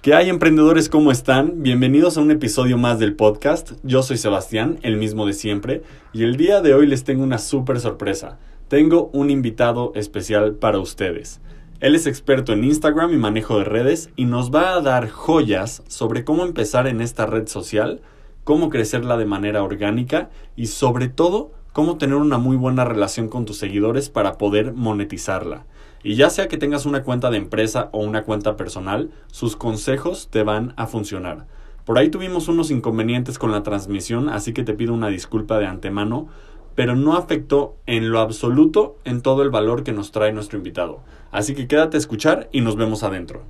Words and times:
¿Qué 0.00 0.14
hay 0.14 0.28
emprendedores? 0.28 0.88
¿Cómo 0.88 1.10
están? 1.10 1.60
Bienvenidos 1.64 2.16
a 2.16 2.20
un 2.20 2.30
episodio 2.30 2.78
más 2.78 3.00
del 3.00 3.16
podcast. 3.16 3.72
Yo 3.82 4.04
soy 4.04 4.16
Sebastián, 4.16 4.78
el 4.82 4.96
mismo 4.96 5.26
de 5.26 5.32
siempre, 5.32 5.82
y 6.12 6.22
el 6.22 6.36
día 6.36 6.60
de 6.60 6.72
hoy 6.72 6.86
les 6.86 7.02
tengo 7.02 7.24
una 7.24 7.38
súper 7.38 7.80
sorpresa. 7.80 8.38
Tengo 8.68 9.10
un 9.12 9.28
invitado 9.28 9.90
especial 9.96 10.54
para 10.54 10.78
ustedes. 10.78 11.40
Él 11.80 11.96
es 11.96 12.06
experto 12.06 12.52
en 12.52 12.62
Instagram 12.62 13.12
y 13.12 13.16
manejo 13.16 13.58
de 13.58 13.64
redes 13.64 14.10
y 14.14 14.26
nos 14.26 14.54
va 14.54 14.74
a 14.74 14.80
dar 14.80 15.08
joyas 15.08 15.82
sobre 15.88 16.24
cómo 16.24 16.44
empezar 16.44 16.86
en 16.86 17.00
esta 17.00 17.26
red 17.26 17.48
social, 17.48 18.00
cómo 18.44 18.70
crecerla 18.70 19.16
de 19.16 19.26
manera 19.26 19.64
orgánica 19.64 20.30
y 20.54 20.66
sobre 20.66 21.08
todo 21.08 21.50
cómo 21.72 21.98
tener 21.98 22.16
una 22.16 22.38
muy 22.38 22.56
buena 22.56 22.84
relación 22.84 23.28
con 23.28 23.46
tus 23.46 23.58
seguidores 23.58 24.10
para 24.10 24.38
poder 24.38 24.74
monetizarla. 24.74 25.66
Y 26.02 26.14
ya 26.14 26.30
sea 26.30 26.48
que 26.48 26.58
tengas 26.58 26.86
una 26.86 27.02
cuenta 27.02 27.30
de 27.30 27.38
empresa 27.38 27.88
o 27.92 27.98
una 27.98 28.22
cuenta 28.22 28.56
personal, 28.56 29.10
sus 29.32 29.56
consejos 29.56 30.28
te 30.30 30.42
van 30.42 30.72
a 30.76 30.86
funcionar. 30.86 31.46
Por 31.84 31.98
ahí 31.98 32.08
tuvimos 32.08 32.48
unos 32.48 32.70
inconvenientes 32.70 33.38
con 33.38 33.50
la 33.50 33.62
transmisión, 33.62 34.28
así 34.28 34.52
que 34.52 34.62
te 34.62 34.74
pido 34.74 34.94
una 34.94 35.08
disculpa 35.08 35.58
de 35.58 35.66
antemano, 35.66 36.28
pero 36.74 36.94
no 36.94 37.16
afectó 37.16 37.76
en 37.86 38.10
lo 38.10 38.20
absoluto 38.20 38.98
en 39.04 39.22
todo 39.22 39.42
el 39.42 39.50
valor 39.50 39.82
que 39.82 39.92
nos 39.92 40.12
trae 40.12 40.32
nuestro 40.32 40.58
invitado. 40.58 41.00
Así 41.32 41.54
que 41.54 41.66
quédate 41.66 41.96
a 41.96 41.98
escuchar 41.98 42.48
y 42.52 42.60
nos 42.60 42.76
vemos 42.76 43.02
adentro. 43.02 43.46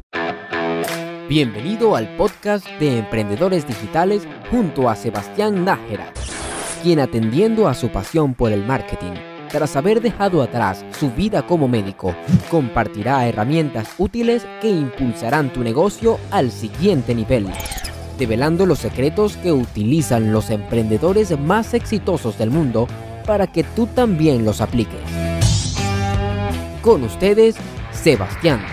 Bienvenido 1.28 1.95
al 1.95 2.17
podcast 2.17 2.67
de 2.80 2.98
Emprendedores 2.98 3.69
Digitales 3.69 4.27
junto 4.51 4.89
a 4.89 4.97
Sebastián 4.97 5.67
Nájera, 5.67 6.15
quien 6.83 7.01
atendiendo 7.01 7.69
a 7.69 7.75
su 7.75 7.91
pasión 7.91 8.33
por 8.33 8.51
el 8.51 8.65
marketing 8.65 9.27
tras 9.48 9.77
haber 9.77 10.01
dejado 10.01 10.43
atrás 10.43 10.84
su 10.98 11.11
vida 11.11 11.47
como 11.47 11.69
médico, 11.69 12.15
compartirá 12.51 13.27
herramientas 13.27 13.95
útiles 13.98 14.47
que 14.61 14.69
impulsarán 14.69 15.52
tu 15.52 15.62
negocio 15.62 16.19
al 16.30 16.51
siguiente 16.51 17.15
nivel, 17.15 17.47
develando 18.19 18.66
los 18.66 18.79
secretos 18.79 19.37
que 19.37 19.53
utilizan 19.53 20.33
los 20.33 20.50
emprendedores 20.50 21.39
más 21.39 21.75
exitosos 21.75 22.39
del 22.39 22.50
mundo 22.50 22.87
para 23.27 23.47
que 23.47 23.64
tú 23.64 23.87
también 23.87 24.45
los 24.45 24.61
apliques. 24.61 25.00
Con 26.83 27.05
ustedes, 27.05 27.56
Sebastián. 27.92 28.65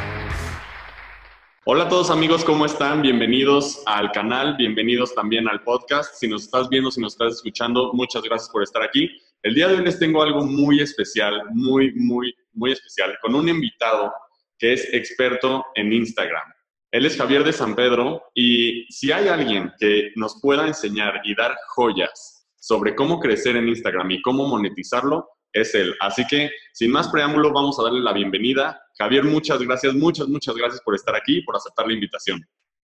Hola 1.67 1.85
a 1.85 1.89
todos 1.89 2.11
amigos, 2.11 2.45
¿cómo 2.45 2.65
están? 2.65 3.01
Bienvenidos 3.01 3.81
al 3.87 4.11
canal, 4.11 4.55
bienvenidos 4.55 5.15
también 5.15 5.47
al 5.49 5.63
podcast. 5.63 6.13
Si 6.13 6.27
nos 6.27 6.43
estás 6.43 6.69
viendo, 6.69 6.91
si 6.91 7.01
nos 7.01 7.13
estás 7.13 7.33
escuchando, 7.33 7.91
muchas 7.93 8.21
gracias 8.21 8.49
por 8.51 8.61
estar 8.61 8.83
aquí. 8.83 9.09
El 9.45 9.53
día 9.53 9.67
de 9.67 9.75
hoy 9.75 9.83
les 9.83 9.99
tengo 9.99 10.23
algo 10.23 10.43
muy 10.43 10.79
especial, 10.79 11.39
muy, 11.51 11.93
muy, 11.93 12.33
muy 12.53 12.71
especial, 12.71 13.15
con 13.21 13.35
un 13.35 13.47
invitado 13.47 14.11
que 14.57 14.73
es 14.73 14.91
experto 14.91 15.63
en 15.75 15.93
Instagram. 15.93 16.51
Él 16.89 17.05
es 17.05 17.15
Javier 17.15 17.43
de 17.43 17.53
San 17.53 17.75
Pedro 17.75 18.23
y 18.33 18.87
si 18.91 19.11
hay 19.11 19.27
alguien 19.27 19.71
que 19.79 20.11
nos 20.15 20.41
pueda 20.41 20.65
enseñar 20.65 21.21
y 21.23 21.35
dar 21.35 21.55
joyas 21.75 22.47
sobre 22.55 22.95
cómo 22.95 23.19
crecer 23.19 23.55
en 23.55 23.67
Instagram 23.67 24.09
y 24.09 24.21
cómo 24.23 24.47
monetizarlo, 24.47 25.29
es 25.53 25.75
él. 25.75 25.93
Así 25.99 26.25
que, 26.25 26.49
sin 26.73 26.89
más 26.89 27.09
preámbulo, 27.09 27.53
vamos 27.53 27.79
a 27.79 27.83
darle 27.83 27.99
la 27.99 28.13
bienvenida. 28.13 28.81
Javier, 28.97 29.25
muchas 29.25 29.59
gracias, 29.61 29.93
muchas, 29.93 30.27
muchas 30.27 30.55
gracias 30.55 30.81
por 30.81 30.95
estar 30.95 31.15
aquí 31.15 31.37
y 31.37 31.43
por 31.43 31.55
aceptar 31.55 31.85
la 31.85 31.93
invitación. 31.93 32.43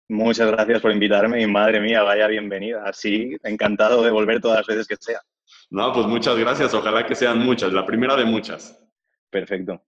Muchas 0.10 0.52
gracias 0.52 0.80
por 0.80 0.92
invitarme 0.92 1.42
y 1.42 1.48
madre 1.48 1.80
mía, 1.80 2.04
vaya 2.04 2.28
bienvenida. 2.28 2.84
Así, 2.86 3.36
encantado 3.42 4.04
de 4.04 4.12
volver 4.12 4.40
todas 4.40 4.60
las 4.60 4.68
veces 4.68 4.88
que 4.88 4.96
sea. 5.00 5.20
No, 5.76 5.92
pues 5.92 6.08
muchas 6.08 6.38
gracias. 6.38 6.74
Ojalá 6.74 7.06
que 7.06 7.16
sean 7.16 7.40
muchas. 7.40 7.74
La 7.74 7.86
primera 7.86 8.16
de 8.16 8.24
muchas. 8.24 8.82
Perfecto. 9.30 9.84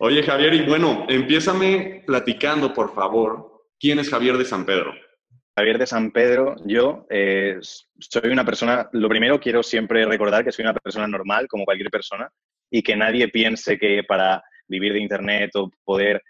Oye, 0.00 0.24
Javier, 0.24 0.54
y 0.54 0.62
bueno, 0.66 1.06
empiézame 1.08 2.02
platicando, 2.04 2.74
por 2.74 2.92
favor, 2.92 3.62
¿quién 3.78 4.00
es 4.00 4.10
Javier 4.10 4.36
de 4.36 4.44
San 4.44 4.66
Pedro? 4.66 4.92
Javier 5.56 5.78
de 5.78 5.86
San 5.86 6.10
Pedro, 6.10 6.56
yo 6.64 7.06
eh, 7.10 7.58
soy 7.60 8.32
una 8.32 8.44
persona, 8.44 8.88
lo 8.92 9.08
primero 9.08 9.38
quiero 9.38 9.62
siempre 9.62 10.04
recordar 10.04 10.42
que 10.42 10.50
soy 10.50 10.64
una 10.64 10.74
persona 10.74 11.06
normal, 11.06 11.46
como 11.46 11.64
cualquier 11.64 11.90
persona, 11.90 12.28
y 12.68 12.82
que 12.82 12.96
nadie 12.96 13.28
piense 13.28 13.78
que 13.78 14.02
para 14.02 14.42
vivir 14.66 14.94
de 14.94 15.00
Internet 15.00 15.52
o 15.54 15.70
poder 15.84 16.24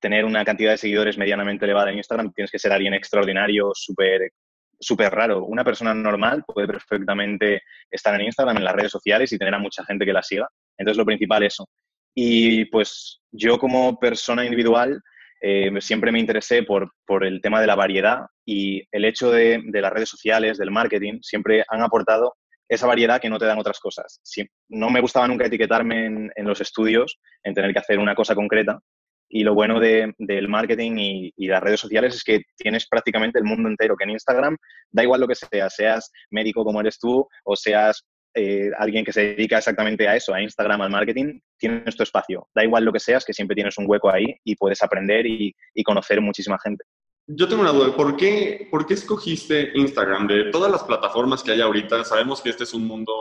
tener 0.00 0.24
una 0.24 0.46
cantidad 0.46 0.70
de 0.70 0.78
seguidores 0.78 1.18
medianamente 1.18 1.66
elevada 1.66 1.90
en 1.90 1.98
Instagram 1.98 2.32
tienes 2.32 2.50
que 2.50 2.58
ser 2.58 2.72
alguien 2.72 2.94
extraordinario, 2.94 3.72
súper 3.74 4.30
súper 4.78 5.12
raro. 5.12 5.44
Una 5.44 5.64
persona 5.64 5.94
normal 5.94 6.44
puede 6.46 6.66
perfectamente 6.66 7.62
estar 7.90 8.14
en 8.14 8.26
Instagram, 8.26 8.56
en 8.58 8.64
las 8.64 8.74
redes 8.74 8.92
sociales 8.92 9.32
y 9.32 9.38
tener 9.38 9.54
a 9.54 9.58
mucha 9.58 9.84
gente 9.84 10.04
que 10.04 10.12
la 10.12 10.22
siga. 10.22 10.48
Entonces, 10.78 10.98
lo 10.98 11.06
principal 11.06 11.42
es 11.42 11.54
eso. 11.54 11.68
Y 12.14 12.64
pues 12.66 13.20
yo 13.30 13.58
como 13.58 13.98
persona 13.98 14.44
individual 14.44 15.00
eh, 15.42 15.70
siempre 15.80 16.12
me 16.12 16.18
interesé 16.18 16.62
por, 16.62 16.90
por, 17.04 17.24
el 17.26 17.42
tema 17.42 17.60
de 17.60 17.66
la 17.66 17.74
variedad 17.74 18.20
y 18.46 18.82
el 18.90 19.04
hecho 19.04 19.30
de, 19.30 19.60
de, 19.66 19.80
las 19.82 19.92
redes 19.92 20.08
sociales, 20.08 20.56
del 20.56 20.70
marketing, 20.70 21.18
siempre 21.20 21.62
han 21.68 21.82
aportado 21.82 22.34
esa 22.68 22.86
variedad 22.86 23.20
que 23.20 23.28
no 23.28 23.38
te 23.38 23.44
dan 23.44 23.58
otras 23.58 23.78
cosas. 23.78 24.20
no 24.68 24.90
me 24.90 25.00
gustaba 25.00 25.28
nunca 25.28 25.46
etiquetarme 25.46 26.06
en, 26.06 26.32
en 26.34 26.46
los 26.46 26.60
estudios, 26.60 27.18
en 27.42 27.54
tener 27.54 27.72
que 27.72 27.78
hacer 27.78 27.98
una 27.98 28.14
cosa 28.14 28.34
concreta, 28.34 28.80
y 29.28 29.42
lo 29.44 29.54
bueno 29.54 29.80
de, 29.80 30.14
del 30.18 30.48
marketing 30.48 30.92
y, 30.98 31.32
y, 31.36 31.48
las 31.48 31.62
redes 31.62 31.80
sociales 31.80 32.14
es 32.14 32.24
que 32.24 32.42
tienes 32.56 32.86
prácticamente 32.88 33.38
el 33.38 33.44
mundo 33.44 33.68
entero, 33.68 33.96
que 33.96 34.04
en 34.04 34.10
Instagram 34.10 34.56
da 34.90 35.02
igual 35.02 35.20
lo 35.20 35.28
que 35.28 35.34
sea, 35.34 35.68
seas 35.70 36.10
médico 36.30 36.64
como 36.64 36.80
eres 36.80 36.98
tú 36.98 37.26
o 37.44 37.56
seas 37.56 38.06
eh, 38.38 38.70
alguien 38.78 39.02
que 39.02 39.14
se 39.14 39.34
dedica 39.34 39.56
exactamente 39.56 40.06
a 40.06 40.14
eso, 40.14 40.34
a 40.34 40.42
Instagram, 40.42 40.82
al 40.82 40.90
marketing, 40.90 41.40
tienes 41.58 41.96
tu 41.96 42.02
espacio. 42.02 42.46
Da 42.54 42.62
igual 42.62 42.84
lo 42.84 42.92
que 42.92 43.00
seas, 43.00 43.24
que 43.24 43.32
siempre 43.32 43.54
tienes 43.54 43.78
un 43.78 43.86
hueco 43.88 44.10
ahí 44.10 44.26
y 44.44 44.54
puedes 44.56 44.82
aprender 44.82 45.26
y, 45.26 45.54
y 45.74 45.82
conocer 45.82 46.20
muchísima 46.20 46.58
gente. 46.62 46.84
Yo 47.28 47.48
tengo 47.48 47.62
una 47.62 47.72
duda, 47.72 47.96
¿por 47.96 48.14
qué, 48.16 48.68
¿por 48.70 48.86
qué 48.86 48.92
escogiste 48.92 49.72
Instagram? 49.74 50.28
De 50.28 50.44
todas 50.50 50.70
las 50.70 50.84
plataformas 50.84 51.42
que 51.42 51.52
hay 51.52 51.62
ahorita, 51.62 52.04
sabemos 52.04 52.42
que 52.42 52.50
este 52.50 52.64
es 52.64 52.74
un 52.74 52.86
mundo 52.86 53.12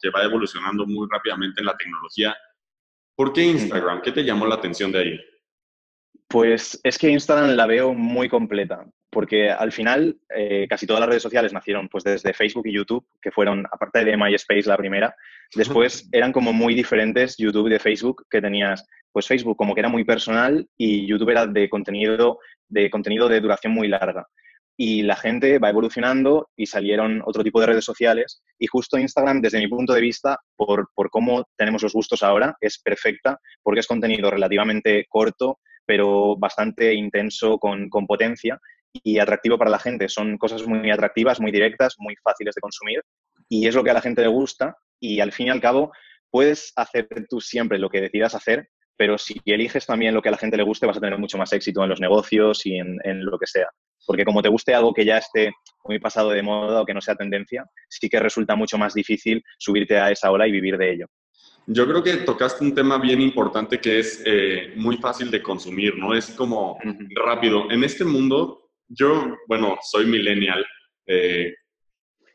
que 0.00 0.08
va 0.10 0.22
evolucionando 0.22 0.86
muy 0.86 1.08
rápidamente 1.10 1.60
en 1.60 1.66
la 1.66 1.76
tecnología. 1.76 2.34
¿Por 3.16 3.32
qué 3.32 3.42
Instagram? 3.42 4.02
¿Qué 4.02 4.12
te 4.12 4.22
llamó 4.22 4.46
la 4.46 4.54
atención 4.54 4.92
de 4.92 4.98
ahí? 5.00 5.20
Pues 6.30 6.80
es 6.84 6.96
que 6.96 7.10
Instagram 7.10 7.56
la 7.56 7.66
veo 7.66 7.92
muy 7.92 8.28
completa, 8.28 8.86
porque 9.10 9.50
al 9.50 9.72
final 9.72 10.16
eh, 10.32 10.68
casi 10.70 10.86
todas 10.86 11.00
las 11.00 11.08
redes 11.08 11.24
sociales 11.24 11.52
nacieron 11.52 11.88
pues 11.88 12.04
desde 12.04 12.32
Facebook 12.32 12.68
y 12.68 12.72
YouTube, 12.72 13.04
que 13.20 13.32
fueron, 13.32 13.66
aparte 13.66 14.04
de 14.04 14.16
MySpace 14.16 14.68
la 14.68 14.76
primera, 14.76 15.12
después 15.56 16.08
eran 16.12 16.30
como 16.30 16.52
muy 16.52 16.76
diferentes 16.76 17.36
YouTube 17.36 17.68
de 17.68 17.80
Facebook, 17.80 18.26
que 18.30 18.40
tenías 18.40 18.86
pues 19.10 19.26
Facebook 19.26 19.56
como 19.56 19.74
que 19.74 19.80
era 19.80 19.88
muy 19.88 20.04
personal 20.04 20.68
y 20.76 21.04
YouTube 21.04 21.30
era 21.30 21.48
de 21.48 21.68
contenido 21.68 22.38
de, 22.68 22.88
contenido 22.90 23.28
de 23.28 23.40
duración 23.40 23.72
muy 23.72 23.88
larga. 23.88 24.24
Y 24.76 25.02
la 25.02 25.16
gente 25.16 25.58
va 25.58 25.70
evolucionando 25.70 26.48
y 26.56 26.66
salieron 26.66 27.22
otro 27.26 27.42
tipo 27.42 27.60
de 27.60 27.66
redes 27.66 27.84
sociales 27.84 28.44
y 28.56 28.68
justo 28.68 28.96
Instagram, 28.96 29.40
desde 29.40 29.58
mi 29.58 29.66
punto 29.66 29.94
de 29.94 30.00
vista, 30.00 30.38
por, 30.54 30.90
por 30.94 31.10
cómo 31.10 31.48
tenemos 31.56 31.82
los 31.82 31.92
gustos 31.92 32.22
ahora, 32.22 32.56
es 32.60 32.78
perfecta 32.78 33.40
porque 33.64 33.80
es 33.80 33.88
contenido 33.88 34.30
relativamente 34.30 35.06
corto, 35.08 35.58
pero 35.90 36.36
bastante 36.36 36.94
intenso, 36.94 37.58
con, 37.58 37.88
con, 37.88 38.06
potencia 38.06 38.60
y 38.92 39.18
atractivo 39.18 39.58
para 39.58 39.72
la 39.72 39.78
gente. 39.80 40.08
Son 40.08 40.38
cosas 40.38 40.64
muy 40.64 40.88
atractivas, 40.88 41.40
muy 41.40 41.50
directas, 41.50 41.96
muy 41.98 42.14
fáciles 42.22 42.54
de 42.54 42.60
consumir 42.60 43.02
y 43.48 43.66
es 43.66 43.74
lo 43.74 43.82
que 43.82 43.90
a 43.90 43.94
la 43.94 44.00
gente 44.00 44.22
le 44.22 44.28
gusta 44.28 44.76
y 45.00 45.18
al 45.18 45.32
fin 45.32 45.48
y 45.48 45.50
al 45.50 45.60
cabo 45.60 45.90
puedes 46.30 46.72
hacer 46.76 47.08
tú 47.28 47.40
siempre 47.40 47.80
lo 47.80 47.90
que 47.90 48.02
decidas 48.02 48.36
hacer, 48.36 48.68
pero 48.96 49.18
si 49.18 49.40
eliges 49.44 49.84
también 49.84 50.14
lo 50.14 50.22
que 50.22 50.28
a 50.28 50.32
la 50.32 50.38
gente 50.38 50.56
le 50.56 50.62
guste 50.62 50.86
vas 50.86 50.98
a 50.98 51.00
tener 51.00 51.18
mucho 51.18 51.38
más 51.38 51.52
éxito 51.52 51.82
en 51.82 51.90
los 51.90 52.00
negocios 52.00 52.64
y 52.66 52.76
en, 52.78 52.96
en 53.02 53.24
lo 53.24 53.36
que 53.36 53.48
sea. 53.48 53.66
Porque 54.06 54.24
como 54.24 54.42
te 54.42 54.48
guste 54.48 54.76
algo 54.76 54.94
que 54.94 55.04
ya 55.04 55.18
esté 55.18 55.50
muy 55.82 55.98
pasado 55.98 56.30
de 56.30 56.42
moda 56.44 56.82
o 56.82 56.86
que 56.86 56.94
no 56.94 57.00
sea 57.00 57.16
tendencia, 57.16 57.64
sí 57.88 58.08
que 58.08 58.20
resulta 58.20 58.54
mucho 58.54 58.78
más 58.78 58.94
difícil 58.94 59.42
subirte 59.58 59.98
a 59.98 60.12
esa 60.12 60.30
ola 60.30 60.46
y 60.46 60.52
vivir 60.52 60.78
de 60.78 60.92
ello. 60.92 61.06
Yo 61.72 61.86
creo 61.86 62.02
que 62.02 62.16
tocaste 62.16 62.64
un 62.64 62.74
tema 62.74 62.98
bien 62.98 63.20
importante 63.20 63.80
que 63.80 64.00
es 64.00 64.20
eh, 64.24 64.72
muy 64.74 64.96
fácil 64.96 65.30
de 65.30 65.40
consumir, 65.40 65.96
¿no? 65.96 66.14
Es 66.14 66.32
como 66.32 66.76
rápido. 67.14 67.70
En 67.70 67.84
este 67.84 68.04
mundo, 68.04 68.72
yo, 68.88 69.36
bueno, 69.46 69.78
soy 69.80 70.06
millennial. 70.06 70.66
Eh, 71.06 71.54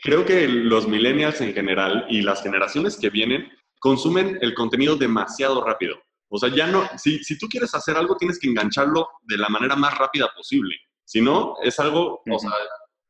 creo 0.01 0.23
que 0.23 0.47
los 0.47 0.87
millennials 0.87 1.41
en 1.41 1.53
general 1.53 2.05
y 2.09 2.21
las 2.21 2.43
generaciones 2.43 2.95
que 2.95 3.09
vienen 3.09 3.51
consumen 3.77 4.39
el 4.39 4.53
contenido 4.53 4.95
demasiado 4.95 5.61
rápido. 5.65 5.97
O 6.29 6.37
sea, 6.37 6.47
ya 6.47 6.67
no, 6.67 6.87
si, 6.97 7.21
si 7.21 7.37
tú 7.37 7.47
quieres 7.49 7.75
hacer 7.75 7.97
algo, 7.97 8.15
tienes 8.15 8.39
que 8.39 8.47
engancharlo 8.47 9.05
de 9.23 9.37
la 9.37 9.49
manera 9.49 9.75
más 9.75 9.97
rápida 9.97 10.29
posible. 10.33 10.77
Si 11.03 11.19
no, 11.19 11.55
es 11.61 11.77
algo, 11.81 12.23
o 12.25 12.39
sea, 12.39 12.51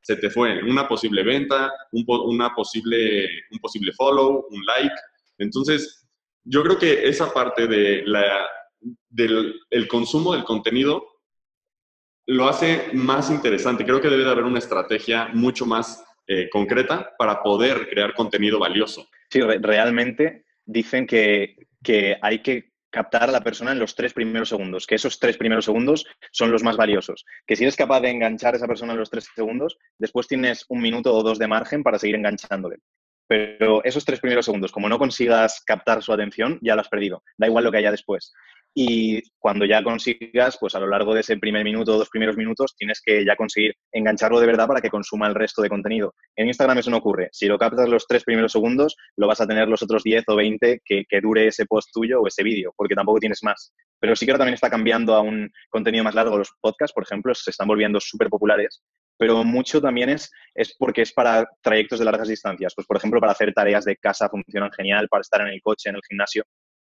se 0.02 0.16
te 0.16 0.32
fue 0.32 0.64
una 0.64 0.88
posible 0.88 1.24
venta, 1.24 1.72
un, 1.92 2.04
una 2.08 2.50
posible, 2.56 3.30
un 3.52 3.60
posible 3.60 3.94
follow, 3.94 4.48
un 4.50 4.66
like. 4.66 4.96
Entonces, 5.38 6.05
yo 6.46 6.64
creo 6.64 6.78
que 6.78 7.08
esa 7.08 7.34
parte 7.34 7.68
de 7.68 8.04
la, 8.06 8.48
del 9.10 9.60
el 9.70 9.88
consumo 9.88 10.34
del 10.34 10.44
contenido 10.44 11.06
lo 12.28 12.48
hace 12.48 12.90
más 12.94 13.30
interesante. 13.30 13.84
Creo 13.84 14.02
que 14.02 14.10
debe 14.10 14.24
de 14.24 14.32
haber 14.32 14.46
una 14.46 14.60
estrategia 14.60 15.30
mucho 15.34 15.66
más 15.66 16.04
eh, 16.28 16.50
concreta 16.50 17.14
para 17.18 17.42
poder 17.44 17.88
crear 17.90 18.14
contenido 18.14 18.60
valioso. 18.60 19.08
Sí, 19.30 19.42
realmente 19.42 20.46
dicen 20.66 21.06
que, 21.06 21.56
que 21.84 22.18
hay 22.22 22.40
que 22.40 22.72
captar 22.90 23.30
a 23.30 23.32
la 23.32 23.42
persona 23.42 23.74
en 23.74 23.80
los 23.80 23.94
tres 23.94 24.14
primeros 24.14 24.50
segundos, 24.50 24.88
que 24.88 24.96
esos 24.96 25.20
tres 25.20 25.38
primeros 25.38 25.66
segundos 25.66 26.06
son 26.32 26.52
los 26.52 26.64
más 26.64 26.78
valiosos. 26.78 27.26
Que 27.46 27.56
si 27.56 27.64
eres 27.64 27.76
capaz 27.76 28.00
de 28.00 28.10
enganchar 28.10 28.54
a 28.54 28.58
esa 28.58 28.68
persona 28.68 28.94
en 28.94 29.00
los 29.00 29.10
tres 29.10 29.28
segundos, 29.36 29.78
después 30.00 30.28
tienes 30.28 30.66
un 30.70 30.82
minuto 30.82 31.14
o 31.14 31.22
dos 31.22 31.38
de 31.38 31.48
margen 31.48 31.84
para 31.84 32.00
seguir 32.00 32.16
enganchándole. 32.16 32.78
Pero 33.27 33.83
esos 33.83 34.06
tres 34.06 34.19
primeros 34.19 34.45
segundos, 34.45 34.72
como 34.72 34.89
no 34.89 35.00
consigas 35.00 35.62
captar 35.66 36.04
su 36.04 36.13
atención, 36.13 36.60
ya 36.62 36.75
lo 36.75 36.81
has 36.81 36.89
perdido. 36.89 37.24
Da 37.38 37.48
igual 37.48 37.63
lo 37.63 37.72
que 37.72 37.77
haya 37.77 37.92
después. 37.92 38.33
Y 38.77 39.22
cuando 39.39 39.63
ya 39.63 39.81
consigas, 39.81 40.57
pues 40.60 40.75
a 40.75 40.81
lo 40.81 40.88
largo 40.88 41.13
de 41.13 41.22
ese 41.22 41.38
primer 41.38 41.63
minuto 41.63 41.98
dos 41.98 42.10
primeros 42.10 42.36
minutos, 42.36 42.75
tienes 42.75 43.01
que 43.01 43.24
ya 43.24 43.38
conseguir 43.38 43.74
engancharlo 43.94 44.38
de 44.42 44.48
verdad 44.48 44.68
para 44.68 44.81
que 44.81 44.89
consuma 44.89 45.27
el 45.27 45.33
resto 45.33 45.62
de 45.62 45.69
contenido. 45.69 46.13
En 46.36 46.48
Instagram 46.48 46.80
eso 46.80 46.92
no 46.92 46.98
ocurre. 46.98 47.30
Si 47.31 47.48
lo 47.48 47.57
captas 47.57 47.88
los 47.88 48.06
tres 48.06 48.25
primeros 48.25 48.51
segundos, 48.51 48.98
lo 49.16 49.27
vas 49.27 49.39
a 49.39 49.48
tener 49.48 49.69
los 49.69 49.81
otros 49.81 50.04
10 50.04 50.25
o 50.27 50.36
20 50.36 50.81
que, 50.83 51.06
que 51.07 51.22
dure 51.22 51.48
ese 51.48 51.66
post 51.66 51.88
tuyo 51.94 52.19
o 52.19 52.27
ese 52.27 52.44
vídeo, 52.44 52.74
porque 52.75 52.95
tampoco 52.95 53.19
tienes 53.19 53.42
más. 53.44 53.74
Pero 53.98 54.13
sí 54.13 54.25
que 54.25 54.33
ahora 54.33 54.39
también 54.39 54.56
está 54.56 54.69
cambiando 54.69 55.16
a 55.16 55.22
un 55.22 55.50
contenido 55.69 56.04
más 56.04 56.13
largo. 56.13 56.38
Los 56.38 56.51
podcasts, 56.60 56.94
por 56.94 57.04
ejemplo, 57.04 57.33
se 57.33 57.51
están 57.51 57.69
volviendo 57.69 58.01
súper 58.01 58.27
populares, 58.27 58.83
pero 59.18 59.44
mucho 59.44 59.82
también 59.82 60.10
es, 60.10 60.32
es 60.54 60.76
porque 60.78 61.02
es 61.02 61.14
para 61.14 61.48
trayectos 61.62 62.00
de 62.00 62.06
largas 62.06 62.28
distancias. 62.28 62.74
Pues, 62.76 62.88
por 62.88 62.98
ejemplo, 62.98 63.20
para 63.20 63.32
hacer 63.32 63.54
tareas 63.54 63.86
de 63.86 63.96
casa 63.98 64.30
funcionan 64.30 64.72
genial, 64.72 65.08
para 65.10 65.22
estar 65.22 65.42
en 65.42 65.48
el 65.48 65.62
coche, 65.62 65.90
en 65.90 65.96
el 65.96 66.02
gimnasio. 66.08 66.44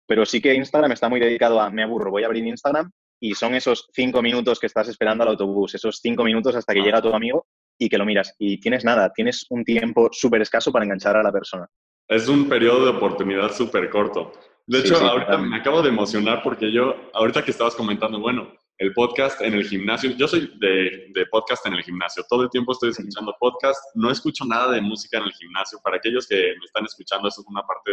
Pero 0.06 0.24
sí 0.24 0.40
que 0.40 0.54
Instagram 0.54 0.92
está 0.92 1.08
muy 1.08 1.20
dedicado 1.20 1.60
a, 1.60 1.70
me 1.70 1.82
aburro, 1.82 2.10
voy 2.10 2.22
a 2.22 2.26
abrir 2.26 2.46
Instagram 2.46 2.90
y 3.20 3.34
son 3.34 3.54
esos 3.54 3.88
cinco 3.92 4.22
minutos 4.22 4.60
que 4.60 4.66
estás 4.66 4.88
esperando 4.88 5.22
al 5.24 5.30
autobús, 5.30 5.74
esos 5.74 5.98
cinco 6.00 6.22
minutos 6.22 6.54
hasta 6.54 6.74
que 6.74 6.82
llega 6.82 7.02
tu 7.02 7.14
amigo 7.14 7.46
y 7.78 7.88
que 7.88 7.98
lo 7.98 8.04
miras. 8.04 8.34
Y 8.38 8.58
tienes 8.60 8.84
nada, 8.84 9.12
tienes 9.12 9.46
un 9.50 9.64
tiempo 9.64 10.08
súper 10.12 10.42
escaso 10.42 10.70
para 10.70 10.84
enganchar 10.84 11.16
a 11.16 11.22
la 11.22 11.32
persona. 11.32 11.66
Es 12.08 12.28
un 12.28 12.48
periodo 12.48 12.84
de 12.84 12.90
oportunidad 12.96 13.52
súper 13.52 13.90
corto. 13.90 14.32
De 14.66 14.80
hecho, 14.80 14.96
ahorita 14.96 15.38
me 15.38 15.56
acabo 15.56 15.82
de 15.82 15.88
emocionar 15.88 16.42
porque 16.42 16.72
yo, 16.72 16.94
ahorita 17.14 17.44
que 17.44 17.52
estabas 17.52 17.74
comentando, 17.74 18.20
bueno, 18.20 18.52
el 18.78 18.92
podcast 18.92 19.40
en 19.40 19.54
el 19.54 19.66
gimnasio, 19.66 20.10
yo 20.10 20.28
soy 20.28 20.52
de, 20.58 21.26
podcast 21.30 21.66
en 21.66 21.74
el 21.74 21.82
gimnasio, 21.82 22.24
todo 22.28 22.42
el 22.42 22.50
tiempo 22.50 22.72
estoy 22.72 22.90
escuchando 22.90 23.34
podcast, 23.40 23.80
no 23.94 24.10
escucho 24.10 24.44
nada 24.44 24.72
de 24.72 24.80
música 24.80 25.18
en 25.18 25.24
el 25.24 25.32
gimnasio. 25.32 25.78
Para 25.82 25.96
aquellos 25.96 26.26
que 26.26 26.36
me 26.36 26.64
están 26.64 26.84
escuchando, 26.84 27.28
eso 27.28 27.40
es 27.40 27.46
una 27.46 27.62
parte 27.62 27.92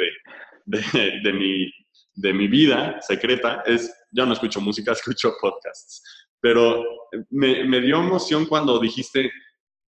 de, 0.66 1.22
de, 1.24 1.34
mi 1.34 1.72
de 2.16 2.34
mi 2.34 2.48
vida 2.48 3.02
secreta 3.02 3.64
es, 3.66 3.94
yo 4.12 4.26
no 4.26 4.34
escucho 4.34 4.60
música, 4.62 4.92
escucho 4.94 5.34
podcasts. 5.40 6.04
Pero 6.42 6.84
me, 7.30 7.64
me 7.64 7.80
dio 7.80 7.98
emoción 7.98 8.46
cuando 8.46 8.80
dijiste 8.80 9.32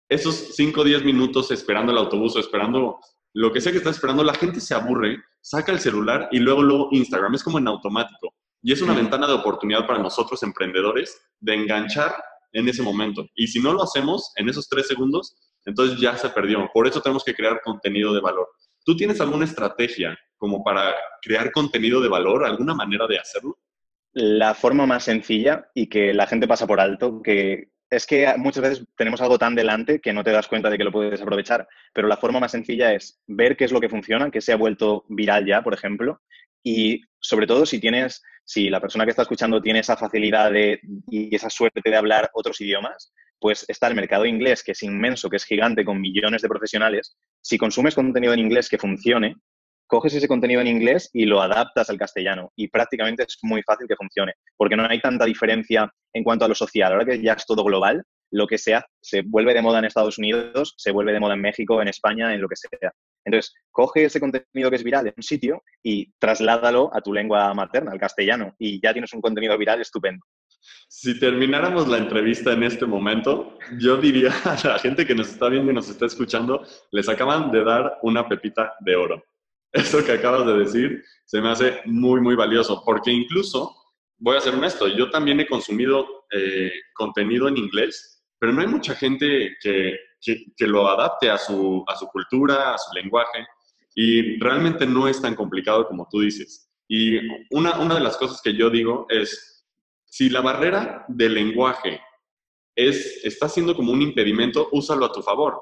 esos 0.09 0.55
5 0.55 0.81
o 0.81 0.83
10 0.83 1.03
minutos 1.03 1.51
esperando 1.51 1.91
el 1.91 1.99
autobús 1.99 2.35
o 2.35 2.39
esperando 2.39 2.99
lo 3.33 3.53
que 3.53 3.61
sea 3.61 3.71
que 3.71 3.77
está 3.77 3.91
esperando, 3.91 4.23
la 4.23 4.33
gente 4.33 4.59
se 4.59 4.73
aburre, 4.73 5.21
saca 5.39 5.71
el 5.71 5.79
celular 5.79 6.29
y 6.31 6.39
luego, 6.39 6.63
luego 6.63 6.89
Instagram. 6.91 7.35
Es 7.35 7.43
como 7.43 7.59
en 7.59 7.67
automático. 7.67 8.33
Y 8.61 8.73
es 8.73 8.81
una 8.81 8.93
ventana 8.93 9.27
de 9.27 9.33
oportunidad 9.33 9.87
para 9.87 9.99
nosotros 9.99 10.43
emprendedores 10.43 11.21
de 11.39 11.53
enganchar 11.55 12.15
en 12.51 12.67
ese 12.67 12.81
momento. 12.81 13.25
Y 13.35 13.47
si 13.47 13.59
no 13.59 13.73
lo 13.73 13.83
hacemos 13.83 14.31
en 14.35 14.49
esos 14.49 14.67
3 14.67 14.87
segundos, 14.87 15.35
entonces 15.65 15.99
ya 15.99 16.17
se 16.17 16.29
perdió. 16.29 16.69
Por 16.73 16.87
eso 16.87 17.01
tenemos 17.01 17.23
que 17.23 17.33
crear 17.33 17.61
contenido 17.61 18.13
de 18.13 18.21
valor. 18.21 18.47
¿Tú 18.83 18.95
tienes 18.95 19.21
alguna 19.21 19.45
estrategia 19.45 20.17
como 20.37 20.63
para 20.63 20.95
crear 21.21 21.51
contenido 21.51 22.01
de 22.01 22.09
valor, 22.09 22.45
alguna 22.45 22.73
manera 22.73 23.07
de 23.07 23.19
hacerlo? 23.19 23.57
La 24.13 24.53
forma 24.55 24.85
más 24.85 25.03
sencilla 25.03 25.69
y 25.75 25.87
que 25.87 26.13
la 26.13 26.27
gente 26.27 26.47
pasa 26.47 26.65
por 26.65 26.79
alto, 26.79 27.21
que 27.21 27.69
es 27.89 28.05
que 28.05 28.31
muchas 28.37 28.63
veces 28.63 28.85
tenemos 28.95 29.21
algo 29.21 29.37
tan 29.37 29.55
delante 29.55 29.99
que 29.99 30.13
no 30.13 30.23
te 30.23 30.31
das 30.31 30.47
cuenta 30.47 30.69
de 30.69 30.77
que 30.77 30.83
lo 30.83 30.91
puedes 30.91 31.21
aprovechar, 31.21 31.67
pero 31.93 32.07
la 32.07 32.17
forma 32.17 32.39
más 32.39 32.51
sencilla 32.51 32.93
es 32.93 33.21
ver 33.27 33.57
qué 33.57 33.65
es 33.65 33.71
lo 33.71 33.79
que 33.79 33.89
funciona, 33.89 34.31
que 34.31 34.41
se 34.41 34.53
ha 34.53 34.57
vuelto 34.57 35.05
viral 35.09 35.45
ya, 35.45 35.61
por 35.61 35.73
ejemplo, 35.73 36.21
y 36.63 37.01
sobre 37.19 37.47
todo 37.47 37.65
si 37.65 37.79
tienes, 37.79 38.21
si 38.43 38.69
la 38.69 38.81
persona 38.81 39.05
que 39.05 39.11
está 39.11 39.23
escuchando 39.23 39.61
tiene 39.61 39.79
esa 39.79 39.97
facilidad 39.97 40.51
de, 40.51 40.79
y 41.09 41.35
esa 41.35 41.49
suerte 41.49 41.81
de 41.83 41.95
hablar 41.95 42.29
otros 42.33 42.59
idiomas, 42.61 43.13
pues 43.39 43.65
está 43.67 43.87
el 43.87 43.95
mercado 43.95 44.25
inglés, 44.25 44.63
que 44.63 44.73
es 44.73 44.83
inmenso, 44.83 45.29
que 45.29 45.37
es 45.37 45.45
gigante, 45.45 45.85
con 45.85 46.01
millones 46.01 46.41
de 46.41 46.49
profesionales. 46.49 47.17
Si 47.41 47.57
consumes 47.57 47.95
contenido 47.95 48.33
en 48.33 48.39
inglés 48.39 48.69
que 48.69 48.77
funcione, 48.77 49.35
coges 49.87 50.13
ese 50.13 50.27
contenido 50.27 50.61
en 50.61 50.67
inglés 50.67 51.09
y 51.13 51.25
lo 51.25 51.41
adaptas 51.41 51.89
al 51.89 51.97
castellano 51.97 52.51
y 52.55 52.67
prácticamente 52.67 53.23
es 53.23 53.37
muy 53.41 53.63
fácil 53.63 53.87
que 53.87 53.95
funcione, 53.95 54.33
porque 54.55 54.75
no 54.75 54.87
hay 54.87 55.01
tanta 55.01 55.25
diferencia 55.25 55.91
en 56.13 56.23
cuanto 56.23 56.45
a 56.45 56.47
lo 56.47 56.55
social. 56.55 56.91
Ahora 56.91 57.05
que 57.05 57.21
ya 57.21 57.33
es 57.33 57.45
todo 57.45 57.63
global, 57.63 58.03
lo 58.31 58.45
que 58.45 58.59
sea 58.59 58.85
se 59.01 59.23
vuelve 59.23 59.53
de 59.53 59.61
moda 59.61 59.79
en 59.79 59.85
Estados 59.85 60.19
Unidos, 60.19 60.75
se 60.77 60.91
vuelve 60.91 61.13
de 61.13 61.19
moda 61.19 61.33
en 61.33 61.41
México, 61.41 61.81
en 61.81 61.87
España, 61.87 62.33
en 62.33 62.41
lo 62.41 62.47
que 62.47 62.55
sea. 62.55 62.91
Entonces, 63.25 63.53
coge 63.71 64.05
ese 64.05 64.19
contenido 64.19 64.69
que 64.69 64.75
es 64.75 64.83
viral 64.83 65.07
en 65.07 65.13
un 65.15 65.23
sitio 65.23 65.63
y 65.83 66.11
trasládalo 66.19 66.89
a 66.93 67.01
tu 67.01 67.13
lengua 67.13 67.53
materna, 67.53 67.91
al 67.91 67.99
castellano, 67.99 68.55
y 68.57 68.81
ya 68.81 68.93
tienes 68.93 69.13
un 69.13 69.21
contenido 69.21 69.57
viral 69.57 69.81
estupendo. 69.81 70.25
Si 70.87 71.19
termináramos 71.19 71.87
la 71.87 71.97
entrevista 71.97 72.53
en 72.53 72.63
este 72.63 72.85
momento, 72.85 73.57
yo 73.79 73.97
diría 73.97 74.31
a 74.45 74.67
la 74.67 74.79
gente 74.79 75.05
que 75.05 75.15
nos 75.15 75.29
está 75.29 75.49
viendo 75.49 75.71
y 75.71 75.75
nos 75.75 75.89
está 75.89 76.05
escuchando, 76.05 76.65
les 76.91 77.07
acaban 77.07 77.51
de 77.51 77.63
dar 77.63 77.97
una 78.01 78.27
pepita 78.27 78.73
de 78.81 78.95
oro. 78.95 79.23
Eso 79.71 80.03
que 80.03 80.13
acabas 80.13 80.47
de 80.47 80.57
decir 80.57 81.03
se 81.25 81.41
me 81.41 81.49
hace 81.49 81.81
muy, 81.85 82.21
muy 82.21 82.35
valioso, 82.35 82.81
porque 82.83 83.11
incluso, 83.11 83.75
voy 84.17 84.35
a 84.35 84.41
ser 84.41 84.55
honesto, 84.55 84.87
yo 84.87 85.11
también 85.11 85.39
he 85.39 85.47
consumido 85.47 86.25
eh, 86.31 86.71
contenido 86.93 87.47
en 87.47 87.57
inglés, 87.57 88.23
pero 88.39 88.51
no 88.51 88.61
hay 88.61 88.67
mucha 88.67 88.95
gente 88.95 89.55
que, 89.61 89.95
que, 90.21 90.67
lo 90.67 90.87
adapte 90.87 91.29
a 91.29 91.37
su, 91.37 91.83
a 91.87 91.95
su 91.95 92.07
cultura, 92.07 92.73
a 92.73 92.77
su 92.77 92.93
lenguaje, 92.93 93.45
y 93.95 94.39
realmente 94.39 94.85
no 94.85 95.07
es 95.07 95.21
tan 95.21 95.35
complicado 95.35 95.87
como 95.87 96.07
tú 96.09 96.21
dices. 96.21 96.69
Y 96.87 97.17
una, 97.51 97.79
una 97.79 97.95
de 97.95 98.01
las 98.01 98.17
cosas 98.17 98.41
que 98.41 98.55
yo 98.55 98.69
digo 98.69 99.05
es, 99.09 99.65
si 100.05 100.29
la 100.29 100.41
barrera 100.41 101.05
del 101.07 101.35
lenguaje 101.35 102.01
es, 102.75 103.23
está 103.23 103.47
siendo 103.49 103.75
como 103.75 103.91
un 103.91 104.01
impedimento, 104.01 104.69
úsalo 104.71 105.05
a 105.05 105.11
tu 105.11 105.21
favor. 105.21 105.61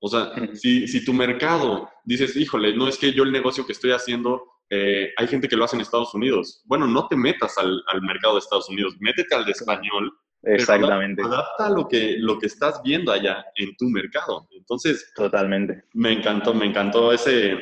O 0.00 0.08
sea, 0.08 0.32
si, 0.54 0.86
si, 0.86 1.04
tu 1.04 1.12
mercado 1.12 1.88
dices, 2.04 2.36
híjole, 2.36 2.76
no 2.76 2.88
es 2.88 2.98
que 2.98 3.12
yo 3.12 3.22
el 3.22 3.32
negocio 3.32 3.64
que 3.64 3.72
estoy 3.72 3.92
haciendo, 3.92 4.42
eh, 4.68 5.12
hay 5.16 5.26
gente 5.28 5.48
que 5.48 5.56
lo 5.56 5.64
hace 5.64 5.76
en 5.76 5.82
Estados 5.82 6.12
Unidos. 6.14 6.62
Bueno, 6.66 6.86
no 6.86 7.06
te 7.08 7.16
metas 7.16 7.56
al, 7.56 7.82
al 7.86 8.02
mercado 8.02 8.34
de 8.34 8.40
Estados 8.40 8.68
Unidos, 8.68 8.94
métete 8.98 9.34
al 9.34 9.44
de 9.44 9.52
español. 9.52 10.12
Exactamente. 10.46 11.22
Adapta, 11.22 11.70
lo 11.70 11.88
que, 11.88 12.16
lo 12.18 12.38
que 12.38 12.46
estás 12.46 12.80
viendo 12.82 13.12
allá 13.12 13.44
en 13.56 13.76
tu 13.76 13.86
mercado. 13.86 14.48
Entonces, 14.56 15.12
totalmente. 15.14 15.84
Me 15.94 16.12
encantó, 16.12 16.54
me 16.54 16.66
encantó 16.66 17.12
ese, 17.12 17.58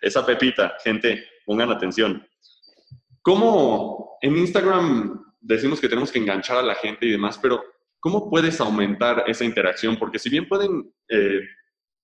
esa 0.00 0.24
pepita. 0.24 0.74
Gente, 0.82 1.24
pongan 1.44 1.70
atención. 1.70 2.26
¿Cómo 3.22 4.18
en 4.20 4.36
Instagram 4.36 5.26
decimos 5.46 5.80
que 5.80 5.88
tenemos 5.88 6.10
que 6.10 6.18
enganchar 6.18 6.58
a 6.58 6.62
la 6.62 6.74
gente 6.74 7.06
y 7.06 7.12
demás, 7.12 7.38
pero 7.40 7.62
¿cómo 8.00 8.28
puedes 8.28 8.60
aumentar 8.60 9.24
esa 9.26 9.44
interacción? 9.44 9.96
Porque 9.96 10.18
si 10.18 10.28
bien 10.28 10.48
pueden 10.48 10.92
eh, 11.08 11.40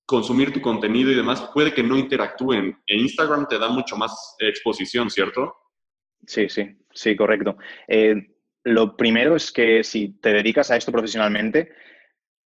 consumir 0.06 0.52
tu 0.52 0.60
contenido 0.60 1.10
y 1.10 1.16
demás, 1.16 1.50
puede 1.52 1.72
que 1.72 1.82
no 1.82 1.96
interactúen. 1.96 2.78
En 2.86 3.00
Instagram 3.00 3.46
te 3.48 3.58
da 3.58 3.68
mucho 3.68 3.96
más 3.96 4.36
exposición, 4.38 5.10
¿cierto? 5.10 5.54
Sí, 6.26 6.48
sí, 6.48 6.76
sí, 6.92 7.16
correcto. 7.16 7.56
Eh, 7.88 8.14
lo 8.64 8.96
primero 8.96 9.36
es 9.36 9.52
que 9.52 9.84
si 9.84 10.10
te 10.20 10.32
dedicas 10.32 10.70
a 10.70 10.76
esto 10.76 10.92
profesionalmente, 10.92 11.72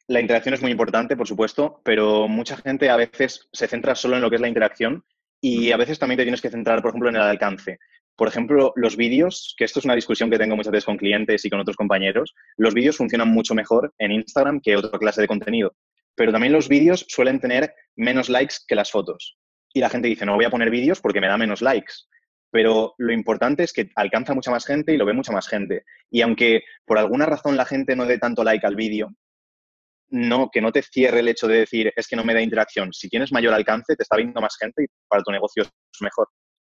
la 0.09 0.21
interacción 0.21 0.55
es 0.55 0.63
muy 0.63 0.71
importante, 0.71 1.17
por 1.17 1.27
supuesto, 1.27 1.81
pero 1.85 2.29
mucha 2.29 2.57
gente 2.57 2.91
a 2.91 2.97
veces 2.97 3.49
se 3.53 3.67
centra 3.67 3.95
solo 3.95 4.17
en 4.17 4.23
lo 4.23 4.31
que 4.31 4.37
es 4.37 4.43
la 4.43 4.49
interacción 4.49 5.05
y 5.41 5.73
a 5.73 5.77
veces 5.77 5.99
también 5.99 6.19
te 6.19 6.25
tienes 6.25 6.41
que 6.41 6.51
centrar, 6.51 6.81
por 6.81 6.91
ejemplo, 6.91 7.09
en 7.09 7.17
el 7.17 7.23
alcance. 7.23 7.79
Por 8.17 8.29
ejemplo, 8.29 8.73
los 8.77 8.97
vídeos, 8.97 9.55
que 9.59 9.65
esto 9.65 9.81
es 9.81 9.85
una 9.85 9.95
discusión 9.95 10.31
que 10.31 10.39
tengo 10.39 10.57
muchas 10.57 10.73
veces 10.73 10.87
con 10.87 10.97
clientes 10.97 11.45
y 11.45 11.51
con 11.51 11.61
otros 11.61 11.77
compañeros, 11.77 12.35
los 12.57 12.73
vídeos 12.73 12.97
funcionan 12.97 13.29
mucho 13.29 13.55
mejor 13.55 13.93
en 13.99 14.13
Instagram 14.13 14.61
que 14.61 14.77
otra 14.77 14.99
clase 14.99 15.21
de 15.21 15.29
contenido 15.29 15.75
pero 16.17 16.33
también 16.33 16.53
los 16.53 16.69
vídeos 16.69 17.05
suelen 17.09 17.39
tener 17.39 17.73
menos 17.95 18.29
likes 18.29 18.57
que 18.67 18.75
las 18.75 18.91
fotos. 18.91 19.39
Y 19.73 19.81
la 19.81 19.91
gente 19.91 20.09
dice, 20.09 20.27
no 20.27 20.35
voy 20.35 20.47
a 20.47 20.51
poner 20.51 20.71
vídeos 20.71 21.01
porque 21.01 21.21
me 21.21 21.29
da 21.29 21.37
menos 21.37 21.61
likes. 21.61 21.93
Pero 22.57 22.95
lo 22.97 23.13
importante 23.13 23.65
es 23.65 23.73
que 23.75 23.91
alcanza 23.97 24.33
mucha 24.33 24.51
más 24.51 24.65
gente 24.65 24.95
y 24.95 24.97
lo 24.97 25.05
ve 25.05 25.13
mucha 25.13 25.31
más 25.31 25.47
gente. 25.47 25.85
Y 26.11 26.23
aunque 26.23 26.63
por 26.87 26.97
alguna 26.97 27.27
razón 27.27 27.55
la 27.55 27.67
gente 27.67 27.95
no 27.95 28.07
dé 28.07 28.17
tanto 28.17 28.43
like 28.45 28.67
al 28.67 28.77
vídeo, 28.77 29.13
no, 30.09 30.49
que 30.51 30.63
no 30.63 30.73
te 30.73 30.81
cierre 30.81 31.21
el 31.21 31.29
hecho 31.29 31.49
de 31.49 31.59
decir, 31.59 31.93
es 31.95 32.09
que 32.09 32.17
no 32.17 32.25
me 32.25 32.33
da 32.33 32.41
interacción. 32.41 32.95
Si 32.95 33.11
tienes 33.11 33.31
mayor 33.31 33.53
alcance, 33.53 33.95
te 33.95 34.03
está 34.03 34.17
viendo 34.17 34.41
más 34.41 34.57
gente 34.59 34.85
y 34.85 34.87
para 35.07 35.23
tu 35.23 35.33
negocio 35.33 35.65
es 35.65 36.01
mejor. 36.01 36.29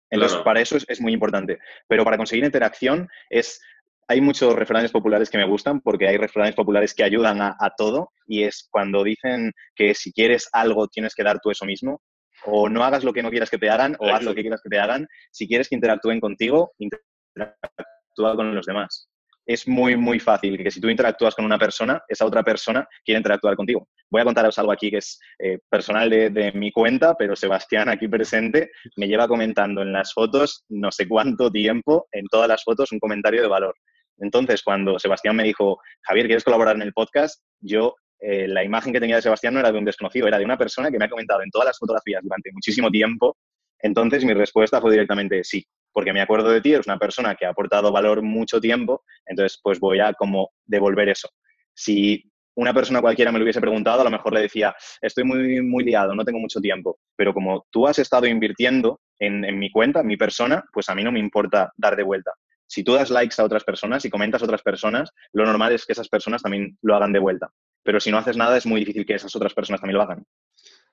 Entonces, 0.08 0.38
para 0.44 0.60
eso 0.60 0.76
es, 0.76 0.84
es, 0.86 1.00
muy 1.00 1.12
importante. 1.14 1.58
Pero 1.88 2.04
para 2.04 2.16
conseguir 2.16 2.44
interacción 2.44 3.08
es 3.28 3.60
hay 4.06 4.20
muchos 4.20 4.54
refranes 4.54 4.92
populares 4.92 5.30
que 5.30 5.38
me 5.38 5.48
gustan 5.48 5.80
porque 5.80 6.06
hay 6.06 6.16
refranes 6.16 6.54
populares 6.54 6.94
que 6.94 7.02
ayudan 7.02 7.40
a, 7.42 7.56
todo 7.76 8.12
y 8.26 8.44
es 8.44 8.68
cuando 8.70 9.02
dicen 9.02 9.50
que 9.74 9.94
si 9.94 10.12
quieres 10.12 10.48
algo 10.52 10.86
tienes 10.86 11.14
que 11.14 11.24
dar 11.24 11.40
tú 11.40 11.50
eso 11.50 11.64
mismo 11.64 12.02
o 12.44 12.68
no 12.68 12.84
hagas 12.84 13.04
lo 13.04 13.12
que 13.12 13.22
no 13.22 13.30
quieras 13.30 13.50
que 13.50 13.58
te 13.58 13.70
hagan 13.70 13.96
o 13.98 14.08
haz 14.08 14.22
lo 14.22 14.34
que 14.34 14.42
quieras 14.42 14.60
que 14.62 14.68
te 14.68 14.78
hagan. 14.78 15.06
Si 15.30 15.46
quieres 15.46 15.68
que 15.68 15.74
interactúen 15.74 16.20
contigo, 16.20 16.72
interactúa 16.78 18.36
con 18.36 18.54
los 18.54 18.66
demás. 18.66 19.08
es 19.44 19.66
muy, 19.66 19.96
muy 19.96 20.20
fácil 20.20 20.56
que 20.56 20.70
si 20.70 20.80
tú 20.80 20.88
interactúas 20.88 21.34
con 21.34 21.44
una 21.44 21.58
persona, 21.58 22.00
esa 22.06 22.24
otra 22.24 22.44
persona 22.44 22.86
quiere 23.04 23.18
interactuar 23.18 23.56
contigo. 23.56 23.88
Voy 24.08 24.20
a 24.20 24.24
contaros 24.24 24.56
algo 24.58 24.70
aquí 24.70 24.90
que 24.90 24.98
es 24.98 25.18
eh, 25.38 25.58
personal 25.68 26.08
de, 26.08 26.30
de, 26.30 26.52
mi 26.52 26.70
cuenta, 26.70 27.16
pero 27.16 27.34
Sebastián 27.34 27.88
aquí 27.88 28.06
presente 28.06 28.70
me 28.96 29.08
lleva 29.08 29.26
comentando 29.26 29.82
en 29.82 29.92
las 29.92 30.12
fotos 30.12 30.64
no 30.68 30.92
sé 30.92 31.08
cuánto 31.08 31.50
tiempo, 31.50 32.06
en 32.12 32.26
todas 32.26 32.48
las 32.48 32.62
fotos, 32.62 32.92
un 32.92 33.00
comentario 33.00 33.42
de 33.42 33.48
valor. 33.48 33.74
Entonces, 34.18 34.62
cuando 34.62 34.98
Sebastián 34.98 35.36
me 35.36 35.42
dijo, 35.42 35.80
Javier, 36.02 36.26
¿quieres 36.26 36.44
colaborar 36.44 36.76
en 36.76 36.82
el 36.82 36.92
podcast? 36.92 37.42
Yo, 37.60 37.96
eh, 38.22 38.46
la 38.48 38.64
imagen 38.64 38.92
que 38.92 39.00
tenía 39.00 39.16
de 39.16 39.22
Sebastián 39.22 39.54
no 39.54 39.60
era 39.60 39.72
de 39.72 39.78
un 39.78 39.84
desconocido, 39.84 40.28
era 40.28 40.38
de 40.38 40.44
una 40.44 40.56
persona 40.56 40.90
que 40.90 40.98
me 40.98 41.04
ha 41.04 41.10
comentado 41.10 41.42
en 41.42 41.50
todas 41.50 41.66
las 41.66 41.78
fotografías 41.78 42.22
durante 42.22 42.52
muchísimo 42.52 42.90
tiempo. 42.90 43.36
Entonces, 43.80 44.24
mi 44.24 44.32
respuesta 44.32 44.80
fue 44.80 44.92
directamente 44.92 45.42
sí 45.44 45.66
porque 45.92 46.12
me 46.12 46.20
acuerdo 46.20 46.50
de 46.50 46.60
ti, 46.60 46.72
eres 46.72 46.86
una 46.86 46.98
persona 46.98 47.34
que 47.34 47.46
ha 47.46 47.50
aportado 47.50 47.92
valor 47.92 48.22
mucho 48.22 48.60
tiempo, 48.60 49.04
entonces 49.26 49.60
pues 49.62 49.78
voy 49.78 50.00
a 50.00 50.12
como 50.14 50.50
devolver 50.64 51.08
eso. 51.08 51.28
Si 51.74 52.24
una 52.54 52.74
persona 52.74 53.00
cualquiera 53.00 53.32
me 53.32 53.38
lo 53.38 53.44
hubiese 53.44 53.60
preguntado, 53.60 54.00
a 54.00 54.04
lo 54.04 54.10
mejor 54.10 54.32
le 54.32 54.40
decía, 54.40 54.74
estoy 55.00 55.24
muy, 55.24 55.62
muy 55.62 55.84
liado, 55.84 56.14
no 56.14 56.24
tengo 56.24 56.38
mucho 56.38 56.60
tiempo, 56.60 56.98
pero 57.16 57.32
como 57.32 57.66
tú 57.70 57.86
has 57.86 57.98
estado 57.98 58.26
invirtiendo 58.26 59.00
en, 59.18 59.44
en 59.44 59.58
mi 59.58 59.70
cuenta, 59.70 60.00
en 60.00 60.06
mi 60.06 60.16
persona, 60.16 60.64
pues 60.72 60.88
a 60.88 60.94
mí 60.94 61.04
no 61.04 61.12
me 61.12 61.20
importa 61.20 61.72
dar 61.76 61.96
de 61.96 62.02
vuelta. 62.02 62.32
Si 62.66 62.82
tú 62.82 62.94
das 62.94 63.10
likes 63.10 63.40
a 63.40 63.44
otras 63.44 63.64
personas 63.64 64.04
y 64.04 64.10
comentas 64.10 64.40
a 64.42 64.46
otras 64.46 64.62
personas, 64.62 65.12
lo 65.32 65.44
normal 65.44 65.72
es 65.72 65.84
que 65.84 65.92
esas 65.92 66.08
personas 66.08 66.42
también 66.42 66.78
lo 66.80 66.96
hagan 66.96 67.12
de 67.12 67.18
vuelta. 67.18 67.50
Pero 67.82 68.00
si 68.00 68.10
no 68.10 68.18
haces 68.18 68.36
nada, 68.36 68.56
es 68.56 68.66
muy 68.66 68.80
difícil 68.80 69.04
que 69.04 69.14
esas 69.14 69.34
otras 69.34 69.54
personas 69.54 69.80
también 69.80 69.96
lo 69.96 70.02
hagan. 70.02 70.24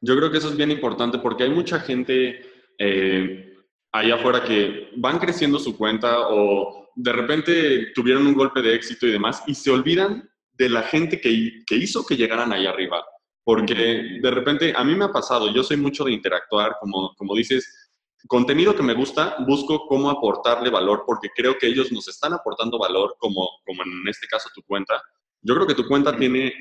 Yo 0.01 0.15
creo 0.15 0.31
que 0.31 0.37
eso 0.37 0.49
es 0.49 0.57
bien 0.57 0.71
importante 0.71 1.19
porque 1.19 1.43
hay 1.43 1.49
mucha 1.49 1.79
gente 1.79 2.41
eh, 2.77 3.53
allá 3.91 4.15
afuera 4.15 4.43
que 4.43 4.89
van 4.97 5.19
creciendo 5.19 5.59
su 5.59 5.77
cuenta 5.77 6.29
o 6.29 6.89
de 6.95 7.13
repente 7.13 7.91
tuvieron 7.93 8.25
un 8.27 8.33
golpe 8.33 8.61
de 8.61 8.75
éxito 8.75 9.07
y 9.07 9.11
demás 9.11 9.43
y 9.47 9.55
se 9.55 9.71
olvidan 9.71 10.29
de 10.53 10.69
la 10.69 10.83
gente 10.83 11.19
que, 11.19 11.63
que 11.65 11.75
hizo 11.75 12.05
que 12.05 12.17
llegaran 12.17 12.51
ahí 12.51 12.65
arriba. 12.65 13.03
Porque 13.43 14.19
de 14.21 14.31
repente 14.31 14.73
a 14.75 14.83
mí 14.83 14.95
me 14.95 15.05
ha 15.05 15.11
pasado, 15.11 15.51
yo 15.53 15.63
soy 15.63 15.77
mucho 15.77 16.03
de 16.03 16.11
interactuar, 16.11 16.75
como, 16.79 17.13
como 17.15 17.35
dices, 17.35 17.89
contenido 18.27 18.75
que 18.75 18.83
me 18.83 18.93
gusta, 18.93 19.37
busco 19.47 19.87
cómo 19.87 20.09
aportarle 20.09 20.69
valor 20.69 21.03
porque 21.05 21.29
creo 21.35 21.57
que 21.57 21.67
ellos 21.67 21.91
nos 21.91 22.07
están 22.07 22.33
aportando 22.33 22.77
valor, 22.77 23.15
como, 23.17 23.47
como 23.65 23.83
en 23.83 24.07
este 24.07 24.27
caso 24.27 24.49
tu 24.53 24.61
cuenta. 24.63 25.01
Yo 25.41 25.55
creo 25.55 25.67
que 25.67 25.73
tu 25.73 25.87
cuenta 25.87 26.15
tiene 26.15 26.53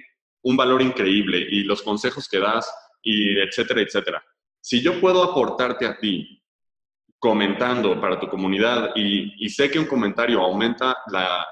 un 0.48 0.56
valor 0.56 0.80
increíble 0.80 1.46
y 1.50 1.62
los 1.62 1.82
consejos 1.82 2.26
que 2.26 2.38
das 2.38 2.72
y 3.02 3.38
etcétera, 3.38 3.82
etcétera. 3.82 4.24
Si 4.60 4.80
yo 4.80 4.98
puedo 4.98 5.22
aportarte 5.22 5.84
a 5.84 5.98
ti 5.98 6.42
comentando 7.18 8.00
para 8.00 8.18
tu 8.18 8.28
comunidad 8.28 8.92
y, 8.96 9.46
sé 9.50 9.70
que 9.70 9.78
un 9.78 9.84
comentario 9.84 10.40
aumenta 10.40 10.96
la, 11.12 11.46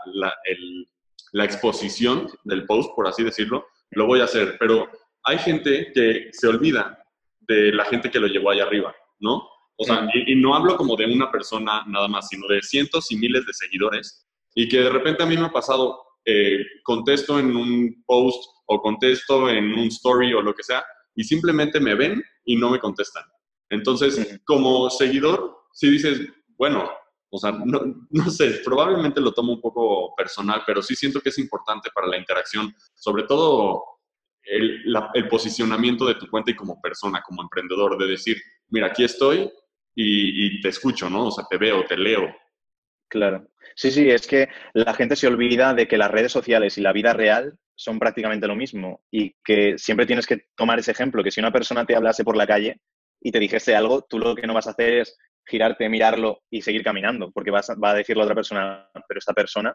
la, 1.32 1.44
exposición 1.44 2.26
del 2.44 2.64
post, 2.64 2.94
por 2.96 3.06
así 3.06 3.22
decirlo, 3.22 3.66
lo 3.90 4.06
voy 4.06 4.20
a 4.20 4.24
hacer. 4.24 4.56
Pero 4.58 4.88
hay 5.24 5.38
gente 5.38 5.90
que 5.92 6.30
se 6.32 6.46
olvida 6.46 6.98
de 7.40 7.72
la 7.72 7.84
gente 7.84 8.10
que 8.10 8.20
lo 8.20 8.28
llevó 8.28 8.50
allá 8.50 8.64
arriba, 8.64 8.94
¿no? 9.18 9.46
O 9.76 9.84
sea, 9.84 10.08
y, 10.14 10.34
no 10.36 10.54
hablo 10.54 10.78
como 10.78 10.96
de 10.96 11.04
una 11.04 11.30
persona 11.30 11.84
nada 11.86 12.08
más, 12.08 12.28
sino 12.28 12.48
de 12.48 12.62
cientos 12.62 13.12
y 13.12 13.16
miles 13.16 13.44
de 13.44 13.52
seguidores 13.52 14.26
y 14.54 14.68
que 14.68 14.78
de 14.78 14.88
repente 14.88 15.22
a 15.22 15.26
mí 15.26 15.36
me 15.36 15.46
ha 15.46 15.52
pasado, 15.52 16.02
eh, 16.24 16.64
contesto 16.82 17.38
en 17.38 17.54
un 17.54 18.02
post 18.06 18.55
o 18.66 18.80
contesto 18.80 19.48
en 19.48 19.72
un 19.72 19.86
story 19.88 20.34
o 20.34 20.42
lo 20.42 20.54
que 20.54 20.62
sea 20.62 20.84
y 21.14 21.24
simplemente 21.24 21.80
me 21.80 21.94
ven 21.94 22.22
y 22.44 22.56
no 22.56 22.70
me 22.70 22.78
contestan. 22.78 23.24
Entonces, 23.70 24.40
como 24.44 24.90
seguidor, 24.90 25.64
si 25.72 25.90
dices, 25.90 26.20
bueno, 26.56 26.90
o 27.30 27.38
sea, 27.38 27.52
no, 27.52 28.30
sé, 28.30 28.60
probablemente 28.64 29.20
lo 29.20 29.32
tomo 29.32 29.54
un 29.54 29.60
poco 29.60 30.14
personal, 30.14 30.62
pero 30.66 30.82
sí 30.82 30.94
siento 30.94 31.20
que 31.20 31.30
es 31.30 31.38
importante 31.38 31.90
para 31.92 32.06
la 32.06 32.16
interacción, 32.16 32.72
sobre 32.94 33.24
todo 33.24 33.82
el, 34.42 34.84
el, 35.14 35.28
posicionamiento 35.28 36.06
de 36.06 36.14
tu 36.14 36.28
cuenta 36.28 36.52
y 36.52 36.56
como 36.56 36.80
persona, 36.80 37.22
como 37.26 37.42
emprendedor, 37.42 37.98
de 37.98 38.06
decir, 38.06 38.36
mira, 38.68 38.88
aquí 38.88 39.02
estoy 39.02 39.50
y, 39.94 40.46
y, 40.46 40.60
te 40.60 40.68
escucho, 40.68 41.10
¿no? 41.10 41.26
O 41.26 41.30
sea, 41.32 41.44
te 41.50 41.56
veo, 41.56 41.84
te 41.84 41.96
leo. 41.96 42.32
Claro. 43.08 43.48
Sí, 43.74 43.90
sí, 43.90 44.08
es 44.08 44.26
que 44.26 44.48
la 44.72 44.94
gente 44.94 45.16
se 45.16 45.26
olvida 45.26 45.74
de 45.74 45.88
que 45.88 45.98
las 45.98 46.10
redes 46.10 46.32
sociales 46.32 46.78
y 46.78 46.80
la 46.80 46.92
vida 46.92 47.12
real 47.12 47.58
son 47.76 47.98
prácticamente 47.98 48.46
lo 48.46 48.56
mismo 48.56 49.02
y 49.10 49.34
que 49.44 49.78
siempre 49.78 50.06
tienes 50.06 50.26
que 50.26 50.46
tomar 50.56 50.78
ese 50.78 50.92
ejemplo, 50.92 51.22
que 51.22 51.30
si 51.30 51.40
una 51.40 51.52
persona 51.52 51.84
te 51.84 51.94
hablase 51.94 52.24
por 52.24 52.36
la 52.36 52.46
calle, 52.46 52.80
y 53.20 53.32
te 53.32 53.38
dijese 53.38 53.74
algo, 53.74 54.02
tú 54.02 54.18
lo 54.18 54.34
que 54.34 54.46
no 54.46 54.54
vas 54.54 54.66
a 54.66 54.70
hacer 54.70 54.98
es 54.98 55.18
girarte, 55.46 55.88
mirarlo 55.88 56.42
y 56.50 56.62
seguir 56.62 56.82
caminando, 56.82 57.30
porque 57.32 57.50
vas, 57.50 57.68
va 57.82 57.90
a 57.90 57.94
decir 57.94 58.16
la 58.16 58.24
otra 58.24 58.34
persona, 58.34 58.88
pero 59.08 59.18
esta 59.18 59.32
persona 59.32 59.74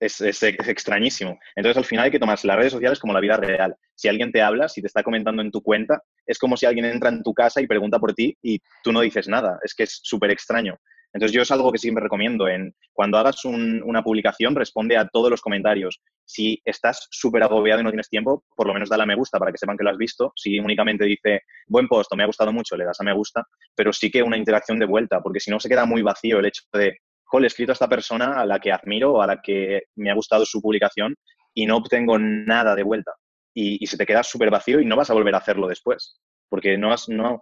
es, 0.00 0.20
es, 0.20 0.42
extrañísimo. 0.42 1.38
Entonces, 1.54 1.76
al 1.76 1.84
final 1.84 2.04
hay 2.06 2.10
que 2.10 2.18
tomarse 2.18 2.46
las 2.46 2.56
redes 2.56 2.72
sociales 2.72 2.98
como 2.98 3.12
la 3.12 3.20
vida 3.20 3.36
real. 3.36 3.76
Si 3.94 4.08
alguien 4.08 4.32
te 4.32 4.40
habla, 4.42 4.68
si 4.68 4.80
te 4.80 4.86
está 4.86 5.02
comentando 5.02 5.42
en 5.42 5.50
tu 5.50 5.62
cuenta, 5.62 6.02
es 6.26 6.38
como 6.38 6.56
si 6.56 6.66
alguien 6.66 6.86
entra 6.86 7.10
en 7.10 7.22
tu 7.22 7.34
casa 7.34 7.60
y 7.60 7.66
pregunta 7.66 7.98
por 7.98 8.14
ti 8.14 8.36
y 8.42 8.60
tú 8.82 8.92
no 8.92 9.00
dices 9.00 9.28
nada. 9.28 9.58
Es 9.62 9.74
que 9.74 9.84
es 9.84 10.00
súper 10.02 10.30
extraño. 10.30 10.76
Entonces 11.12 11.34
yo 11.34 11.42
es 11.42 11.50
algo 11.50 11.72
que 11.72 11.78
siempre 11.78 12.02
recomiendo. 12.02 12.48
En, 12.48 12.74
cuando 12.92 13.18
hagas 13.18 13.44
una 13.44 14.02
publicación, 14.02 14.54
responde 14.54 14.96
a 14.96 15.08
todos 15.08 15.30
los 15.30 15.40
comentarios. 15.40 16.00
Si 16.24 16.60
estás 16.64 17.08
súper 17.10 17.42
agobiado 17.42 17.80
y 17.80 17.84
no 17.84 17.90
tienes 17.90 18.08
tiempo, 18.08 18.44
por 18.54 18.66
lo 18.66 18.74
menos 18.74 18.88
dale 18.88 19.02
a 19.02 19.06
me 19.06 19.16
gusta 19.16 19.38
para 19.38 19.50
que 19.50 19.58
sepan 19.58 19.76
que 19.76 19.84
lo 19.84 19.90
has 19.90 19.96
visto. 19.96 20.32
Si 20.36 20.58
únicamente 20.58 21.04
dice, 21.04 21.42
buen 21.66 21.88
post, 21.88 22.14
me 22.14 22.22
ha 22.22 22.26
gustado 22.26 22.52
mucho, 22.52 22.76
le 22.76 22.84
das 22.84 23.00
a 23.00 23.04
me 23.04 23.12
gusta, 23.12 23.44
pero 23.74 23.92
sí 23.92 24.10
que 24.10 24.22
una 24.22 24.36
interacción 24.36 24.78
de 24.78 24.86
vuelta, 24.86 25.20
porque 25.20 25.40
si 25.40 25.50
no 25.50 25.58
se 25.58 25.68
queda 25.68 25.84
muy 25.84 26.02
vacío 26.02 26.38
el 26.38 26.46
hecho 26.46 26.62
de, 26.72 26.98
joder, 27.24 27.44
he 27.44 27.46
escrito 27.48 27.72
a 27.72 27.74
esta 27.74 27.88
persona 27.88 28.40
a 28.40 28.46
la 28.46 28.60
que 28.60 28.72
admiro 28.72 29.20
a 29.20 29.26
la 29.26 29.40
que 29.42 29.82
me 29.96 30.10
ha 30.10 30.14
gustado 30.14 30.44
su 30.44 30.60
publicación 30.60 31.16
y 31.54 31.66
no 31.66 31.78
obtengo 31.78 32.18
nada 32.18 32.74
de 32.74 32.82
vuelta. 32.82 33.12
Y, 33.52 33.82
y 33.82 33.86
se 33.88 33.96
te 33.96 34.06
queda 34.06 34.22
súper 34.22 34.50
vacío 34.50 34.80
y 34.80 34.84
no 34.84 34.94
vas 34.94 35.10
a 35.10 35.14
volver 35.14 35.34
a 35.34 35.38
hacerlo 35.38 35.66
después 35.66 36.20
porque 36.50 36.76
no, 36.76 36.92
has, 36.92 37.08
no, 37.08 37.40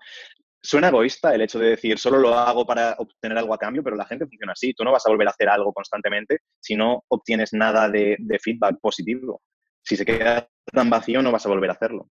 suena 0.62 0.88
egoísta 0.88 1.34
el 1.34 1.42
hecho 1.42 1.58
de 1.58 1.70
decir 1.70 1.98
solo 1.98 2.18
lo 2.18 2.34
hago 2.34 2.66
para 2.66 2.94
obtener 2.98 3.38
algo 3.38 3.54
a 3.54 3.58
cambio, 3.58 3.82
pero 3.82 3.96
la 3.96 4.06
gente 4.06 4.26
funciona 4.26 4.52
así. 4.52 4.74
Tú 4.74 4.84
no 4.84 4.92
vas 4.92 5.06
a 5.06 5.10
volver 5.10 5.28
a 5.28 5.30
hacer 5.30 5.48
algo 5.48 5.72
constantemente 5.72 6.38
si 6.60 6.76
no 6.76 7.04
obtienes 7.08 7.52
nada 7.52 7.88
de, 7.88 8.16
feedback 8.42 8.78
positivo. 8.80 9.42
Si 9.82 9.96
se 9.96 10.04
queda 10.04 10.48
tan 10.72 10.90
vacío, 10.90 11.22
no 11.22 11.32
vas 11.32 11.46
a 11.46 11.48
volver 11.48 11.70
a 11.70 11.74
hacerlo. 11.74 12.10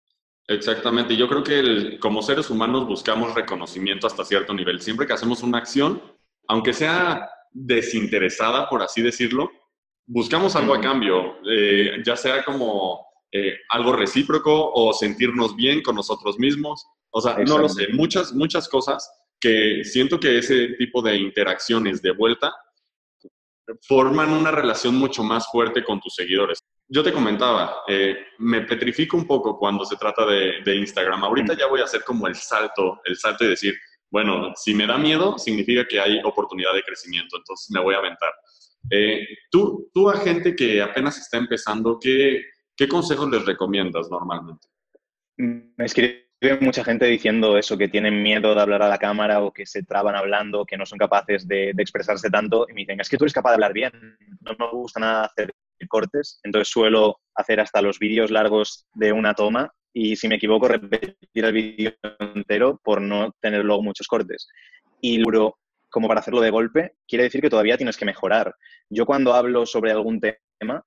Exactamente. 0.48 1.16
Yo 1.16 1.28
creo 1.28 1.44
que 1.44 2.00
como 2.00 2.22
seres 2.22 2.50
humanos 2.50 2.88
buscamos 2.88 3.36
reconocimiento 3.36 4.08
hasta 4.08 4.26
cierto 4.26 4.54
nivel. 4.54 4.82
Siempre 4.82 5.06
que 5.06 5.14
hacemos 5.14 5.44
una 5.44 5.60
acción, 5.60 6.02
aunque 6.48 6.74
sea 6.74 7.30
desinteresada, 7.52 8.68
por 8.68 8.82
así 8.82 9.02
decirlo, 9.02 9.52
buscamos 10.08 10.56
algo 10.56 10.74
a 10.74 10.82
cambio, 10.82 11.38
eh, 11.48 12.02
ya 12.04 12.16
sea 12.16 12.44
como 12.44 13.06
eh, 13.32 13.58
algo 13.70 13.94
recíproco 13.94 14.72
o 14.74 14.92
sentirnos 14.92 15.56
bien 15.56 15.84
con 15.84 15.96
nosotros 15.96 16.40
mismos. 16.40 16.84
O 17.12 17.22
sea, 17.22 17.38
no 17.40 17.58
lo 17.58 17.70
sé, 17.70 17.88
muchas, 17.94 18.34
muchas 18.34 18.68
cosas 18.68 19.10
que 19.40 19.84
siento 19.84 20.20
que 20.20 20.38
ese 20.38 20.70
tipo 20.78 21.02
de 21.02 21.18
interacciones 21.18 22.02
de 22.02 22.12
vuelta 22.12 22.54
forman 23.88 24.32
una 24.32 24.52
relación 24.52 24.96
mucho 24.96 25.24
más 25.24 25.48
fuerte 25.52 25.84
con 25.84 26.00
tus 26.00 26.16
seguidores. 26.16 26.60
Yo 26.88 27.04
te 27.04 27.14
comentaba, 27.14 27.84
eh, 27.88 28.18
me 28.40 28.62
petrifico 28.62 29.16
un 29.16 29.28
poco 29.28 29.58
cuando 29.58 29.86
se 29.86 29.96
trata 29.96 30.26
de, 30.26 30.76
Instagram. 30.76 31.24
Ahorita 31.24 31.56
ya 31.56 31.68
voy 31.68 31.82
a 31.82 31.84
hacer 31.84 32.04
como 32.04 32.28
el 32.28 32.36
salto, 32.36 33.00
el 33.06 33.16
salto 33.16 33.46
y 33.46 33.50
decir, 33.50 33.76
bueno, 34.12 34.54
si 34.56 34.74
me 34.74 34.88
da 34.88 34.98
miedo, 34.98 35.38
significa 35.38 35.86
que 35.88 36.00
hay 36.00 36.20
oportunidad 36.24 36.74
de 36.74 36.82
crecimiento, 36.82 37.38
entonces 37.38 37.70
me 37.72 37.80
voy 37.80 37.94
a 37.94 38.00
aventar. 38.00 38.34
Eh, 38.90 39.28
tú, 39.52 39.90
tú 39.94 40.10
a 40.10 40.18
gente 40.18 40.56
que 40.56 40.82
apenas 40.82 41.20
está 41.20 41.38
empezando, 41.38 42.00
¿qué, 42.02 42.44
¿qué 42.76 42.88
consejos 42.88 43.30
les 43.30 43.46
recomiendas 43.46 44.10
normalmente? 44.10 44.68
Me 45.38 45.86
escribe 45.86 46.29
mucha 46.62 46.84
gente 46.84 47.06
diciendo 47.06 47.58
eso, 47.58 47.78
que 47.78 47.90
tienen 47.90 48.24
miedo 48.24 48.56
de 48.56 48.62
hablar 48.62 48.82
a 48.82 48.88
la 48.88 48.98
cámara 48.98 49.42
o 49.42 49.52
que 49.52 49.66
se 49.66 49.84
traban 49.84 50.16
hablando, 50.16 50.66
que 50.66 50.78
no 50.78 50.86
son 50.86 50.98
capaces 50.98 51.48
de, 51.48 51.72
expresarse 51.72 52.30
tanto. 52.30 52.66
Y 52.70 52.74
me 52.74 52.82
dicen, 52.82 53.02
es 53.02 53.10
que 53.10 53.18
tú 53.18 53.26
eres 53.26 53.34
capaz 53.34 53.52
de 53.52 53.56
hablar 53.56 53.74
bien. 53.74 53.92
No 54.42 54.56
me 54.58 54.72
gusta 54.72 55.00
nada 55.00 55.26
hacer 55.26 55.54
cortes, 55.88 56.40
entonces 56.44 56.70
suelo 56.70 57.20
hacer 57.36 57.60
hasta 57.60 57.82
los 57.82 58.00
vídeos 58.00 58.32
largos 58.32 58.86
de 58.94 59.14
una 59.14 59.34
toma 59.34 59.74
y 59.94 60.18
si 60.18 60.28
me 60.28 60.36
equivoco 60.36 60.68
repetir 60.68 61.16
el 61.34 61.54
vídeo 61.54 61.94
entero 62.20 62.80
por 62.84 63.02
no 63.02 63.34
tener 63.42 63.64
luego 63.64 63.82
muchos 63.82 64.08
cortes. 64.08 64.48
Y 65.02 65.18
luego, 65.20 65.58
como 65.90 66.08
para 66.08 66.20
hacerlo 66.20 66.42
de 66.42 66.52
golpe, 66.52 66.96
quiere 67.08 67.24
decir 67.24 67.42
que 67.42 67.50
todavía 67.50 67.78
tienes 67.78 67.98
que 67.98 68.06
mejorar. 68.06 68.54
Yo 68.90 69.06
cuando 69.06 69.34
hablo 69.34 69.66
sobre 69.66 69.92
algún 69.92 70.20
tema, 70.20 70.84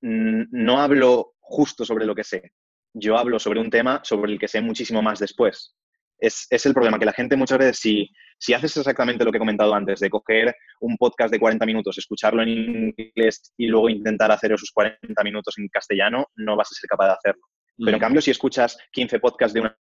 no 0.00 0.80
hablo 0.80 1.34
justo 1.40 1.84
sobre 1.84 2.06
lo 2.06 2.14
que 2.14 2.24
sé 2.24 2.52
yo 2.98 3.18
hablo 3.18 3.38
sobre 3.38 3.60
un 3.60 3.70
tema 3.70 4.00
sobre 4.02 4.32
el 4.32 4.38
que 4.38 4.48
sé 4.48 4.60
muchísimo 4.60 5.02
más 5.02 5.18
después. 5.18 5.76
Es, 6.18 6.46
el 6.64 6.72
problema, 6.72 6.98
que 6.98 7.04
la 7.04 7.12
gente 7.12 7.36
muchas 7.36 7.58
veces, 7.58 7.78
si, 7.78 8.08
si 8.38 8.54
haces 8.54 8.74
exactamente 8.74 9.22
lo 9.22 9.30
que 9.30 9.36
he 9.36 9.38
comentado 9.38 9.74
antes, 9.74 10.00
de 10.00 10.08
coger 10.08 10.54
un 10.80 10.96
podcast 10.96 11.30
de 11.30 11.38
40 11.38 11.66
minutos, 11.66 11.98
escucharlo 11.98 12.42
en 12.42 12.94
inglés 12.96 13.52
y 13.58 13.66
luego 13.66 13.90
intentar 13.90 14.32
hacer 14.32 14.52
esos 14.52 14.70
40 14.72 15.22
minutos 15.22 15.54
en 15.58 15.68
castellano, 15.68 16.26
no 16.36 16.56
vas 16.56 16.68
a 16.72 16.74
ser 16.74 16.88
capaz 16.88 17.08
de 17.08 17.12
hacerlo. 17.12 17.42
Pero 17.76 17.90
en 17.90 17.96
mm. 17.96 18.00
cambio, 18.00 18.22
si 18.22 18.30
escuchas 18.30 18.78
15 18.92 19.20
podcasts 19.20 19.52
de 19.52 19.60
una 19.60 19.76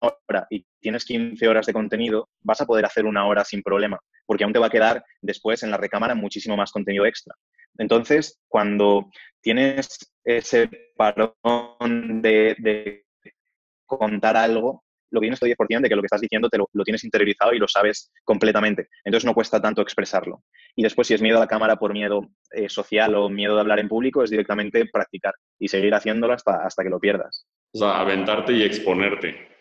hora 0.00 0.46
y 0.50 0.66
tienes 0.78 1.06
15 1.06 1.48
horas 1.48 1.64
de 1.64 1.72
contenido, 1.72 2.28
vas 2.42 2.60
a 2.60 2.66
poder 2.66 2.84
hacer 2.84 3.06
una 3.06 3.26
hora 3.26 3.44
sin 3.44 3.62
problema, 3.62 3.98
porque 4.26 4.44
aún 4.44 4.52
te 4.52 4.58
va 4.58 4.66
a 4.66 4.70
quedar 4.70 5.02
después 5.22 5.62
en 5.62 5.70
la 5.70 5.78
recámara 5.78 6.14
muchísimo 6.14 6.54
más 6.54 6.70
contenido 6.70 7.06
extra. 7.06 7.34
Entonces, 7.78 8.40
cuando 8.48 9.10
tienes 9.40 9.98
ese 10.24 10.70
parón 10.96 12.22
de, 12.22 13.04
contar 13.86 14.36
algo, 14.36 14.84
lo 15.10 15.20
que 15.20 15.26
tienes 15.26 15.42
es 15.42 15.48
10% 15.48 15.82
de 15.82 15.88
que 15.88 15.94
lo 15.94 16.02
que 16.02 16.06
estás 16.06 16.20
diciendo 16.20 16.48
te 16.48 16.58
lo, 16.58 16.66
tienes 16.84 17.04
interiorizado 17.04 17.52
y 17.52 17.58
lo 17.58 17.68
sabes 17.68 18.10
completamente. 18.24 18.88
Entonces 19.04 19.26
no 19.26 19.34
cuesta 19.34 19.60
tanto 19.60 19.82
expresarlo. 19.82 20.42
Y 20.74 20.82
después, 20.82 21.06
si 21.06 21.14
es 21.14 21.22
miedo 21.22 21.36
a 21.36 21.40
la 21.40 21.46
cámara 21.46 21.76
por 21.76 21.92
miedo 21.92 22.28
eh, 22.50 22.68
social 22.68 23.14
o 23.14 23.28
miedo 23.28 23.54
de 23.54 23.60
hablar 23.60 23.78
en 23.78 23.88
público, 23.88 24.24
es 24.24 24.30
directamente 24.30 24.86
practicar 24.86 25.34
y 25.58 25.68
seguir 25.68 25.94
haciéndolo 25.94 26.32
hasta, 26.32 26.64
hasta 26.64 26.82
que 26.82 26.90
lo 26.90 26.98
pierdas. 26.98 27.46
O 27.72 27.78
sea, 27.78 28.00
aventarte 28.00 28.54
y 28.54 28.62
exponerte. 28.62 29.54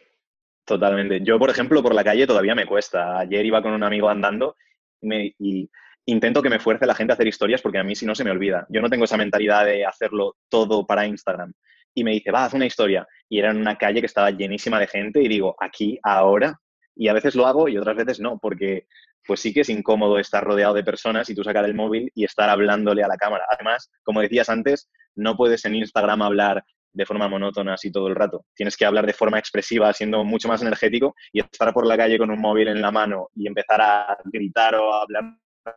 Totalmente. 0.65 1.19
Yo, 1.21 1.37
por 1.37 1.49
ejemplo, 1.49 1.83
por 1.83 1.93
la 1.93 2.03
calle 2.03 2.25
todavía 2.25 2.55
me 2.55 2.65
cuesta. 2.65 3.19
Ayer 3.19 3.45
iba 3.45 3.61
con 3.61 3.73
un 3.73 3.83
amigo 3.83 4.09
andando 4.09 4.55
y, 5.01 5.69
intento 6.05 6.41
que 6.41 6.49
me 6.49 6.59
fuerce 6.59 6.85
la 6.85 6.95
gente 6.95 7.13
a 7.13 7.15
hacer 7.15 7.27
historias 7.27 7.61
porque 7.61 7.79
a 7.79 7.83
mí 7.83 7.95
si 7.95 8.05
no 8.05 8.15
se 8.15 8.23
me 8.23 8.31
olvida. 8.31 8.65
Yo 8.69 8.81
no 8.81 8.89
tengo 8.89 9.05
esa 9.05 9.17
mentalidad 9.17 9.65
de 9.65 9.85
hacerlo 9.85 10.35
todo 10.49 10.85
para 10.85 11.05
Instagram. 11.05 11.53
Y 11.95 12.03
me 12.03 12.11
dice, 12.11 12.31
va, 12.31 12.45
haz 12.45 12.53
una 12.53 12.65
historia. 12.65 13.07
Y 13.29 13.39
era 13.39 13.51
en 13.51 13.57
una 13.57 13.77
calle 13.77 13.99
que 13.99 14.07
estaba 14.07 14.31
llenísima 14.31 14.79
de 14.79 14.87
gente 14.87 15.21
y 15.21 15.27
digo, 15.27 15.55
aquí, 15.59 15.99
ahora. 16.03 16.59
Y 16.95 17.07
a 17.07 17.13
veces 17.13 17.35
lo 17.35 17.47
hago 17.47 17.67
y 17.67 17.77
otras 17.77 17.95
veces 17.95 18.19
no, 18.19 18.37
porque 18.39 18.87
pues 19.25 19.39
sí 19.39 19.53
que 19.53 19.61
es 19.61 19.69
incómodo 19.69 20.19
estar 20.19 20.43
rodeado 20.43 20.73
de 20.73 20.83
personas 20.83 21.29
y 21.29 21.35
tú 21.35 21.43
sacar 21.43 21.65
el 21.65 21.73
móvil 21.73 22.11
y 22.13 22.25
estar 22.25 22.49
hablándole 22.49 23.03
a 23.03 23.07
la 23.07 23.15
cámara. 23.15 23.45
Además, 23.49 23.89
como 24.03 24.21
decías 24.21 24.49
antes, 24.49 24.89
no 25.15 25.37
puedes 25.37 25.63
en 25.65 25.75
Instagram 25.75 26.21
hablar 26.21 26.63
de 26.91 27.05
forma 27.05 27.27
monótona 27.27 27.73
así 27.73 27.91
todo 27.91 28.07
el 28.07 28.15
rato. 28.15 28.45
Tienes 28.53 28.77
que 28.77 28.85
hablar 28.85 29.05
de 29.05 29.13
forma 29.13 29.39
expresiva, 29.39 29.91
siendo 29.93 30.23
mucho 30.23 30.47
más 30.47 30.61
energético 30.61 31.15
y 31.31 31.39
estar 31.39 31.73
por 31.73 31.87
la 31.87 31.97
calle 31.97 32.17
con 32.17 32.29
un 32.29 32.39
móvil 32.39 32.67
en 32.67 32.81
la 32.81 32.91
mano 32.91 33.29
y 33.35 33.47
empezar 33.47 33.81
a 33.81 34.17
gritar 34.25 34.75
o 34.75 34.93
a 34.93 35.01
hablar 35.01 35.23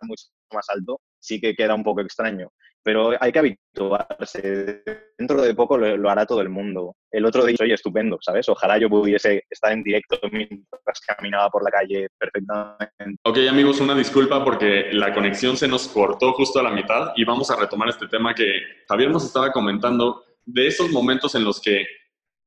mucho 0.02 0.24
más 0.52 0.66
alto, 0.68 1.00
sí 1.20 1.40
que 1.40 1.54
queda 1.54 1.74
un 1.74 1.84
poco 1.84 2.00
extraño. 2.00 2.50
Pero 2.82 3.12
hay 3.20 3.32
que 3.32 3.38
habituarse. 3.40 4.84
Dentro 5.18 5.42
de 5.42 5.54
poco 5.54 5.76
lo, 5.76 6.08
hará 6.08 6.24
todo 6.24 6.40
el 6.40 6.48
mundo. 6.48 6.94
El 7.10 7.24
otro 7.24 7.44
día, 7.44 7.56
oye, 7.60 7.74
estupendo, 7.74 8.16
¿sabes? 8.20 8.48
Ojalá 8.48 8.78
yo 8.78 8.88
pudiese 8.88 9.42
estar 9.50 9.72
en 9.72 9.82
directo 9.82 10.20
mientras 10.30 11.00
caminaba 11.04 11.50
por 11.50 11.64
la 11.64 11.70
calle 11.70 12.08
perfectamente. 12.16 13.18
Ok, 13.24 13.38
amigos, 13.50 13.80
una 13.80 13.96
disculpa 13.96 14.44
porque 14.44 14.90
la 14.92 15.12
conexión 15.12 15.56
se 15.56 15.66
nos 15.66 15.88
cortó 15.88 16.32
justo 16.34 16.60
a 16.60 16.62
la 16.62 16.70
mitad 16.70 17.12
y 17.16 17.24
vamos 17.24 17.50
a 17.50 17.56
retomar 17.56 17.88
este 17.88 18.06
tema 18.06 18.34
que 18.34 18.60
Javier 18.88 19.10
nos 19.10 19.24
estaba 19.24 19.50
comentando 19.50 20.24
de 20.44 20.68
esos 20.68 20.90
momentos 20.90 21.34
en 21.34 21.42
los 21.42 21.60
que 21.60 21.84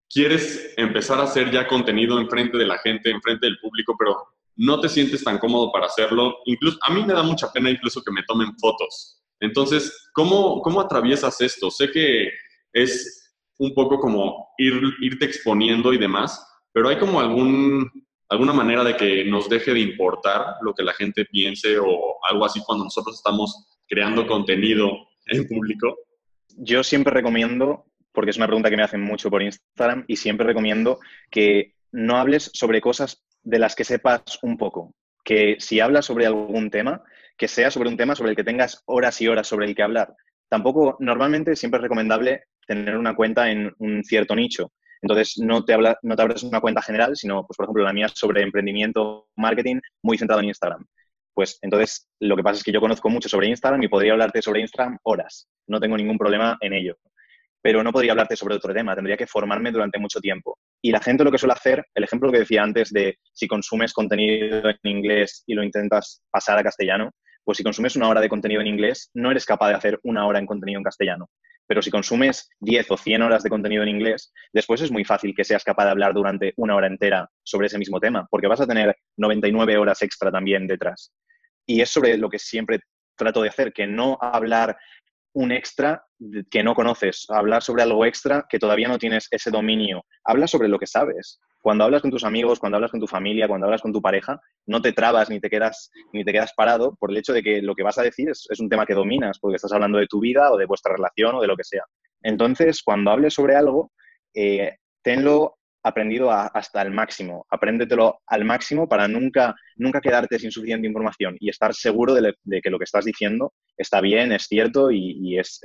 quieres 0.09 0.73
empezar 0.77 1.19
a 1.19 1.23
hacer 1.23 1.51
ya 1.51 1.67
contenido 1.67 2.19
enfrente 2.19 2.57
de 2.57 2.65
la 2.65 2.77
gente, 2.79 3.11
enfrente 3.11 3.45
del 3.45 3.59
público, 3.59 3.95
pero 3.97 4.17
no 4.59 4.81
te 4.81 4.89
sientes 4.89 5.23
tan 5.23 5.37
cómodo 5.37 5.71
para 5.71 5.85
hacerlo. 5.85 6.39
Incluso 6.45 6.77
a 6.85 6.93
mí 6.93 7.03
me 7.05 7.13
da 7.13 7.23
mucha 7.23 7.49
pena 7.51 7.69
incluso 7.69 8.01
que 8.03 8.11
me 8.11 8.23
tomen 8.23 8.51
fotos. 8.59 9.21
Entonces, 9.39 10.09
¿cómo, 10.13 10.61
cómo 10.61 10.81
atraviesas 10.81 11.39
esto? 11.39 11.71
Sé 11.71 11.89
que 11.89 12.29
es 12.73 13.33
un 13.57 13.73
poco 13.73 13.99
como 13.99 14.49
ir, 14.57 14.81
irte 15.01 15.25
exponiendo 15.25 15.93
y 15.93 15.97
demás, 15.97 16.45
pero 16.73 16.89
hay 16.89 16.99
como 16.99 17.21
algún, 17.21 17.89
alguna 18.27 18.51
manera 18.51 18.83
de 18.83 18.97
que 18.97 19.23
nos 19.23 19.47
deje 19.47 19.73
de 19.73 19.79
importar 19.79 20.55
lo 20.61 20.73
que 20.73 20.83
la 20.83 20.93
gente 20.93 21.23
piense 21.23 21.79
o 21.79 22.17
algo 22.29 22.45
así 22.45 22.61
cuando 22.65 22.83
nosotros 22.83 23.15
estamos 23.15 23.79
creando 23.87 24.27
contenido 24.27 24.91
en 25.27 25.47
público. 25.47 25.95
Yo 26.57 26.83
siempre 26.83 27.13
recomiendo 27.13 27.85
porque 28.11 28.31
es 28.31 28.37
una 28.37 28.47
pregunta 28.47 28.69
que 28.69 28.75
me 28.75 28.83
hacen 28.83 29.01
mucho 29.01 29.29
por 29.29 29.41
Instagram 29.41 30.03
y 30.05 30.17
siempre 30.17 30.45
recomiendo 30.45 30.99
que 31.31 31.75
no 31.93 32.17
hables 32.17 32.51
sobre 32.53 32.81
cosas 32.81 33.23
de 33.43 33.59
las 33.59 33.75
que 33.75 33.83
sepas 33.83 34.39
un 34.41 34.57
poco. 34.57 34.93
Que 35.23 35.57
si 35.59 35.79
hablas 35.79 36.05
sobre 36.05 36.25
algún 36.25 36.69
tema, 36.69 37.03
que 37.37 37.47
sea 37.47 37.71
sobre 37.71 37.89
un 37.89 37.97
tema 37.97 38.15
sobre 38.15 38.31
el 38.31 38.35
que 38.35 38.43
tengas 38.43 38.83
horas 38.85 39.21
y 39.21 39.27
horas 39.27 39.47
sobre 39.47 39.67
el 39.67 39.75
que 39.75 39.83
hablar. 39.83 40.13
Tampoco, 40.49 40.97
normalmente 40.99 41.55
siempre 41.55 41.77
es 41.77 41.83
recomendable 41.83 42.43
tener 42.65 42.97
una 42.97 43.15
cuenta 43.15 43.49
en 43.51 43.73
un 43.79 44.03
cierto 44.03 44.35
nicho. 44.35 44.71
Entonces, 45.01 45.37
no 45.37 45.63
te, 45.63 45.73
habla, 45.73 45.97
no 46.01 46.15
te 46.15 46.21
abres 46.21 46.43
una 46.43 46.59
cuenta 46.59 46.81
general, 46.81 47.15
sino, 47.15 47.45
pues, 47.45 47.55
por 47.55 47.65
ejemplo, 47.65 47.83
la 47.83 47.93
mía 47.93 48.07
sobre 48.13 48.41
emprendimiento, 48.41 49.29
marketing, 49.35 49.79
muy 50.03 50.17
centrado 50.17 50.41
en 50.41 50.47
Instagram. 50.47 50.85
Pues 51.33 51.57
entonces, 51.61 52.09
lo 52.19 52.35
que 52.35 52.43
pasa 52.43 52.57
es 52.57 52.63
que 52.63 52.71
yo 52.73 52.81
conozco 52.81 53.09
mucho 53.09 53.29
sobre 53.29 53.47
Instagram 53.47 53.81
y 53.83 53.87
podría 53.87 54.11
hablarte 54.11 54.41
sobre 54.41 54.59
Instagram 54.59 54.97
horas. 55.03 55.47
No 55.67 55.79
tengo 55.79 55.95
ningún 55.95 56.17
problema 56.17 56.57
en 56.59 56.73
ello 56.73 56.97
pero 57.61 57.83
no 57.83 57.91
podría 57.91 58.11
hablarte 58.11 58.35
sobre 58.35 58.55
otro 58.55 58.73
tema, 58.73 58.95
tendría 58.95 59.17
que 59.17 59.27
formarme 59.27 59.71
durante 59.71 59.99
mucho 59.99 60.19
tiempo. 60.19 60.57
Y 60.81 60.91
la 60.91 61.01
gente 61.01 61.23
lo 61.23 61.31
que 61.31 61.37
suele 61.37 61.53
hacer, 61.53 61.85
el 61.93 62.03
ejemplo 62.03 62.31
que 62.31 62.39
decía 62.39 62.63
antes 62.63 62.91
de 62.91 63.17
si 63.33 63.47
consumes 63.47 63.93
contenido 63.93 64.69
en 64.69 64.77
inglés 64.83 65.43
y 65.45 65.53
lo 65.53 65.63
intentas 65.63 66.21
pasar 66.31 66.57
a 66.57 66.63
castellano, 66.63 67.11
pues 67.43 67.57
si 67.57 67.63
consumes 67.63 67.95
una 67.95 68.07
hora 68.07 68.21
de 68.21 68.29
contenido 68.29 68.61
en 68.61 68.67
inglés, 68.67 69.09
no 69.13 69.31
eres 69.31 69.45
capaz 69.45 69.69
de 69.69 69.75
hacer 69.75 69.99
una 70.03 70.25
hora 70.27 70.39
en 70.39 70.45
contenido 70.45 70.77
en 70.77 70.83
castellano. 70.83 71.29
Pero 71.67 71.81
si 71.81 71.91
consumes 71.91 72.49
10 72.61 72.91
o 72.91 72.97
100 72.97 73.21
horas 73.21 73.43
de 73.43 73.49
contenido 73.49 73.83
en 73.83 73.89
inglés, 73.89 74.33
después 74.51 74.81
es 74.81 74.91
muy 74.91 75.05
fácil 75.05 75.35
que 75.35 75.43
seas 75.43 75.63
capaz 75.63 75.85
de 75.85 75.91
hablar 75.91 76.13
durante 76.13 76.53
una 76.57 76.75
hora 76.75 76.87
entera 76.87 77.29
sobre 77.43 77.67
ese 77.67 77.77
mismo 77.77 77.99
tema, 77.99 78.27
porque 78.31 78.47
vas 78.47 78.61
a 78.61 78.67
tener 78.67 78.95
99 79.17 79.77
horas 79.77 80.01
extra 80.01 80.31
también 80.31 80.65
detrás. 80.65 81.13
Y 81.67 81.81
es 81.81 81.89
sobre 81.89 82.17
lo 82.17 82.29
que 82.29 82.39
siempre 82.39 82.79
trato 83.15 83.43
de 83.43 83.49
hacer, 83.49 83.71
que 83.71 83.85
no 83.85 84.17
hablar 84.19 84.77
un 85.33 85.51
extra 85.51 86.03
que 86.49 86.63
no 86.63 86.75
conoces, 86.75 87.25
hablar 87.29 87.63
sobre 87.63 87.83
algo 87.83 88.05
extra 88.05 88.45
que 88.49 88.59
todavía 88.59 88.87
no 88.87 88.97
tienes 88.97 89.27
ese 89.31 89.51
dominio. 89.51 90.03
Habla 90.23 90.47
sobre 90.47 90.67
lo 90.67 90.77
que 90.77 90.87
sabes. 90.87 91.39
Cuando 91.61 91.83
hablas 91.83 92.01
con 92.01 92.11
tus 92.11 92.23
amigos, 92.23 92.59
cuando 92.59 92.77
hablas 92.77 92.91
con 92.91 92.99
tu 92.99 93.07
familia, 93.07 93.47
cuando 93.47 93.65
hablas 93.65 93.81
con 93.81 93.93
tu 93.93 94.01
pareja, 94.01 94.39
no 94.65 94.81
te 94.81 94.93
trabas 94.93 95.29
ni 95.29 95.39
te 95.39 95.49
quedas, 95.49 95.91
ni 96.13 96.23
te 96.23 96.31
quedas 96.31 96.53
parado 96.55 96.95
por 96.99 97.11
el 97.11 97.17
hecho 97.17 97.33
de 97.33 97.43
que 97.43 97.61
lo 97.61 97.75
que 97.75 97.83
vas 97.83 97.97
a 97.97 98.03
decir 98.03 98.29
es, 98.29 98.47
un 98.59 98.69
tema 98.69 98.85
que 98.85 98.93
dominas, 98.93 99.39
porque 99.39 99.55
estás 99.55 99.73
hablando 99.73 99.97
de 99.97 100.07
tu 100.07 100.19
vida 100.19 100.51
o 100.51 100.57
de 100.57 100.65
vuestra 100.65 100.93
relación 100.93 101.35
o 101.35 101.41
de 101.41 101.47
lo 101.47 101.57
que 101.57 101.63
sea. 101.63 101.83
Entonces, 102.21 102.81
cuando 102.83 103.11
hables 103.11 103.33
sobre 103.33 103.55
algo, 103.55 103.91
eh, 104.33 104.77
tenlo 105.01 105.59
aprendido 105.83 106.31
hasta 106.31 106.81
el 106.81 106.91
máximo. 106.91 107.45
Apréndetelo 107.49 108.21
al 108.27 108.45
máximo 108.45 108.87
para 108.87 109.07
nunca, 109.07 109.55
nunca 109.75 110.01
quedarte 110.01 110.39
sin 110.39 110.51
suficiente 110.51 110.87
información 110.87 111.37
y 111.39 111.49
estar 111.49 111.73
seguro 111.73 112.13
de, 112.13 112.33
que 112.61 112.69
lo 112.69 112.77
que 112.77 112.83
estás 112.83 113.05
diciendo 113.05 113.53
está 113.77 114.01
bien, 114.01 114.31
es 114.31 114.43
cierto 114.43 114.91
y, 114.91 115.37
es, 115.37 115.59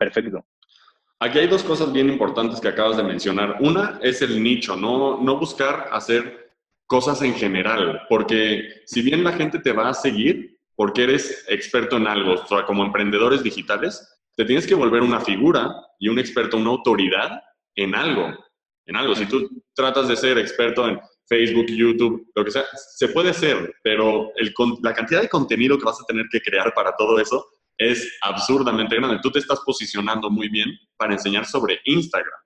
perfecto. 0.00 0.44
Aquí 1.18 1.38
hay 1.38 1.46
dos 1.46 1.62
cosas 1.62 1.92
bien 1.92 2.08
importantes 2.08 2.60
que 2.60 2.68
acabas 2.68 2.96
de 2.96 3.02
mencionar. 3.02 3.58
Una 3.60 4.00
es 4.02 4.22
el 4.22 4.42
nicho, 4.42 4.74
no, 4.74 5.20
no 5.20 5.36
buscar 5.36 5.90
hacer 5.92 6.50
cosas 6.86 7.20
en 7.20 7.34
general, 7.34 8.00
porque 8.08 8.82
si 8.86 9.02
bien 9.02 9.22
la 9.22 9.32
gente 9.32 9.58
te 9.58 9.72
va 9.72 9.90
a 9.90 9.94
seguir 9.94 10.58
porque 10.74 11.02
eres 11.04 11.44
experto 11.48 11.98
en 11.98 12.06
algo, 12.06 12.32
o 12.32 12.46
sea, 12.46 12.64
como 12.64 12.82
emprendedores 12.82 13.42
digitales, 13.42 14.18
te 14.34 14.46
tienes 14.46 14.66
que 14.66 14.74
volver 14.74 15.02
una 15.02 15.20
figura 15.20 15.72
y 15.98 16.08
un 16.08 16.18
experto, 16.18 16.56
una 16.56 16.70
autoridad 16.70 17.42
en 17.74 17.94
algo 17.94 18.34
en 18.90 18.96
algo. 18.96 19.14
Si 19.14 19.26
tú 19.26 19.48
tratas 19.74 20.08
de 20.08 20.16
ser 20.16 20.36
experto 20.38 20.86
en 20.88 21.00
Facebook, 21.26 21.66
YouTube, 21.68 22.26
lo 22.34 22.44
que 22.44 22.50
sea, 22.50 22.64
se 22.74 23.08
puede 23.08 23.32
ser, 23.32 23.72
pero 23.82 24.32
la 24.82 24.92
cantidad 24.92 25.22
de 25.22 25.28
contenido 25.28 25.78
que 25.78 25.84
vas 25.84 26.00
a 26.00 26.04
tener 26.04 26.26
que 26.30 26.40
crear 26.40 26.74
para 26.74 26.94
todo 26.96 27.18
eso 27.20 27.46
es 27.80 28.18
absurdamente 28.20 28.94
grande. 28.96 29.18
Tú 29.22 29.30
te 29.30 29.38
estás 29.38 29.60
posicionando 29.64 30.28
muy 30.28 30.50
bien 30.50 30.68
para 30.98 31.14
enseñar 31.14 31.46
sobre 31.46 31.80
Instagram. 31.84 32.40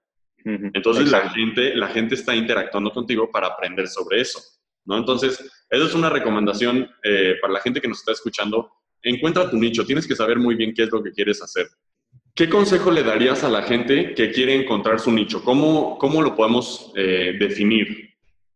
Entonces 0.75 1.11
la 1.11 1.31
gente, 1.31 1.75
la 1.75 1.88
gente 1.88 2.14
está 2.14 2.37
interactuando 2.37 2.92
contigo 2.92 3.31
para 3.31 3.49
aprender 3.49 3.88
sobre 3.88 4.20
eso. 4.20 4.38
¿no? 4.85 4.99
Entonces, 4.99 5.40
esa 5.70 5.85
es 5.87 5.94
una 5.94 6.11
recomendación 6.11 6.88
eh, 7.03 7.35
para 7.40 7.55
la 7.55 7.61
gente 7.61 7.81
que 7.81 7.88
nos 7.88 7.99
está 7.99 8.12
escuchando. 8.12 8.70
Encuentra 9.03 9.51
tu 9.51 9.57
nicho, 9.57 9.85
tienes 9.85 10.07
que 10.07 10.14
saber 10.14 10.38
muy 10.38 10.55
bien 10.55 10.73
qué 10.73 10.85
es 10.85 10.92
lo 10.92 11.03
que 11.03 11.12
quieres 11.12 11.42
hacer. 11.42 11.66
¿Qué 12.35 12.49
consejo 12.49 12.90
le 12.90 13.03
darías 13.03 13.42
a 13.42 13.49
la 13.49 13.62
gente 13.62 14.14
que 14.14 14.31
quiere 14.31 14.55
encontrar 14.55 15.01
su 15.01 15.11
nicho? 15.11 15.42
¿Cómo, 15.42 15.99
cómo 15.99 16.23
lo 16.23 16.37
podemos 16.37 16.92
eh, 16.94 17.37
definir? 17.38 18.11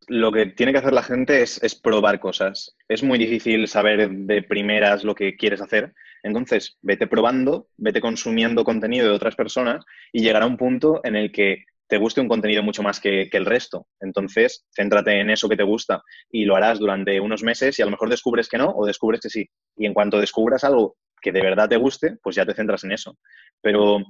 Lo 0.08 0.30
que 0.30 0.46
tiene 0.46 0.72
que 0.72 0.78
hacer 0.78 0.92
la 0.92 1.02
gente 1.02 1.42
es, 1.42 1.62
es, 1.62 1.74
probar 1.74 2.20
cosas. 2.20 2.76
Es 2.88 3.02
muy 3.02 3.18
difícil 3.18 3.66
saber 3.66 4.10
de 4.10 4.42
primeras 4.42 5.04
lo 5.04 5.14
que 5.14 5.36
quieres 5.36 5.60
hacer. 5.60 5.94
Entonces, 6.22 6.78
vete 6.83 7.07
probando, 7.07 7.68
vete 7.76 8.00
consumiendo 8.00 8.64
contenido 8.64 9.09
de 9.09 9.14
otras 9.14 9.35
personas 9.35 9.85
y 10.12 10.22
llegará 10.22 10.46
un 10.46 10.57
punto 10.57 11.00
en 11.04 11.16
el 11.16 11.33
que 11.33 11.64
te 11.88 11.96
guste 11.96 12.20
un 12.20 12.28
contenido 12.28 12.62
mucho 12.62 12.83
más 12.83 13.00
que, 13.00 13.28
que, 13.31 13.37
el 13.38 13.46
resto. 13.46 13.87
Entonces, 14.00 14.66
céntrate 14.76 15.20
en 15.20 15.31
eso 15.31 15.48
que 15.48 15.57
te 15.57 15.62
gusta 15.62 16.02
y 16.31 16.44
lo 16.44 16.54
harás 16.54 16.78
durante 16.78 17.18
unos 17.18 17.42
meses 17.42 17.78
y 17.78 17.83
a 17.83 17.87
lo 17.87 17.92
mejor 17.92 18.11
descubres 18.11 18.48
que 18.48 18.59
no 18.59 18.70
o 18.70 18.87
descubres 18.87 19.20
que 19.20 19.31
sí. 19.31 19.48
Y 19.76 19.87
en 19.87 19.94
cuanto 19.94 20.20
descubras 20.20 20.64
algo 20.64 20.96
que 21.20 21.33
de 21.33 21.40
verdad 21.40 21.68
te 21.68 21.76
guste, 21.76 22.16
pues 22.22 22.37
ya 22.37 22.44
te 22.44 22.54
centras 22.54 22.85
en 22.85 22.92
eso. 22.92 23.18
Pero 23.62 24.00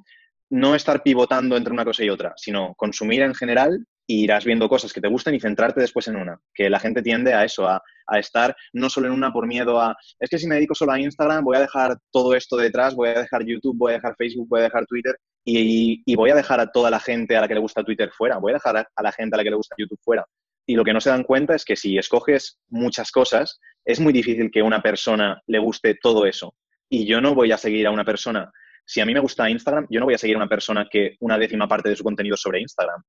no 0.51 0.75
estar 0.75 1.03
pivotando 1.03 1.57
entre 1.57 1.73
una 1.73 1.85
cosa 1.85 2.05
y 2.05 2.11
otra, 2.11 2.33
sino 2.37 2.75
consumir 2.75 3.23
en 3.23 3.35
general 3.35 3.87
irás 4.09 4.45
viendo 4.45 4.69
cosas 4.69 4.93
que 4.93 5.01
te 5.01 5.09
gusten 5.09 5.35
y 5.35 5.41
centrarte 5.41 5.81
después 5.81 6.09
en 6.09 6.17
una. 6.17 6.41
Que 6.55 6.71
la 6.71 6.81
gente 6.81 7.03
tiende 7.03 7.35
a 7.35 7.45
eso, 7.45 7.69
a, 7.69 7.83
estar 8.19 8.57
no 8.73 8.89
solo 8.89 9.07
en 9.09 9.13
una 9.13 9.31
por 9.31 9.47
miedo 9.47 9.79
a, 9.79 9.95
es 10.19 10.31
que 10.31 10.39
si 10.39 10.47
me 10.47 10.55
dedico 10.55 10.75
solo 10.75 10.93
a 10.93 11.01
Instagram, 11.01 11.45
voy 11.45 11.59
a 11.59 11.61
dejar 11.61 11.99
todo 12.11 12.35
esto 12.35 12.57
detrás, 12.57 12.95
voy 12.95 13.11
a 13.11 13.21
dejar 13.21 13.45
YouTube, 13.45 13.77
voy 13.77 13.93
a 13.93 13.97
dejar 13.97 14.17
Facebook, 14.17 14.49
voy 14.49 14.61
a 14.61 14.65
dejar 14.65 14.87
Twitter 14.87 15.15
y, 15.45 16.15
voy 16.15 16.31
a 16.31 16.35
dejar 16.35 16.59
a 16.59 16.71
toda 16.71 16.91
la 16.91 17.01
gente 17.01 17.37
a 17.37 17.43
la 17.43 17.49
que 17.49 17.55
le 17.55 17.61
gusta 17.61 17.85
Twitter 17.85 18.11
fuera, 18.11 18.39
voy 18.39 18.53
a 18.53 18.55
dejar 18.55 18.89
a 18.95 19.03
la 19.03 19.13
gente 19.13 19.37
a 19.37 19.39
la 19.39 19.45
que 19.45 19.51
le 19.51 19.57
gusta 19.57 19.75
YouTube 19.79 20.01
fuera. 20.03 20.25
Y 20.67 20.75
lo 20.75 20.85
que 20.85 20.93
no 20.93 21.01
se 21.01 21.11
dan 21.11 21.23
cuenta 21.23 21.55
es 21.55 21.65
que 21.65 21.77
si 21.77 21.99
escoges 21.99 22.59
muchas 22.69 23.11
cosas, 23.11 23.59
es 23.85 24.01
muy 24.01 24.13
difícil 24.13 24.51
que 24.51 24.63
una 24.63 24.83
persona 24.83 25.41
le 25.47 25.59
guste 25.59 25.95
todo 25.95 26.27
eso 26.27 26.55
Y 26.91 27.07
yo 27.07 27.23
no 27.23 27.35
voy 27.35 27.53
a 27.53 27.57
seguir 27.57 27.87
a 27.87 27.91
una 27.91 28.05
persona. 28.05 28.51
Si 28.85 29.01
a 29.01 29.07
mí 29.07 29.15
me 29.15 29.21
gusta 29.21 29.49
Instagram, 29.49 29.87
yo 29.91 30.01
no 30.01 30.07
voy 30.07 30.15
a 30.15 30.19
seguir 30.19 30.37
a 30.37 30.39
una 30.39 30.49
persona 30.49 30.87
que 30.91 31.17
una 31.21 31.39
décima 31.39 31.67
parte 31.69 31.91
de 31.91 31.97
su 31.97 32.05
contenido 32.05 32.37
sobre 32.37 32.61
Instagram. 32.61 33.03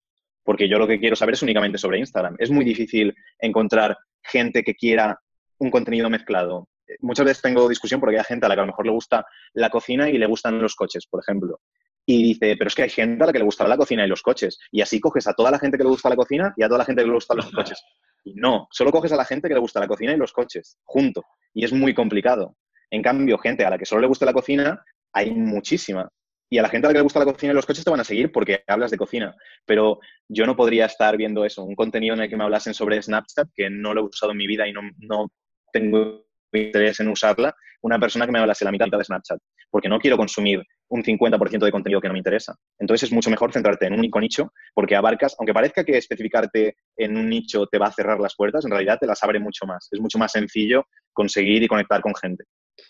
Porque 0.50 0.68
yo 0.68 0.80
lo 0.80 0.88
que 0.88 1.00
quiero 1.00 1.16
saber 1.16 1.36
es 1.36 1.44
únicamente 1.44 1.78
sobre 1.78 2.00
Instagram. 2.00 2.36
Es 2.40 2.50
muy 2.50 2.66
difícil 2.66 3.16
encontrar 3.38 3.96
gente 4.24 4.64
que 4.64 4.74
quiera 4.74 5.22
un 5.60 5.70
contenido 5.70 6.10
mezclado. 6.10 6.68
Muchas 7.02 7.28
veces 7.28 7.44
tengo 7.44 7.70
discusión 7.70 8.00
porque 8.00 8.18
hay 8.18 8.24
gente 8.24 8.48
a 8.48 8.50
la 8.50 8.56
que 8.56 8.62
a 8.62 8.64
lo 8.64 8.72
mejor 8.72 8.88
le 8.88 8.92
gusta 8.92 9.24
la 9.54 9.70
cocina 9.70 10.10
y 10.10 10.18
le 10.18 10.26
gustan 10.26 10.60
los 10.60 10.74
coches, 10.74 11.06
por 11.06 11.22
ejemplo. 11.22 11.60
Y 12.04 12.24
dice, 12.24 12.56
pero 12.58 12.68
es 12.68 12.74
que 12.74 12.82
hay 12.82 12.90
gente 12.90 13.24
a 13.24 13.28
la 13.28 13.32
que 13.32 13.38
le 13.38 13.46
gusta 13.46 13.68
la 13.68 13.78
cocina 13.78 14.04
y 14.04 14.08
los 14.08 14.24
coches. 14.24 14.58
Y 14.72 14.82
así 14.82 15.00
coges 15.00 15.28
a 15.28 15.36
toda 15.36 15.52
la 15.52 15.60
gente 15.60 15.78
que 15.78 15.84
le 15.84 15.92
gusta 15.92 16.10
la 16.10 16.16
cocina 16.16 16.52
y 16.58 16.64
a 16.64 16.68
toda 16.68 16.80
la 16.80 16.86
gente 16.86 17.04
que 17.04 17.10
le 17.10 17.14
gustan 17.14 17.38
los 17.38 17.52
coches. 17.52 17.84
Y 18.24 18.34
no, 18.34 18.68
solo 18.72 18.92
coges 18.92 19.12
a 19.12 19.18
la 19.18 19.26
gente 19.26 19.50
que 19.50 19.54
le 19.54 19.60
gusta 19.60 19.80
la 19.80 19.88
cocina 19.88 20.14
y 20.14 20.18
los 20.18 20.34
coches, 20.34 20.80
junto. 20.84 21.26
Y 21.54 21.64
es 21.64 21.74
muy 21.74 21.94
complicado. 21.94 22.56
En 22.90 23.04
cambio, 23.04 23.38
gente 23.38 23.64
a 23.66 23.70
la 23.70 23.78
que 23.78 23.86
solo 23.86 24.02
le 24.02 24.08
gusta 24.08 24.26
la 24.26 24.34
cocina, 24.34 24.84
hay 25.14 25.30
muchísima. 25.30 26.10
Y 26.50 26.58
a 26.58 26.62
la 26.62 26.70
gente 26.70 26.88
a 26.88 26.90
la 26.90 26.94
que 26.94 27.00
le 27.00 27.04
gusta 27.04 27.20
la 27.20 27.26
cocina 27.26 27.52
y 27.52 27.56
los 27.56 27.66
coches 27.66 27.84
te 27.84 27.92
van 27.92 28.00
a 28.00 28.04
seguir 28.04 28.32
porque 28.32 28.64
hablas 28.68 28.92
de 28.92 28.98
cocina. 28.98 29.36
Pero 29.66 30.00
yo 30.28 30.46
no 30.46 30.56
podría 30.56 30.86
estar 30.86 31.16
viendo 31.16 31.46
eso, 31.46 31.64
un 31.64 31.76
contenido 31.76 32.16
en 32.16 32.22
el 32.22 32.30
que 32.30 32.38
me 32.38 32.44
hablasen 32.44 32.74
sobre 32.74 33.02
Snapchat, 33.02 33.50
que 33.56 33.70
no 33.70 33.94
lo 33.94 34.02
he 34.02 34.06
usado 34.06 34.32
en 34.32 34.38
mi 34.38 34.48
vida 34.48 34.68
y 34.68 34.74
no, 34.74 34.82
no 34.98 35.32
tengo 35.72 36.26
interés 36.52 37.00
en 37.00 37.10
usarla, 37.10 37.56
una 37.82 38.00
persona 38.00 38.26
que 38.26 38.32
me 38.32 38.40
hablase 38.40 38.66
la 38.66 38.72
mitad 38.72 38.88
de 38.88 39.04
Snapchat, 39.04 39.40
porque 39.70 39.88
no 39.88 40.00
quiero 40.00 40.18
consumir 40.18 40.64
un 40.90 41.04
50% 41.04 41.60
de 41.60 41.72
contenido 41.72 42.02
que 42.02 42.08
no 42.08 42.14
me 42.14 42.20
interesa. 42.20 42.56
Entonces 42.80 43.10
es 43.10 43.14
mucho 43.14 43.30
mejor 43.30 43.54
centrarte 43.54 43.86
en 43.86 43.94
un 43.94 44.00
único 44.00 44.20
nicho, 44.20 44.52
porque 44.74 44.96
abarcas, 44.96 45.36
aunque 45.40 45.54
parezca 45.54 45.84
que 45.84 45.98
especificarte 45.98 46.78
en 46.98 47.16
un 47.16 47.30
nicho 47.30 47.68
te 47.68 47.78
va 47.78 47.88
a 47.88 47.92
cerrar 47.92 48.20
las 48.20 48.36
puertas, 48.36 48.66
en 48.66 48.72
realidad 48.72 48.98
te 49.00 49.08
las 49.08 49.22
abre 49.24 49.40
mucho 49.40 49.66
más. 49.66 49.88
Es 49.92 50.00
mucho 50.00 50.18
más 50.18 50.32
sencillo 50.32 50.88
conseguir 51.14 51.62
y 51.62 51.68
conectar 51.68 52.02
con 52.02 52.16
gente. 52.16 52.46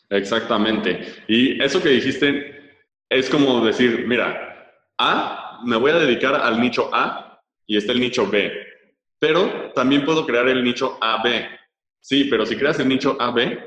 Exactamente. 0.10 1.02
Y 1.28 1.62
eso 1.62 1.82
que 1.82 1.90
dijiste 1.90 2.59
es 3.10 3.30
como 3.30 3.66
decir, 3.66 4.06
mira, 4.08 4.72
A, 4.98 5.60
me 5.66 5.76
voy 5.76 5.92
a 5.92 6.00
dedicar 6.00 6.36
al 6.36 6.62
nicho 6.62 6.90
A 6.94 7.42
y 7.66 7.78
está 7.78 7.92
el 7.92 8.00
nicho 8.00 8.30
B, 8.30 8.52
pero 9.18 9.72
también 9.74 10.06
puedo 10.06 10.26
crear 10.26 10.48
el 10.48 10.64
nicho 10.64 10.98
AB. 11.02 11.46
Sí, 12.00 12.26
pero 12.26 12.46
si 12.46 12.56
creas 12.56 12.80
el 12.80 12.88
nicho 12.88 13.18
AB, 13.20 13.60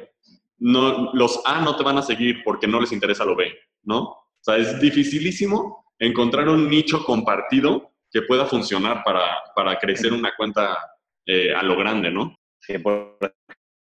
no, 0.58 1.12
los 1.12 1.42
A 1.44 1.60
no 1.60 1.76
te 1.76 1.82
van 1.82 1.98
a 1.98 2.02
seguir 2.02 2.42
porque 2.44 2.66
no 2.66 2.80
les 2.80 2.92
interesa 2.92 3.24
lo 3.24 3.36
B, 3.36 3.52
¿no? 3.82 4.00
O 4.00 4.40
sea, 4.40 4.56
es 4.56 4.80
dificilísimo 4.80 5.84
encontrar 5.98 6.48
un 6.48 6.68
nicho 6.68 7.04
compartido 7.04 7.92
que 8.10 8.22
pueda 8.22 8.46
funcionar 8.46 9.02
para, 9.04 9.78
crecer 9.78 10.12
una 10.12 10.32
cuenta 10.36 10.78
eh, 11.26 11.54
a 11.54 11.62
lo 11.62 11.76
grande, 11.76 12.10
¿no? 12.10 12.36
Sí, 12.60 12.78
por 12.78 13.18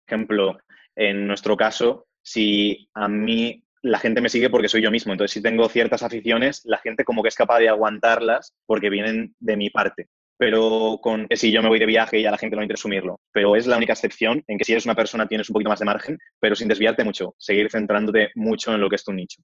ejemplo, 0.08 0.58
en 0.96 1.28
nuestro 1.28 1.58
caso, 1.58 2.08
si 2.22 2.90
a 2.94 3.08
mí 3.08 3.64
la 3.82 4.00
gente 4.00 4.22
me 4.22 4.30
sigue 4.30 4.50
porque 4.50 4.70
soy 4.70 4.82
yo 4.82 4.92
mismo, 4.92 5.12
entonces 5.12 5.34
si 5.34 5.42
tengo 5.42 5.68
ciertas 5.70 6.04
aficiones, 6.04 6.62
la 6.66 6.78
gente 6.78 7.04
como 7.04 7.24
que 7.24 7.30
es 7.30 7.36
capaz 7.36 7.60
de 7.60 7.70
aguantarlas 7.70 8.54
porque 8.66 8.90
vienen 8.90 9.36
de 9.40 9.58
mi 9.58 9.70
parte 9.70 10.08
pero 10.40 11.00
con 11.04 11.28
que 11.28 11.36
si 11.36 11.52
yo 11.52 11.62
me 11.62 11.68
voy 11.68 11.80
de 11.80 11.86
viaje 11.86 12.18
y 12.18 12.26
a 12.26 12.32
la 12.32 12.38
gente 12.38 12.56
no 12.56 12.62
interesa 12.62 12.84
sumirlo. 12.84 13.20
Pero 13.34 13.58
es 13.58 13.68
la 13.68 13.76
única 13.76 13.92
excepción 13.92 14.42
en 14.48 14.58
que 14.58 14.64
si 14.64 14.72
eres 14.72 14.86
una 14.86 14.96
persona 14.96 15.28
tienes 15.28 15.50
un 15.50 15.54
poquito 15.54 15.70
más 15.70 15.80
de 15.80 15.86
margen, 15.86 16.18
pero 16.40 16.56
sin 16.56 16.70
desviarte 16.70 17.04
mucho, 17.04 17.36
seguir 17.38 17.70
centrándote 17.70 18.32
mucho 18.36 18.74
en 18.74 18.80
lo 18.80 18.90
que 18.90 18.96
es 18.96 19.04
tu 19.04 19.12
nicho. 19.12 19.42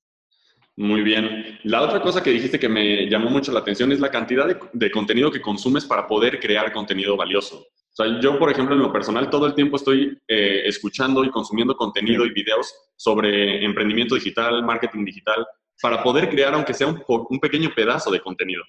Muy 0.77 1.01
bien. 1.01 1.59
La 1.63 1.81
otra 1.81 2.01
cosa 2.01 2.23
que 2.23 2.31
dijiste 2.31 2.59
que 2.59 2.69
me 2.69 3.09
llamó 3.09 3.29
mucho 3.29 3.51
la 3.51 3.59
atención 3.59 3.91
es 3.91 3.99
la 3.99 4.09
cantidad 4.09 4.47
de, 4.71 4.91
contenido 4.91 5.31
que 5.31 5.41
consumes 5.41 5.83
para 5.83 6.07
poder 6.07 6.39
crear 6.39 6.71
contenido 6.71 7.17
valioso. 7.17 7.67
O 7.97 8.03
sea, 8.03 8.19
yo, 8.19 8.37
por 8.37 8.51
ejemplo, 8.51 8.75
en 8.75 8.81
lo 8.81 8.91
personal, 8.91 9.29
todo 9.29 9.47
el 9.47 9.55
tiempo 9.55 9.77
estoy 9.77 10.19
eh, 10.27 10.63
escuchando 10.65 11.23
y 11.23 11.29
consumiendo 11.29 11.77
contenido 11.77 12.25
y 12.25 12.33
videos 12.33 12.73
sobre 12.97 13.63
emprendimiento 13.63 14.15
digital, 14.15 14.63
marketing 14.63 15.05
digital, 15.05 15.45
para 15.81 16.03
poder 16.03 16.29
crear, 16.29 16.53
aunque 16.53 16.73
sea 16.73 16.87
un, 16.87 17.01
un 17.07 17.39
pequeño 17.39 17.71
pedazo 17.73 18.11
de 18.11 18.19
contenido. 18.19 18.63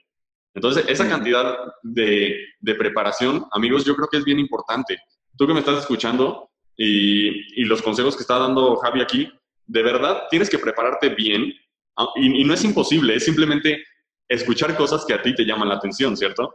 Entonces, 0.56 0.86
esa 0.88 1.06
cantidad 1.06 1.54
de, 1.82 2.46
preparación, 2.78 3.46
amigos, 3.52 3.84
yo 3.84 3.94
creo 3.94 4.08
que 4.08 4.16
es 4.16 4.24
bien 4.24 4.38
importante. 4.38 4.98
Tú 5.36 5.46
que 5.46 5.52
me 5.52 5.60
estás 5.60 5.80
escuchando 5.80 6.50
y, 6.74 7.64
los 7.64 7.82
consejos 7.82 8.16
que 8.16 8.22
está 8.22 8.38
dando 8.38 8.76
Javi 8.76 9.02
aquí, 9.02 9.30
de 9.66 9.82
verdad 9.82 10.22
tienes 10.30 10.48
que 10.48 10.58
prepararte 10.58 11.10
bien 11.10 11.52
ah, 11.96 12.08
y, 12.16 12.42
no 12.42 12.54
es 12.54 12.64
imposible, 12.64 13.16
es 13.16 13.24
simplemente 13.26 13.84
escuchar 14.28 14.74
cosas 14.76 15.04
que 15.04 15.12
a 15.12 15.20
ti 15.20 15.34
te 15.34 15.44
llaman 15.44 15.68
la 15.68 15.74
atención, 15.74 16.16
¿cierto? 16.16 16.54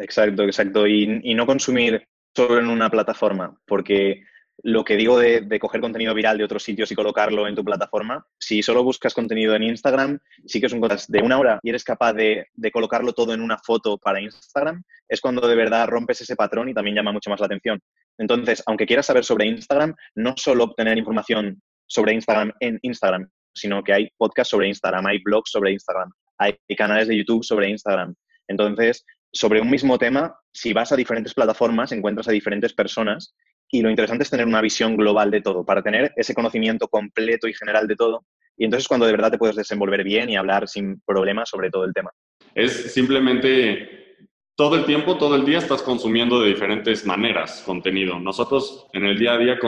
Exacto, 0.00 0.44
exacto. 0.44 0.86
Y, 0.86 1.20
y 1.22 1.34
no 1.34 1.46
consumir 1.46 2.06
solo 2.34 2.58
en 2.58 2.68
una 2.68 2.90
plataforma, 2.90 3.56
porque 3.66 4.22
lo 4.62 4.84
que 4.84 4.96
digo 4.96 5.18
de, 5.18 5.58
coger 5.58 5.80
contenido 5.80 6.14
viral 6.14 6.38
de 6.38 6.44
otros 6.44 6.62
sitios 6.62 6.90
y 6.90 6.94
colocarlo 6.94 7.46
en 7.48 7.54
tu 7.54 7.64
plataforma, 7.64 8.26
si 8.38 8.62
solo 8.62 8.84
buscas 8.84 9.14
contenido 9.14 9.54
en 9.54 9.62
Instagram, 9.62 10.18
sí 10.46 10.60
que 10.60 10.66
es 10.66 10.72
un 10.72 10.80
podcast 10.80 11.08
de 11.08 11.22
una 11.22 11.38
hora 11.38 11.60
y 11.62 11.70
eres 11.70 11.84
capaz 11.84 12.12
de, 12.12 12.46
colocarlo 12.72 13.12
todo 13.12 13.32
en 13.32 13.40
una 13.40 13.58
foto 13.58 13.98
para 13.98 14.20
Instagram, 14.20 14.82
es 15.08 15.20
cuando 15.20 15.46
de 15.46 15.56
verdad 15.56 15.88
rompes 15.88 16.20
ese 16.20 16.36
patrón 16.36 16.68
y 16.68 16.74
también 16.74 16.96
llama 16.96 17.12
mucho 17.12 17.30
más 17.30 17.40
la 17.40 17.46
atención. 17.46 17.80
Entonces, 18.18 18.62
aunque 18.66 18.86
quieras 18.86 19.06
saber 19.06 19.24
sobre 19.24 19.46
Instagram, 19.46 19.94
no 20.14 20.34
solo 20.36 20.64
obtener 20.64 20.98
información 20.98 21.60
sobre 21.86 22.12
Instagram 22.14 22.52
en 22.60 22.78
Instagram, 22.82 23.28
sino 23.54 23.82
que 23.82 23.92
hay 23.92 24.08
podcasts 24.16 24.50
sobre 24.50 24.68
Instagram, 24.68 25.06
hay 25.06 25.18
blogs 25.22 25.50
sobre 25.50 25.72
Instagram, 25.72 26.10
hay 26.38 26.56
canales 26.76 27.08
de 27.08 27.16
YouTube 27.16 27.44
sobre 27.44 27.68
Instagram. 27.68 28.14
Entonces, 28.46 29.04
sobre 29.32 29.60
un 29.60 29.70
mismo 29.70 29.98
tema, 29.98 30.34
si 30.52 30.72
vas 30.72 30.92
a 30.92 30.96
diferentes 30.96 31.34
plataformas, 31.34 31.92
encuentras 31.92 32.28
a 32.28 32.32
diferentes 32.32 32.72
personas 32.72 33.34
y 33.70 33.82
lo 33.82 33.90
interesante 33.90 34.24
es 34.24 34.30
tener 34.30 34.46
una 34.46 34.60
visión 34.60 34.96
global 34.96 35.30
de 35.30 35.40
todo, 35.40 35.64
para 35.64 35.82
tener 35.82 36.12
ese 36.16 36.34
conocimiento 36.34 36.88
completo 36.88 37.46
y 37.46 37.54
general 37.54 37.86
de 37.86 37.96
todo. 37.96 38.24
Y 38.56 38.64
entonces 38.64 38.88
cuando 38.88 39.06
de 39.06 39.12
verdad 39.12 39.30
te 39.30 39.38
puedes 39.38 39.56
desenvolver 39.56 40.02
bien 40.02 40.28
y 40.28 40.36
hablar 40.36 40.68
sin 40.68 41.00
problemas 41.06 41.48
sobre 41.48 41.70
todo 41.70 41.84
el 41.84 41.94
tema. 41.94 42.10
Es 42.54 42.92
simplemente 42.92 44.00
todo 44.56 44.76
el 44.76 44.84
tiempo, 44.84 45.16
todo 45.16 45.36
el 45.36 45.46
día 45.46 45.58
estás 45.58 45.80
consumiendo 45.80 46.40
de 46.40 46.48
diferentes 46.48 47.06
maneras 47.06 47.62
contenido. 47.64 48.18
Nosotros 48.18 48.88
en 48.92 49.06
el 49.06 49.18
día 49.18 49.34
a 49.34 49.38
día 49.38 49.58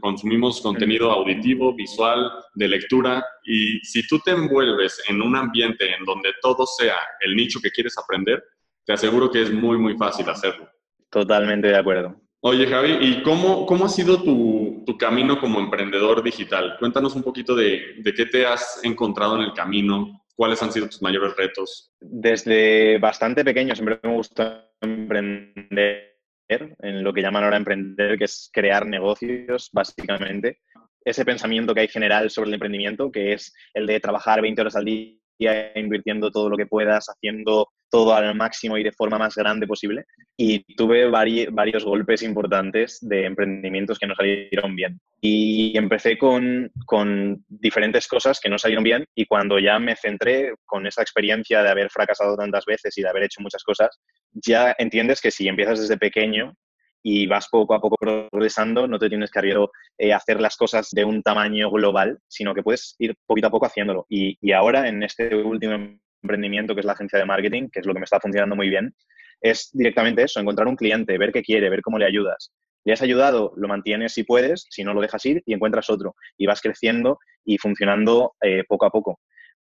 consumimos 0.00 0.60
contenido 0.60 1.10
auditivo, 1.10 1.74
visual, 1.74 2.30
de 2.54 2.68
lectura 2.68 3.24
y 3.44 3.78
si 3.80 4.06
tú 4.06 4.18
te 4.18 4.32
envuelves 4.32 5.02
en 5.08 5.22
un 5.22 5.36
ambiente 5.36 5.94
en 5.94 6.04
donde 6.04 6.30
todo 6.42 6.66
sea 6.66 6.96
el 7.20 7.34
nicho 7.34 7.60
que 7.62 7.70
quieres 7.70 7.96
aprender, 7.96 8.44
te 8.84 8.92
aseguro 8.92 9.30
que 9.30 9.42
es 9.42 9.52
muy, 9.52 9.78
muy 9.78 9.96
fácil 9.96 10.28
hacerlo. 10.28 10.68
Totalmente 11.10 11.68
de 11.68 11.76
acuerdo. 11.76 12.20
Oye, 12.44 12.66
Javi, 12.66 12.98
¿y 13.00 13.22
cómo, 13.22 13.66
cómo 13.66 13.84
ha 13.84 13.88
sido 13.88 14.20
tu, 14.22 14.82
tu, 14.84 14.98
camino 14.98 15.38
como 15.38 15.60
emprendedor 15.60 16.24
digital? 16.24 16.76
Cuéntanos 16.80 17.14
un 17.14 17.22
poquito 17.22 17.54
de, 17.54 17.94
de, 17.98 18.14
qué 18.14 18.26
te 18.26 18.44
has 18.44 18.80
encontrado 18.82 19.36
en 19.36 19.42
el 19.42 19.52
camino, 19.52 20.24
cuáles 20.34 20.60
han 20.60 20.72
sido 20.72 20.88
tus 20.88 21.02
mayores 21.02 21.36
retos. 21.36 21.92
Desde 22.00 22.98
bastante 22.98 23.44
pequeño 23.44 23.76
siempre 23.76 24.00
me 24.02 24.16
gusta 24.16 24.72
emprender, 24.80 26.16
en 26.48 27.04
lo 27.04 27.12
que 27.12 27.22
llaman 27.22 27.44
ahora 27.44 27.58
emprender, 27.58 28.18
que 28.18 28.24
es 28.24 28.50
crear 28.52 28.86
negocios, 28.86 29.70
básicamente. 29.72 30.58
Ese 31.04 31.24
pensamiento 31.24 31.74
que 31.74 31.82
hay 31.82 31.88
general 31.88 32.28
sobre 32.28 32.48
el 32.48 32.54
emprendimiento, 32.54 33.12
que 33.12 33.34
es 33.34 33.54
el 33.72 33.86
de 33.86 34.00
trabajar 34.00 34.42
20 34.42 34.60
horas 34.60 34.74
al 34.74 34.84
día 34.84 35.72
invirtiendo 35.76 36.30
todo 36.32 36.48
lo 36.48 36.56
que 36.56 36.66
puedas, 36.66 37.06
haciendo 37.06 37.68
todo 37.92 38.14
al 38.14 38.34
máximo 38.34 38.78
y 38.78 38.82
de 38.82 38.90
forma 38.90 39.18
más 39.18 39.34
grande 39.36 39.66
posible. 39.66 40.06
Y 40.34 40.60
tuve 40.74 41.08
varios 41.10 41.84
golpes 41.84 42.22
importantes 42.22 42.98
de 43.02 43.26
emprendimientos 43.26 43.98
que 43.98 44.06
no 44.06 44.14
salieron 44.14 44.74
bien. 44.74 44.98
Y 45.20 45.76
empecé 45.76 46.16
con, 46.16 46.72
con 46.86 47.44
diferentes 47.48 48.08
cosas 48.08 48.40
que 48.40 48.48
no 48.48 48.58
salieron 48.58 48.82
bien 48.82 49.04
y 49.14 49.26
cuando 49.26 49.58
ya 49.58 49.78
me 49.78 49.94
centré 49.94 50.54
con 50.64 50.86
esa 50.86 51.02
experiencia 51.02 51.62
de 51.62 51.68
haber 51.68 51.90
fracasado 51.90 52.34
tantas 52.34 52.64
veces 52.64 52.96
y 52.96 53.02
de 53.02 53.08
haber 53.10 53.24
hecho 53.24 53.42
muchas 53.42 53.62
cosas, 53.62 54.00
ya 54.32 54.74
entiendes 54.78 55.20
que 55.20 55.30
si 55.30 55.46
empiezas 55.46 55.78
desde 55.78 55.98
pequeño 55.98 56.54
y 57.02 57.26
vas 57.26 57.48
poco 57.50 57.74
a 57.74 57.80
poco 57.80 57.96
progresando, 57.96 58.86
no 58.86 58.98
te 58.98 59.08
tienes 59.08 59.30
que 59.30 59.38
arriesgar 59.40 59.68
eh, 59.98 60.14
hacer 60.14 60.40
las 60.40 60.56
cosas 60.56 60.88
de 60.92 61.04
un 61.04 61.22
tamaño 61.22 61.70
global, 61.70 62.18
sino 62.26 62.54
que 62.54 62.62
puedes 62.62 62.94
ir 62.98 63.14
poquito 63.26 63.48
a 63.48 63.50
poco 63.50 63.66
haciéndolo. 63.66 64.06
Y, 64.08 64.38
y, 64.40 64.52
ahora, 64.52 64.88
en 64.88 65.02
este 65.02 65.34
último 65.34 65.98
emprendimiento, 66.22 66.74
que 66.74 66.80
es 66.80 66.86
la 66.86 66.92
agencia 66.92 67.18
de 67.18 67.24
marketing, 67.24 67.68
que 67.70 67.80
es 67.80 67.86
lo 67.86 67.92
que 67.92 68.00
me 68.00 68.04
está 68.04 68.20
funcionando 68.20 68.56
muy 68.56 68.68
bien, 68.68 68.94
es 69.40 69.70
directamente 69.72 70.22
eso, 70.22 70.40
encontrar 70.40 70.68
un 70.68 70.76
cliente, 70.76 71.18
ver 71.18 71.32
qué 71.32 71.42
quiere, 71.42 71.68
ver 71.68 71.82
cómo 71.82 71.98
le 71.98 72.06
ayudas. 72.06 72.52
Le 72.84 72.92
has 72.92 73.02
ayudado, 73.02 73.52
lo 73.56 73.68
mantienes 73.68 74.14
si 74.14 74.24
puedes, 74.24 74.66
si 74.70 74.84
no 74.84 74.94
lo 74.94 75.00
dejas 75.00 75.24
ir 75.26 75.42
y 75.46 75.54
encuentras 75.54 75.90
otro. 75.90 76.14
Y 76.36 76.46
vas 76.46 76.60
creciendo 76.60 77.18
y 77.44 77.58
funcionando 77.58 78.34
eh, 78.40 78.64
poco 78.66 78.86
a 78.86 78.90
poco. 78.90 79.20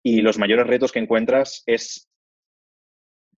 Y 0.02 0.22
los 0.22 0.38
mayores 0.38 0.66
retos 0.66 0.92
que 0.92 0.98
encuentras 0.98 1.62
es 1.66 2.08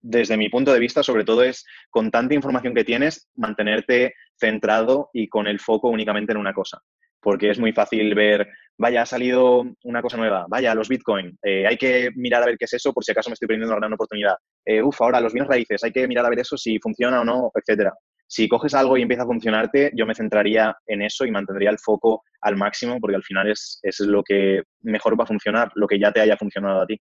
desde 0.02 0.38
mi 0.38 0.50
punto 0.50 0.74
de 0.74 0.80
vista, 0.80 1.04
sobre 1.04 1.24
todo 1.24 1.44
es 1.44 1.66
con 1.90 2.12
tanta 2.12 2.34
información 2.34 2.74
que 2.74 2.84
tienes, 2.84 3.30
mantenerte 3.36 4.16
centrado 4.40 5.10
y 5.14 5.28
con 5.28 5.48
el 5.48 5.60
foco 5.60 5.90
únicamente 5.90 6.32
en 6.32 6.40
una 6.40 6.54
cosa. 6.54 6.82
Porque 7.22 7.52
es 7.52 7.60
muy 7.60 7.72
fácil 7.72 8.16
ver, 8.16 8.48
vaya, 8.78 9.04
ha 9.04 9.06
salido 9.06 9.64
una 9.84 10.02
cosa 10.02 10.18
nueva, 10.18 10.46
vaya, 10.50 10.74
los 10.74 10.90
Bitcoin, 10.90 11.38
eh, 11.44 11.68
hay 11.68 11.78
que 11.78 12.10
mirar 12.16 12.44
a 12.44 12.48
ver 12.48 12.58
qué 12.58 12.66
es 12.66 12.74
eso 12.74 12.92
por 12.92 13.04
si 13.04 13.12
acaso 13.12 13.30
me 13.30 13.34
estoy 13.34 13.48
perdiendo 13.48 13.68
una 13.68 13.80
gran 13.80 13.94
oportunidad. 13.94 14.36
Eh, 14.66 14.82
uf, 14.82 15.00
ahora 15.02 15.22
los 15.22 15.34
bienes 15.34 15.50
raíces, 15.50 15.84
hay 15.84 15.92
que 15.92 16.08
mirar 16.08 16.26
a 16.26 16.30
ver 16.30 16.40
eso 16.40 16.58
si 16.58 16.80
funciona 16.80 17.22
o 17.22 17.24
no, 17.24 17.52
etcétera. 17.54 17.94
si 18.28 18.48
coges 18.48 18.74
algo 18.74 18.98
y 18.98 19.02
empieza 19.02 19.24
a 19.24 19.28
funcionarte, 19.28 19.92
yo 19.94 20.06
me 20.06 20.16
centraría 20.16 20.76
en 20.88 21.02
eso 21.02 21.26
y 21.26 21.32
mantendría 21.32 21.70
el 21.70 21.80
foco 21.80 22.24
al 22.42 22.56
máximo 22.58 22.98
porque 23.00 23.18
al 23.18 23.24
final 23.24 23.52
es, 23.52 23.80
es 23.84 24.00
lo 24.00 24.24
que 24.24 24.64
mejor 24.82 25.20
va 25.20 25.26
a 25.26 25.28
funcionar, 25.28 25.70
lo 25.76 25.86
que 25.86 26.00
ya 26.00 26.12
te 26.12 26.22
haya 26.22 26.38
funcionado 26.38 26.82
a 26.82 26.86
ti. 26.88 27.00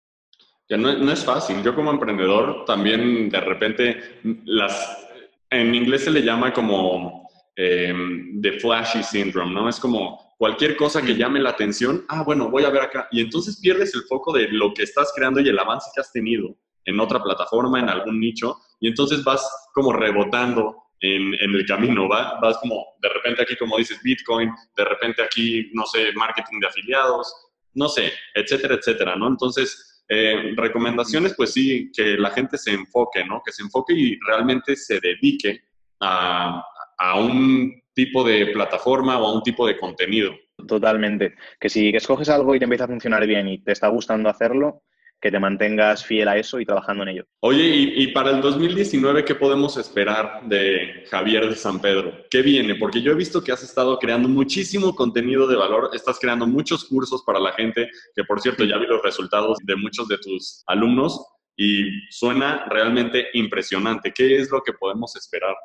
No, 0.69 0.97
no, 0.97 1.11
es 1.11 1.23
fácil. 1.23 1.61
Yo 1.61 1.75
como 1.75 1.91
emprendedor 1.91 2.65
también 2.65 3.29
de 3.29 3.39
repente 3.39 3.97
las... 4.45 5.07
En 5.49 5.75
inglés 5.75 6.03
se 6.03 6.11
le 6.11 6.23
llama 6.23 6.51
como 6.51 7.24
eh, 7.55 7.93
the 8.41 8.59
flashy 8.59 9.03
syndrome, 9.03 9.53
¿no? 9.53 9.69
Es 9.69 9.79
como 9.79 10.35
cualquier 10.37 10.75
cosa 10.75 11.01
que 11.01 11.13
mm. 11.13 11.17
llame 11.17 11.39
la 11.39 11.51
atención, 11.51 12.05
ah, 12.09 12.23
bueno, 12.23 12.49
voy 12.49 12.63
a 12.65 12.69
ver 12.69 12.83
acá. 12.83 13.07
Y 13.11 13.21
entonces 13.21 13.59
pierdes 13.59 13.93
el 13.95 14.01
foco 14.03 14.33
de 14.33 14.47
lo 14.49 14.73
que 14.73 14.83
estás 14.83 15.11
creando 15.15 15.39
y 15.39 15.49
el 15.49 15.59
avance 15.59 15.89
que 15.93 16.01
has 16.01 16.11
tenido 16.11 16.55
en 16.85 16.99
otra 16.99 17.21
plataforma, 17.23 17.79
en 17.79 17.89
algún 17.89 18.19
nicho, 18.19 18.57
y 18.79 18.87
entonces 18.87 19.23
vas 19.23 19.47
como 19.73 19.91
rebotando 19.93 20.75
en, 20.99 21.33
en, 21.33 21.55
el 21.55 21.65
camino, 21.65 22.07
¿va? 22.07 22.39
vas 22.39 22.57
como 22.59 22.85
de 23.01 23.09
repente 23.09 23.41
aquí, 23.41 23.55
como 23.57 23.77
dices, 23.77 23.99
Bitcoin, 24.03 24.51
de 24.75 24.85
repente 24.85 25.23
aquí, 25.23 25.71
no 25.73 25.85
sé, 25.85 26.13
marketing 26.13 26.59
de 26.59 26.67
afiliados, 26.67 27.33
no 27.73 27.89
sé, 27.89 28.13
etcétera, 28.33 28.75
etcétera, 28.75 29.15
¿no? 29.15 29.27
Entonces, 29.27 30.03
eh, 30.07 30.53
recomendaciones, 30.55 31.33
pues 31.35 31.53
sí, 31.53 31.91
que 31.95 32.17
la 32.17 32.29
gente 32.29 32.57
se 32.57 32.71
enfoque, 32.71 33.25
¿no? 33.25 33.41
Que 33.43 33.51
se 33.51 33.63
enfoque 33.63 33.93
y 33.93 34.19
realmente 34.19 34.75
se 34.75 34.99
dedique 34.99 35.61
a, 35.99 36.63
a 36.97 37.19
un 37.19 37.81
tipo 37.93 38.23
de 38.23 38.47
plataforma 38.47 39.19
o 39.19 39.27
a 39.27 39.33
un 39.33 39.41
tipo 39.41 39.65
de 39.65 39.77
contenido. 39.77 40.33
Totalmente. 40.67 41.35
Que 41.59 41.69
si 41.69 41.89
escoges 41.89 42.29
algo 42.29 42.55
y 42.55 42.59
te 42.59 42.65
empieza 42.65 42.85
a 42.85 42.89
funcionar 42.89 43.25
bien 43.25 43.47
y 43.47 43.59
te 43.59 43.71
está 43.71 43.87
gustando 43.87 44.29
hacerlo, 44.29 44.83
que 45.21 45.31
te 45.31 45.39
mantengas 45.39 46.05
fiel 46.05 46.27
a 46.27 46.37
eso 46.37 46.59
y 46.59 46.65
trabajando 46.65 47.03
en 47.03 47.09
ello. 47.09 47.25
Oye, 47.39 47.63
y, 47.65 48.07
para 48.07 48.31
el 48.31 48.41
2019, 48.41 49.25
¿qué 49.25 49.35
podemos 49.35 49.77
esperar 49.77 50.41
de 50.45 51.05
Javier 51.09 51.49
de 51.49 51.55
San 51.55 51.79
Pedro? 51.79 52.13
¿Qué 52.29 52.41
viene? 52.41 52.75
Porque 52.75 53.01
yo 53.01 53.11
he 53.11 53.15
visto 53.15 53.43
que 53.43 53.51
has 53.51 53.63
estado 53.63 53.97
creando 53.97 54.27
muchísimo 54.27 54.95
contenido 54.95 55.47
de 55.47 55.55
valor, 55.55 55.89
estás 55.93 56.19
creando 56.19 56.45
muchos 56.45 56.85
cursos 56.85 57.23
para 57.25 57.39
la 57.39 57.53
gente, 57.53 57.89
que 58.15 58.23
por 58.23 58.41
cierto 58.41 58.65
ya 58.65 58.77
vi 58.77 58.85
los 58.85 59.01
resultados 59.01 59.57
de 59.63 59.75
muchos 59.75 60.07
de 60.07 60.17
tus 60.19 60.63
alumnos 60.67 61.25
y 61.55 61.89
suena 62.11 62.65
realmente 62.69 63.27
impresionante. 63.33 64.11
¿Qué 64.13 64.37
es 64.37 64.51
lo 64.51 64.61
que 64.61 64.73
podemos 64.73 65.15
esperar? 65.15 65.55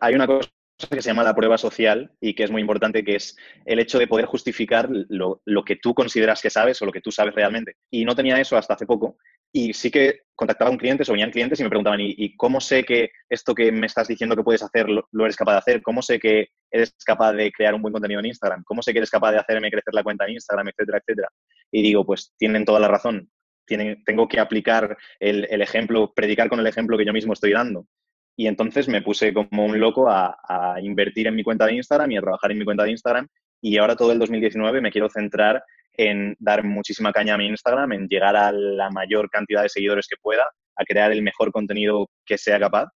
Hay 0.00 0.14
una 0.14 0.26
cosa 0.26 0.50
que 0.76 1.02
se 1.02 1.10
llama 1.10 1.22
la 1.22 1.34
prueba 1.34 1.56
social 1.56 2.10
y 2.20 2.34
que 2.34 2.44
es 2.44 2.50
muy 2.50 2.60
importante, 2.60 3.04
que 3.04 3.16
es 3.16 3.36
el 3.64 3.78
hecho 3.78 3.98
de 3.98 4.06
poder 4.06 4.26
justificar 4.26 4.88
lo, 4.90 5.40
que 5.64 5.76
tú 5.76 5.94
consideras 5.94 6.42
que 6.42 6.50
sabes 6.50 6.82
o 6.82 6.86
lo 6.86 6.92
que 6.92 7.00
tú 7.00 7.12
sabes 7.12 7.34
realmente. 7.34 7.76
Y 7.90 8.04
no 8.04 8.14
tenía 8.14 8.40
eso 8.40 8.56
hasta 8.56 8.74
hace 8.74 8.86
poco. 8.86 9.16
Y 9.52 9.72
sí 9.72 9.90
que 9.90 10.22
contactaba 10.34 10.68
a 10.68 10.72
un 10.72 10.78
cliente, 10.78 11.04
o 11.06 11.12
venían 11.12 11.30
clientes 11.30 11.60
y 11.60 11.62
me 11.62 11.68
preguntaban, 11.68 12.00
¿y, 12.02 12.36
cómo 12.36 12.60
sé 12.60 12.84
que 12.84 13.10
esto 13.28 13.54
que 13.54 13.70
me 13.70 13.86
estás 13.86 14.08
diciendo 14.08 14.34
que 14.34 14.42
puedes 14.42 14.62
hacer 14.62 14.88
lo, 14.88 15.06
eres 15.24 15.36
capaz 15.36 15.52
de 15.52 15.58
hacer? 15.58 15.82
¿Cómo 15.82 16.02
sé 16.02 16.18
que 16.18 16.48
eres 16.70 16.92
capaz 17.04 17.32
de 17.32 17.52
crear 17.52 17.74
un 17.74 17.82
buen 17.82 17.92
contenido 17.92 18.20
en 18.20 18.26
Instagram? 18.26 18.64
¿Cómo 18.64 18.82
sé 18.82 18.92
que 18.92 18.98
eres 18.98 19.10
capaz 19.10 19.30
de 19.30 19.38
hacerme 19.38 19.70
crecer 19.70 19.94
la 19.94 20.02
cuenta 20.02 20.24
en 20.24 20.32
Instagram, 20.32 20.68
etcétera, 20.68 20.98
etcétera? 20.98 21.28
Y 21.70 21.82
digo, 21.82 22.04
pues 22.04 22.32
tienen 22.36 22.64
toda 22.64 22.80
la 22.80 22.88
razón. 22.88 23.30
Tienen, 23.66 24.02
tengo 24.04 24.28
que 24.28 24.40
aplicar 24.40 24.96
el, 25.20 25.46
el 25.48 25.62
ejemplo, 25.62 26.12
predicar 26.14 26.48
con 26.48 26.60
el 26.60 26.66
ejemplo 26.66 26.98
que 26.98 27.06
yo 27.06 27.12
mismo 27.12 27.32
estoy 27.32 27.52
dando. 27.52 27.86
Y 28.36 28.46
entonces 28.46 28.88
me 28.88 29.02
puse 29.02 29.32
como 29.32 29.64
un 29.64 29.78
loco 29.78 30.08
a, 30.10 30.36
invertir 30.82 31.26
en 31.28 31.36
mi 31.36 31.42
cuenta 31.42 31.66
de 31.66 31.74
Instagram 31.74 32.10
y 32.10 32.16
a 32.16 32.20
trabajar 32.20 32.50
en 32.50 32.58
mi 32.58 32.64
cuenta 32.64 32.84
de 32.84 32.90
Instagram. 32.90 33.28
Y 33.60 33.78
ahora 33.78 33.96
todo 33.96 34.12
el 34.12 34.18
2019 34.18 34.80
me 34.80 34.90
quiero 34.90 35.08
centrar 35.08 35.62
en 35.96 36.36
dar 36.40 36.64
muchísima 36.64 37.12
caña 37.12 37.34
a 37.34 37.38
mi 37.38 37.46
Instagram, 37.46 37.92
en 37.92 38.08
llegar 38.08 38.36
a 38.36 38.50
la 38.50 38.90
mayor 38.90 39.30
cantidad 39.30 39.62
de 39.62 39.68
seguidores 39.68 40.08
que 40.08 40.16
pueda, 40.20 40.44
a 40.76 40.84
crear 40.84 41.12
el 41.12 41.22
mejor 41.22 41.52
contenido 41.52 42.08
que 42.26 42.36
sea 42.36 42.58
capaz. 42.58 42.88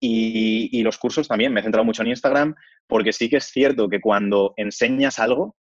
Y, 0.00 0.68
y, 0.70 0.82
los 0.84 0.96
cursos 0.96 1.26
también, 1.26 1.52
me 1.52 1.58
he 1.58 1.62
centrado 1.64 1.84
mucho 1.84 2.02
en 2.02 2.08
Instagram, 2.08 2.54
porque 2.86 3.12
sí 3.12 3.28
que 3.28 3.38
es 3.38 3.46
cierto 3.46 3.88
que 3.88 4.00
cuando 4.00 4.54
enseñas 4.56 5.18
algo, 5.18 5.56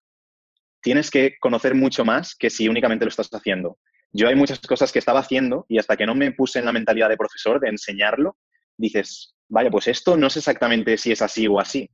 tienes 0.83 1.11
que 1.11 1.37
conocer 1.41 1.77
mucho 1.77 2.05
más 2.05 2.35
que 2.35 2.51
si 2.51 2.69
únicamente 2.69 3.05
lo 3.05 3.11
estás 3.11 3.31
haciendo. 3.33 3.79
Yo 4.13 4.29
hay 4.29 4.35
muchas 4.35 4.61
cosas 4.61 4.93
que 4.93 4.99
estaba 4.99 5.21
haciendo 5.21 5.67
y 5.69 5.79
hasta 5.79 5.97
que 5.97 6.07
no 6.07 6.15
me 6.15 6.31
puse 6.33 6.59
en 6.59 6.67
la 6.67 6.73
mentalidad 6.73 7.09
de 7.09 7.17
profesor, 7.17 7.59
de 7.59 7.69
enseñarlo, 7.69 8.37
dices, 8.77 9.35
vaya, 9.49 9.71
pues 9.71 9.89
esto 9.89 10.17
no 10.17 10.31
sé 10.31 10.41
exactamente 10.41 10.97
si 10.97 11.13
es 11.13 11.23
así 11.23 11.47
o 11.47 11.61
así. 11.61 11.89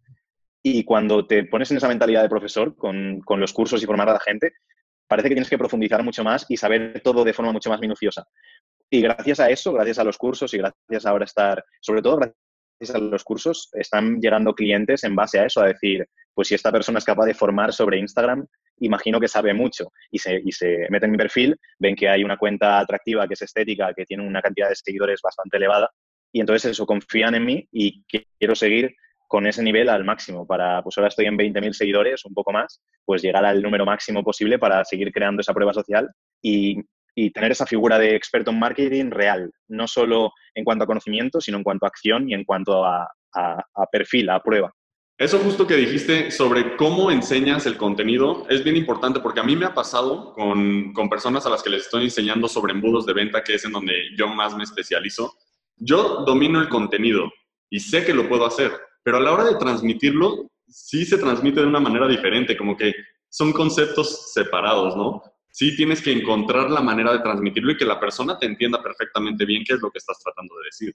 Y 0.63 0.85
cuando 0.85 1.27
te 1.27 1.45
pones 1.45 1.71
en 1.71 1.79
esa 1.79 1.89
mentalidad 1.89 2.23
de 2.23 2.29
profesor 2.29 2.77
con, 2.77 3.23
los 3.37 3.53
cursos 3.53 3.83
y 3.83 3.87
formar 3.87 4.09
a 4.11 4.15
la 4.15 4.21
gente, 4.21 4.53
parece 5.07 5.29
que 5.29 5.35
tienes 5.35 5.51
que 5.51 5.59
profundizar 5.59 6.03
mucho 6.03 6.23
más 6.23 6.47
y 6.49 6.57
saber 6.57 7.01
todo 7.03 7.25
de 7.25 7.33
forma 7.33 7.53
mucho 7.53 7.71
más 7.71 7.81
minuciosa. 7.81 8.27
Y 8.91 9.01
gracias 9.01 9.41
a 9.41 9.49
eso, 9.49 9.73
gracias 9.73 9.99
a 9.99 10.05
los 10.05 10.19
cursos 10.19 10.53
y 10.53 10.59
gracias 10.59 11.07
a 11.07 11.17
estar, 11.25 11.65
sobre 11.81 12.03
todo 12.03 12.17
gracias 12.17 12.95
a 12.95 12.99
los 12.99 13.25
cursos, 13.25 13.71
están 13.73 14.21
llegando 14.21 14.55
clientes 14.55 15.05
en 15.05 15.15
base 15.15 15.39
a 15.39 15.47
eso, 15.47 15.63
a 15.63 15.69
decir, 15.69 16.07
pues 16.35 16.49
si 16.49 16.55
esta 16.55 16.73
persona 16.73 16.99
es 16.99 17.05
capaz 17.05 17.27
de 17.27 17.35
formar 17.35 17.73
sobre 17.73 17.99
Instagram, 17.99 18.47
imagino 18.81 19.21
que 19.21 19.29
sabe 19.29 19.55
mucho. 19.55 19.93
Y 20.11 20.19
se, 20.19 20.41
y 20.45 20.53
se 20.53 20.87
mete 20.91 21.07
en 21.07 21.13
mi 21.13 21.19
perfil, 21.19 21.57
ven 21.79 21.97
que 21.97 22.09
hay 22.09 22.23
una 22.25 22.37
cuenta 22.37 22.79
atractiva, 22.79 23.27
que 23.27 23.35
es 23.35 23.43
estética, 23.43 23.95
que 23.95 24.05
tiene 24.05 24.27
una 24.27 24.43
cantidad 24.43 24.69
de 24.69 24.77
seguidores 24.77 25.21
bastante 25.23 25.57
elevada, 25.57 25.91
y 26.33 26.41
entonces 26.41 26.73
eso, 26.73 26.87
confían 26.87 27.35
en 27.35 27.45
mí 27.45 27.69
y 27.73 28.05
quiero 28.39 28.55
seguir 28.55 28.95
con 29.27 29.47
ese 29.47 29.63
nivel 29.63 29.89
al 29.89 30.05
máximo 30.05 30.47
para, 30.47 30.83
pues 30.83 30.99
ahora 30.99 31.09
estoy 31.09 31.27
en 31.27 31.39
20.000 31.39 31.73
seguidores, 31.73 32.25
un 32.25 32.35
poco 32.35 32.53
más, 32.53 32.83
pues 33.05 33.23
llegar 33.23 33.45
al 33.45 33.63
número 33.63 33.85
máximo 33.85 34.25
posible 34.25 34.59
para 34.59 34.85
seguir 34.85 35.13
creando 35.13 35.41
esa 35.41 35.55
prueba 35.55 35.73
social 35.73 36.09
y, 36.43 36.81
y 37.15 37.31
tener 37.31 37.53
esa 37.53 37.67
figura 37.67 37.99
de 37.99 38.17
experto 38.17 38.51
en 38.51 38.59
marketing 38.59 39.11
real, 39.11 39.53
no 39.69 39.87
solo 39.87 40.33
en 40.55 40.65
cuanto 40.65 40.85
a 40.85 40.89
conocimiento, 40.89 41.41
sino 41.41 41.59
en 41.59 41.65
cuanto 41.65 41.87
a 41.87 41.89
acción 41.89 42.29
y 42.29 42.35
en 42.35 42.45
cuanto 42.45 42.85
a, 42.85 43.09
a, 43.35 43.65
a 43.75 43.87
perfil, 43.87 44.31
a 44.31 44.43
prueba. 44.43 44.73
Eso 45.17 45.39
justo 45.39 45.67
que 45.67 45.77
dijiste 45.77 46.31
sobre 46.31 46.77
cómo 46.77 47.11
enseñas 47.11 47.67
el 47.67 47.77
contenido 47.77 48.47
es 48.49 48.65
bien 48.65 48.77
importante 48.77 49.21
porque 49.21 49.41
a 49.41 49.45
mí 49.45 49.55
me 49.55 49.67
ha 49.67 49.75
pasado 49.75 50.33
con, 50.33 50.95
con, 50.95 51.11
personas 51.11 51.45
a 51.45 51.51
las 51.51 51.63
que 51.63 51.69
les 51.69 51.83
estoy 51.83 52.05
enseñando 52.05 52.49
sobre 52.49 52.73
embudos 52.73 53.05
de 53.05 53.13
venta, 53.13 53.45
que 53.45 53.55
es 53.55 53.65
en 53.67 53.73
donde 53.73 53.95
yo 54.17 54.29
más 54.29 54.57
me 54.57 54.65
especializo, 54.65 55.35
yo 55.81 56.25
domino 56.27 56.61
el 56.61 56.69
contenido 56.69 57.33
y 57.71 57.81
sé 57.81 58.05
que 58.05 58.15
lo 58.15 58.29
puedo 58.29 58.47
hacer, 58.47 58.71
pero 59.03 59.17
a 59.17 59.21
la 59.21 59.33
hora 59.33 59.45
de 59.45 59.57
transmitirlo, 59.57 60.51
sí 60.69 61.05
se 61.05 61.19
transmite 61.19 61.61
de 61.61 61.67
una 61.67 61.81
manera 61.81 62.07
diferente, 62.07 62.57
como 62.57 62.77
que 62.77 62.93
son 63.29 63.53
conceptos 63.53 64.33
separados, 64.33 64.97
¿no? 64.97 65.23
Sí 65.51 65.75
tienes 65.75 66.03
que 66.03 66.13
encontrar 66.13 66.71
la 66.71 66.81
manera 66.81 67.13
de 67.13 67.21
transmitirlo 67.21 67.73
y 67.73 67.77
que 67.77 67.85
la 67.85 67.99
persona 67.99 68.39
te 68.39 68.47
entienda 68.47 68.83
perfectamente 68.83 69.45
bien 69.45 69.65
qué 69.67 69.75
es 69.75 69.81
lo 69.81 69.91
que 69.91 69.99
estás 69.99 70.19
tratando 70.23 70.55
de 70.57 70.65
decir. 70.65 70.95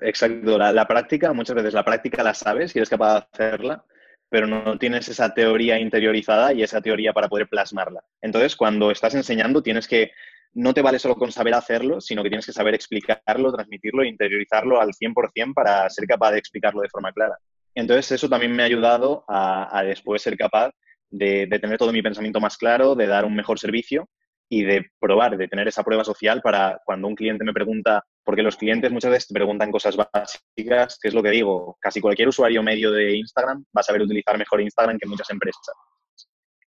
Exacto, 0.00 0.56
la, 0.56 0.86
práctica, 0.86 1.32
muchas 1.32 1.56
veces 1.56 1.74
la 1.74 1.84
práctica 1.84 2.22
la 2.22 2.32
sabes 2.32 2.74
y 2.74 2.78
eres 2.78 2.88
capaz 2.88 3.14
de 3.14 3.26
hacerla, 3.32 3.84
pero 4.30 4.46
no 4.46 4.78
tienes 4.78 5.08
esa 5.08 5.34
teoría 5.34 5.78
interiorizada 5.78 6.54
y 6.54 6.62
esa 6.62 6.80
teoría 6.80 7.12
para 7.12 7.28
poder 7.28 7.48
plasmarla. 7.48 8.02
Entonces, 8.22 8.56
cuando 8.56 8.90
estás 8.90 9.14
enseñando, 9.14 9.62
tienes 9.62 9.86
que 9.86 10.12
no 10.54 10.74
te 10.74 10.82
vale 10.82 10.98
solo 10.98 11.16
con 11.16 11.32
saber 11.32 11.54
hacerlo, 11.54 12.00
sino 12.00 12.22
que 12.22 12.28
tienes 12.28 12.46
que 12.46 12.52
saber 12.52 12.74
explicarlo, 12.74 13.52
transmitirlo, 13.52 14.04
interiorizarlo 14.04 14.80
al 14.80 14.90
100% 14.90 15.54
para 15.54 15.88
ser 15.88 16.06
capaz 16.06 16.32
de 16.32 16.38
explicarlo 16.38 16.82
de 16.82 16.88
forma 16.88 17.12
clara. 17.12 17.36
Entonces, 17.74 18.12
eso 18.12 18.28
también 18.28 18.52
me 18.52 18.62
ha 18.62 18.66
ayudado 18.66 19.24
a, 19.28 19.82
después 19.84 20.20
ser 20.20 20.36
capaz 20.36 20.70
de, 21.08 21.46
tener 21.60 21.78
todo 21.78 21.92
mi 21.92 22.02
pensamiento 22.02 22.40
más 22.40 22.58
claro, 22.58 22.94
de 22.94 23.06
dar 23.06 23.24
un 23.24 23.34
mejor 23.34 23.58
servicio 23.58 24.08
y 24.48 24.64
de 24.64 24.90
probar, 25.00 25.38
de 25.38 25.48
tener 25.48 25.68
esa 25.68 25.82
prueba 25.82 26.04
social 26.04 26.42
para 26.42 26.78
cuando 26.84 27.08
un 27.08 27.14
cliente 27.14 27.44
me 27.44 27.54
pregunta, 27.54 28.04
porque 28.22 28.42
los 28.42 28.56
clientes 28.56 28.92
muchas 28.92 29.10
veces 29.10 29.28
te 29.28 29.34
preguntan 29.34 29.72
cosas 29.72 29.96
básicas, 29.96 30.98
que 31.00 31.08
es 31.08 31.14
lo 31.14 31.22
que 31.22 31.30
digo, 31.30 31.78
casi 31.80 32.02
cualquier 32.02 32.28
usuario 32.28 32.62
medio 32.62 32.92
de 32.92 33.16
Instagram 33.16 33.64
va 33.74 33.80
a 33.80 33.82
saber 33.82 34.02
utilizar 34.02 34.36
mejor 34.36 34.60
Instagram 34.60 34.98
que 34.98 35.08
muchas 35.08 35.30
empresas. 35.30 35.62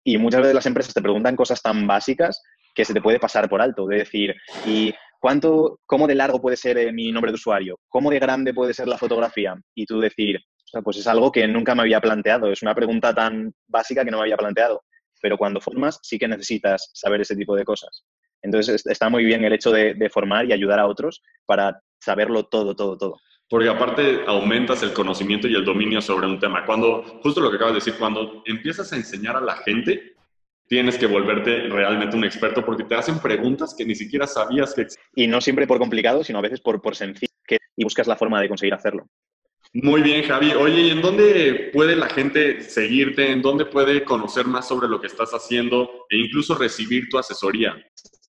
Y 0.05 0.17
muchas 0.17 0.41
veces 0.41 0.55
las 0.55 0.65
empresas 0.67 0.93
te 0.93 1.01
preguntan 1.01 1.35
cosas 1.35 1.61
tan 1.61 1.85
básicas 1.85 2.41
que 2.75 2.85
se 2.85 2.93
te 2.93 3.01
puede 3.01 3.19
pasar 3.19 3.49
por 3.49 3.61
alto. 3.61 3.87
De 3.87 3.97
decir, 3.97 4.35
¿y 4.65 4.93
cuánto, 5.19 5.79
cómo 5.85 6.05
de 6.05 6.15
largo 6.15 6.41
puede 6.41 6.57
ser 6.57 6.77
eh, 6.77 6.91
mi 6.91 7.11
nombre 7.11 7.31
de 7.31 7.35
usuario? 7.35 7.79
¿Cómo 7.87 8.11
de 8.11 8.19
grande 8.19 8.53
puede 8.53 8.73
ser 8.73 8.87
la 8.87 8.97
fotografía? 8.97 9.55
Y 9.73 9.85
tú 9.85 9.99
decir, 9.99 10.39
pues 10.83 10.97
es 10.97 11.07
algo 11.07 11.31
que 11.31 11.47
nunca 11.47 11.73
me 11.73 11.81
había 11.81 12.01
planteado. 12.01 12.51
Es 12.51 12.61
una 12.61 12.75
pregunta 12.75 13.13
tan 13.13 13.53
básica 13.67 14.03
que 14.03 14.11
no 14.11 14.17
me 14.17 14.23
había 14.23 14.37
planteado. 14.37 14.83
Pero 15.21 15.37
cuando 15.37 15.61
formas, 15.61 15.99
sí 16.03 16.19
que 16.19 16.27
necesitas 16.27 16.91
saber 16.93 17.21
ese 17.21 17.35
tipo 17.35 17.55
de 17.55 17.63
cosas. 17.63 18.03
Entonces 18.41 18.85
está 18.85 19.09
muy 19.09 19.25
bien 19.25 19.43
el 19.43 19.53
hecho 19.53 19.71
de, 19.71 20.09
formar 20.11 20.45
y 20.45 20.53
ayudar 20.53 20.79
a 20.79 20.85
otros 20.85 21.23
para 21.45 21.81
saberlo 21.99 22.43
todo, 22.43 22.75
todo, 22.75 22.97
todo. 22.97 23.17
Porque 23.49 23.69
aparte 23.69 24.21
aumentas 24.27 24.83
el 24.83 24.93
conocimiento 24.93 25.47
y 25.47 25.55
el 25.55 25.65
dominio 25.65 26.01
sobre 26.01 26.27
un 26.27 26.39
tema. 26.39 26.65
Cuando, 26.65 27.03
justo 27.23 27.41
lo 27.41 27.49
que 27.49 27.55
acabas 27.57 27.73
de 27.73 27.79
decir, 27.79 27.95
cuando 27.97 28.43
empiezas 28.45 28.91
a 28.91 28.95
enseñar 28.95 29.35
a 29.35 29.41
la 29.41 29.57
gente, 29.57 30.14
tienes 30.67 30.97
que 30.97 31.07
volverte 31.07 31.67
realmente 31.69 32.15
un 32.15 32.25
experto 32.25 32.65
porque 32.65 32.83
te 32.83 32.95
hacen 32.95 33.19
preguntas 33.19 33.75
que 33.77 33.85
ni 33.85 33.95
siquiera 33.95 34.27
sabías 34.27 34.73
que 34.73 34.81
existían. 34.81 35.11
Y 35.15 35.27
no 35.27 35.41
siempre 35.41 35.67
por 35.67 35.79
complicado, 35.79 36.23
sino 36.23 36.39
a 36.39 36.41
veces 36.41 36.61
por, 36.61 36.81
por 36.81 36.95
sencillo 36.95 37.31
y 37.77 37.83
buscas 37.83 38.07
la 38.07 38.15
forma 38.15 38.41
de 38.41 38.47
conseguir 38.47 38.73
hacerlo. 38.73 39.07
Muy 39.73 40.01
bien, 40.01 40.23
Javi. 40.23 40.51
Oye, 40.53 40.83
¿y 40.83 40.89
en 40.91 41.01
dónde 41.01 41.69
puede 41.73 41.97
la 41.97 42.07
gente 42.07 42.61
seguirte? 42.61 43.29
¿En 43.29 43.41
dónde 43.41 43.65
puede 43.65 44.05
conocer 44.05 44.45
más 44.45 44.67
sobre 44.67 44.87
lo 44.87 45.01
que 45.01 45.07
estás 45.07 45.31
haciendo 45.31 46.05
e 46.09 46.17
incluso 46.17 46.55
recibir 46.55 47.09
tu 47.09 47.17
asesoría? 47.17 47.75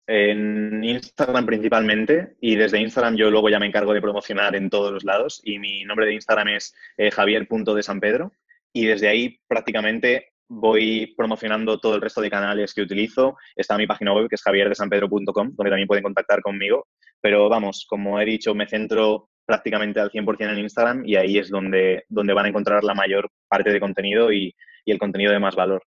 En 0.09 0.83
Instagram 0.83 1.47
principalmente 1.47 2.37
y 2.41 2.57
desde 2.57 2.81
Instagram 2.81 3.17
yo 3.17 3.31
luego 3.31 3.49
ya 3.49 3.59
me 3.59 3.67
encargo 3.67 3.93
de 3.93 4.01
promocionar 4.01 4.55
en 4.57 4.71
todos 4.71 4.93
los 4.93 5.05
lados 5.05 5.41
y 5.45 5.59
mi 5.59 5.85
nombre 5.85 6.07
de 6.07 6.15
Instagram 6.15 6.49
es 6.49 6.75
eh, 6.97 7.11
javier.desanpedro 7.11 8.33
y 8.73 8.87
desde 8.87 9.09
ahí 9.09 9.41
prácticamente 9.49 10.33
voy 10.49 11.15
promocionando 11.17 11.79
todo 11.79 11.97
el 11.97 12.01
resto 12.01 12.21
de 12.21 12.31
canales 12.31 12.73
que 12.75 12.83
utilizo. 12.83 13.37
Está 13.55 13.77
mi 13.77 13.87
página 13.87 14.13
web 14.13 14.29
que 14.29 14.37
es 14.37 14.43
javierdesanpedro.com 14.43 15.53
donde 15.55 15.71
también 15.71 15.89
pueden 15.89 16.05
contactar 16.05 16.41
conmigo. 16.43 16.87
Pero 17.21 17.49
vamos, 17.49 17.87
como 17.89 18.21
he 18.21 18.25
dicho, 18.25 18.55
me 18.55 18.69
centro 18.69 19.29
prácticamente 19.45 20.01
al 20.01 20.11
100% 20.11 20.53
en 20.53 20.59
Instagram 20.59 21.03
y 21.07 21.17
ahí 21.17 21.39
es 21.39 21.51
donde, 21.51 22.05
donde 22.09 22.33
van 22.33 22.47
a 22.47 22.49
encontrar 22.49 22.85
la 22.85 22.95
mayor 22.95 23.31
parte 23.49 23.71
de 23.71 23.81
contenido 23.81 24.33
y, 24.33 24.55
y 24.85 24.93
el 24.93 24.99
contenido 24.99 25.33
de 25.33 25.39
más 25.39 25.55
valor. 25.55 25.83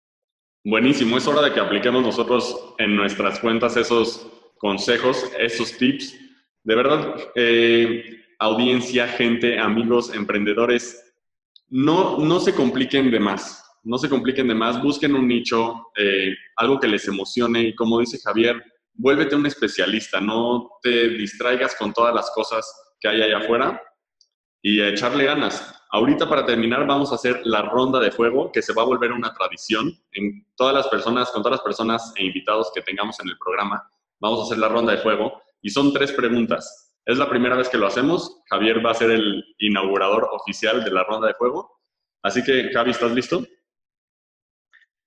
Buenísimo, 0.63 1.18
es 1.18 1.28
hora 1.28 1.44
de 1.44 1.54
que 1.54 1.60
apliquemos 1.60 2.02
nosotros 2.02 2.74
en 2.80 2.96
nuestras 2.96 3.39
cuentas 3.39 3.78
esos 3.78 4.28
consejos, 4.58 5.32
esos 5.38 5.78
tips. 5.78 6.20
De 6.63 6.76
verdad, 6.76 7.15
eh, 7.36 8.26
audiencia, 8.39 9.08
gente, 9.08 9.60
amigos, 9.60 10.13
emprendedores, 10.13 11.13
no, 11.70 12.18
no 12.18 12.39
se 12.39 12.56
compliquen 12.56 13.12
de 13.12 13.20
más, 13.20 13.64
no 13.86 13.98
se 13.98 14.10
compliquen 14.10 14.48
de 14.48 14.56
más, 14.56 14.82
busquen 14.82 15.15
un 15.15 15.28
nicho, 15.28 15.88
eh, 15.95 16.34
algo 16.58 16.80
que 16.80 16.88
les 16.88 17.08
emocione 17.08 17.62
y 17.62 17.76
como 17.76 18.00
dice 18.00 18.19
Javier, 18.24 18.62
vuélvete 18.93 19.36
un 19.36 19.45
especialista, 19.45 20.19
no 20.19 20.69
te 20.82 21.10
distraigas 21.10 21.76
con 21.76 21.93
todas 21.93 22.13
las 22.13 22.32
cosas 22.32 22.65
que 23.00 23.08
hay 23.08 23.21
allá 23.21 23.38
afuera 23.38 23.82
y 24.62 24.82
echarle 24.82 25.26
ganas. 25.26 25.71
Ahorita 25.91 26.28
para 26.28 26.45
terminar 26.45 26.88
vamos 26.88 27.12
a 27.12 27.15
hacer 27.15 27.41
la 27.45 27.62
ronda 27.62 28.00
de 28.00 28.12
fuego 28.12 28.52
que 28.52 28.63
se 28.63 28.74
va 28.74 28.82
a 28.82 28.86
volver 28.86 29.12
una 29.12 29.34
tradición 29.34 29.93
en 30.13 30.48
todas 30.56 30.74
las 30.74 30.88
personas, 30.88 31.30
con 31.30 31.43
todas 31.43 31.60
las 31.60 31.63
personas 31.63 32.12
e 32.15 32.26
invitados 32.26 32.71
que 32.74 32.82
tengamos 32.82 33.19
en 33.19 33.30
el 33.30 33.38
programa. 33.38 33.88
Vamos 34.19 34.39
a 34.39 34.43
hacer 34.43 34.58
la 34.58 34.67
ronda 34.67 34.93
de 34.93 34.98
fuego 34.98 35.41
y 35.62 35.69
son 35.69 35.93
tres 35.93 36.12
preguntas. 36.12 36.93
Es 37.06 37.19
la 37.19 37.30
primera 37.30 37.56
vez 37.56 37.69
que 37.69 37.78
lo 37.78 37.86
hacemos. 37.86 38.41
Javier 38.50 38.84
va 38.84 38.91
a 38.91 38.95
ser 38.95 39.12
el 39.12 39.43
inaugurador 39.60 40.28
oficial 40.32 40.84
de 40.84 40.89
la 40.89 41.04
ronda 41.04 41.28
de 41.28 41.36
fuego. 41.36 41.80
Así 42.24 42.43
que, 42.43 42.71
Javi, 42.74 42.91
¿estás 42.91 43.12
listo? 43.12 43.45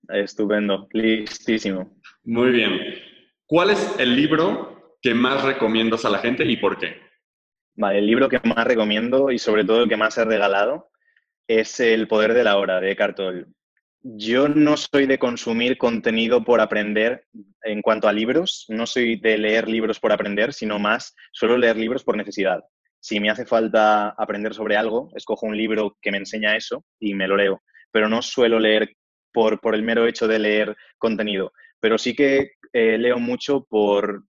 Estupendo, 0.09 0.89
listísimo. 0.93 2.01
Muy 2.25 2.51
bien. 2.51 2.81
¿Cuál 3.47 3.71
es 3.71 3.97
el 3.99 4.17
libro 4.17 4.97
que 5.03 5.15
más 5.15 5.45
recomiendas 5.45 6.05
a 6.05 6.11
la 6.11 6.19
gente 6.19 6.45
y 6.45 6.57
por 6.57 6.79
qué? 6.79 6.97
Vale, 7.77 7.99
el 7.99 8.07
libro 8.07 8.29
que 8.29 8.41
más 8.43 8.67
recomiendo 8.67 9.31
y 9.31 9.39
sobre 9.39 9.65
todo 9.65 9.85
el 9.85 9.89
que 9.89 9.97
más 9.97 10.19
he 10.19 10.25
regalado 10.25 10.91
es 11.47 11.81
El 11.81 12.09
poder 12.09 12.35
de 12.35 12.45
la 12.45 12.59
hora 12.59 12.81
de 12.81 12.91
Eckhart 12.91 13.17
Tolle. 13.17 13.47
Yo 14.03 14.49
no 14.49 14.77
soy 14.77 15.07
de 15.07 15.19
consumir 15.19 15.77
contenido 15.77 16.45
por 16.45 16.61
aprender 16.61 17.25
en 17.63 17.83
cuanto 17.83 18.09
a 18.09 18.13
libros, 18.13 18.65
no 18.69 18.87
soy 18.87 19.17
de 19.17 19.39
leer 19.39 19.69
libros 19.69 19.99
por 19.99 20.13
aprender, 20.13 20.53
sino 20.53 20.79
más 20.79 21.15
suelo 21.33 21.57
leer 21.57 21.77
libros 21.77 22.05
por 22.05 22.17
necesidad. 22.17 22.63
Si 23.01 23.21
me 23.21 23.31
hace 23.31 23.45
falta 23.45 24.11
aprender 24.11 24.55
sobre 24.55 24.77
algo, 24.77 25.11
escojo 25.15 25.47
un 25.47 25.57
libro 25.57 25.97
que 26.01 26.11
me 26.11 26.19
enseña 26.19 26.57
eso 26.57 26.85
y 26.99 27.15
me 27.15 27.29
lo 27.29 27.37
leo, 27.37 27.63
pero 27.91 28.09
no 28.09 28.23
suelo 28.23 28.59
leer 28.59 28.95
por, 29.61 29.75
el 29.75 29.83
mero 29.83 30.07
hecho 30.07 30.27
de 30.27 30.39
leer 30.39 30.77
contenido. 30.99 31.53
Pero 31.81 31.99
sí 31.99 32.15
que 32.15 32.53
eh, 32.73 32.99
leo 32.99 33.19
mucho 33.19 33.65
por, 33.69 34.25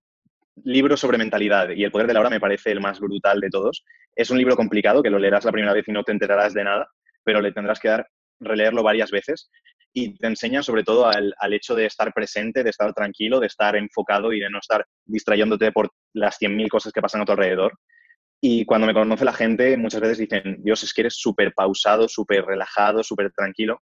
libro 0.64 0.96
sobre 0.96 1.18
mentalidad 1.18 1.70
y 1.70 1.84
el 1.84 1.90
poder 1.90 2.06
de 2.06 2.14
la 2.14 2.20
hora 2.20 2.30
me 2.30 2.40
parece 2.40 2.70
el 2.70 2.80
más 2.80 3.00
brutal 3.00 3.40
de 3.40 3.50
todos. 3.50 3.84
Es 4.14 4.30
un 4.30 4.38
libro 4.38 4.56
complicado 4.56 5.02
que 5.02 5.10
lo 5.10 5.18
leerás 5.18 5.44
la 5.44 5.52
primera 5.52 5.72
vez 5.72 5.86
y 5.88 5.92
no 5.92 6.02
te 6.02 6.12
enterarás 6.12 6.54
de 6.54 6.64
nada, 6.64 6.88
pero 7.24 7.40
le 7.40 7.52
tendrás 7.52 7.80
que 7.80 7.88
dar, 7.88 8.08
releerlo 8.40 8.82
varias 8.82 9.10
veces 9.10 9.50
y 9.92 10.16
te 10.16 10.26
enseña 10.28 10.62
sobre 10.62 10.84
todo 10.84 11.06
al, 11.06 11.34
hecho 11.52 11.74
de 11.74 11.86
estar 11.86 12.12
presente, 12.12 12.62
de 12.62 12.70
estar 12.70 12.92
tranquilo, 12.92 13.40
de 13.40 13.48
estar 13.48 13.74
enfocado 13.76 14.32
y 14.32 14.40
de 14.40 14.48
no 14.48 14.58
estar 14.58 14.86
distrayéndote 15.04 15.72
por 15.72 15.90
las 16.14 16.40
100.000 16.40 16.68
cosas 16.68 16.92
que 16.92 17.02
pasan 17.02 17.22
a 17.22 17.24
tu 17.24 17.32
alrededor. 17.32 17.72
Y 18.40 18.64
cuando 18.64 18.86
me 18.86 18.94
conoce 18.94 19.24
la 19.24 19.32
gente, 19.32 19.76
muchas 19.76 20.00
veces 20.00 20.18
dicen, 20.18 20.58
Dios, 20.62 20.82
es 20.82 20.94
que 20.94 21.02
eres 21.02 21.16
súper 21.16 21.52
pausado, 21.52 22.08
súper 22.08 22.44
relajado, 22.44 23.02
súper 23.02 23.32
tranquilo. 23.32 23.82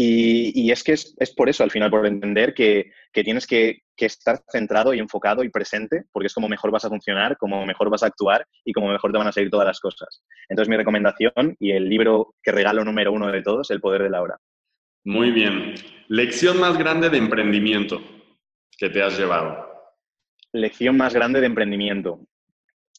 Y, 0.00 0.70
es 0.70 0.84
que 0.84 0.92
es, 0.92 1.34
por 1.36 1.48
eso, 1.48 1.64
al 1.64 1.72
final, 1.72 1.90
por 1.90 2.06
entender 2.06 2.54
que, 2.54 2.92
tienes 3.12 3.48
que, 3.48 3.82
estar 3.96 4.40
centrado 4.48 4.94
y 4.94 5.00
enfocado 5.00 5.42
y 5.42 5.48
presente, 5.48 6.04
porque 6.12 6.28
es 6.28 6.34
como 6.34 6.48
mejor 6.48 6.70
vas 6.70 6.84
a 6.84 6.88
funcionar, 6.88 7.36
como 7.36 7.66
mejor 7.66 7.90
vas 7.90 8.04
a 8.04 8.06
actuar 8.06 8.46
y 8.64 8.72
como 8.72 8.92
mejor 8.92 9.10
te 9.10 9.18
van 9.18 9.26
a 9.26 9.32
salir 9.32 9.50
todas 9.50 9.66
las 9.66 9.80
cosas. 9.80 10.22
Entonces, 10.48 10.70
mi 10.70 10.76
recomendación 10.76 11.56
y 11.58 11.72
el 11.72 11.88
libro 11.88 12.36
que 12.44 12.52
regalo 12.52 12.84
número 12.84 13.10
uno 13.10 13.32
de 13.32 13.42
todos, 13.42 13.72
El 13.72 13.80
Poder 13.80 14.04
de 14.04 14.10
la 14.10 14.22
Hora. 14.22 14.38
Muy 15.04 15.32
bien. 15.32 15.74
Lección 16.06 16.60
más 16.60 16.78
grande 16.78 17.10
de 17.10 17.18
emprendimiento 17.18 18.00
que 18.78 18.90
te 18.90 19.02
has 19.02 19.18
llevado. 19.18 19.66
Lección 20.52 20.96
más 20.96 21.12
grande 21.12 21.40
de 21.40 21.46
emprendimiento. 21.46 22.20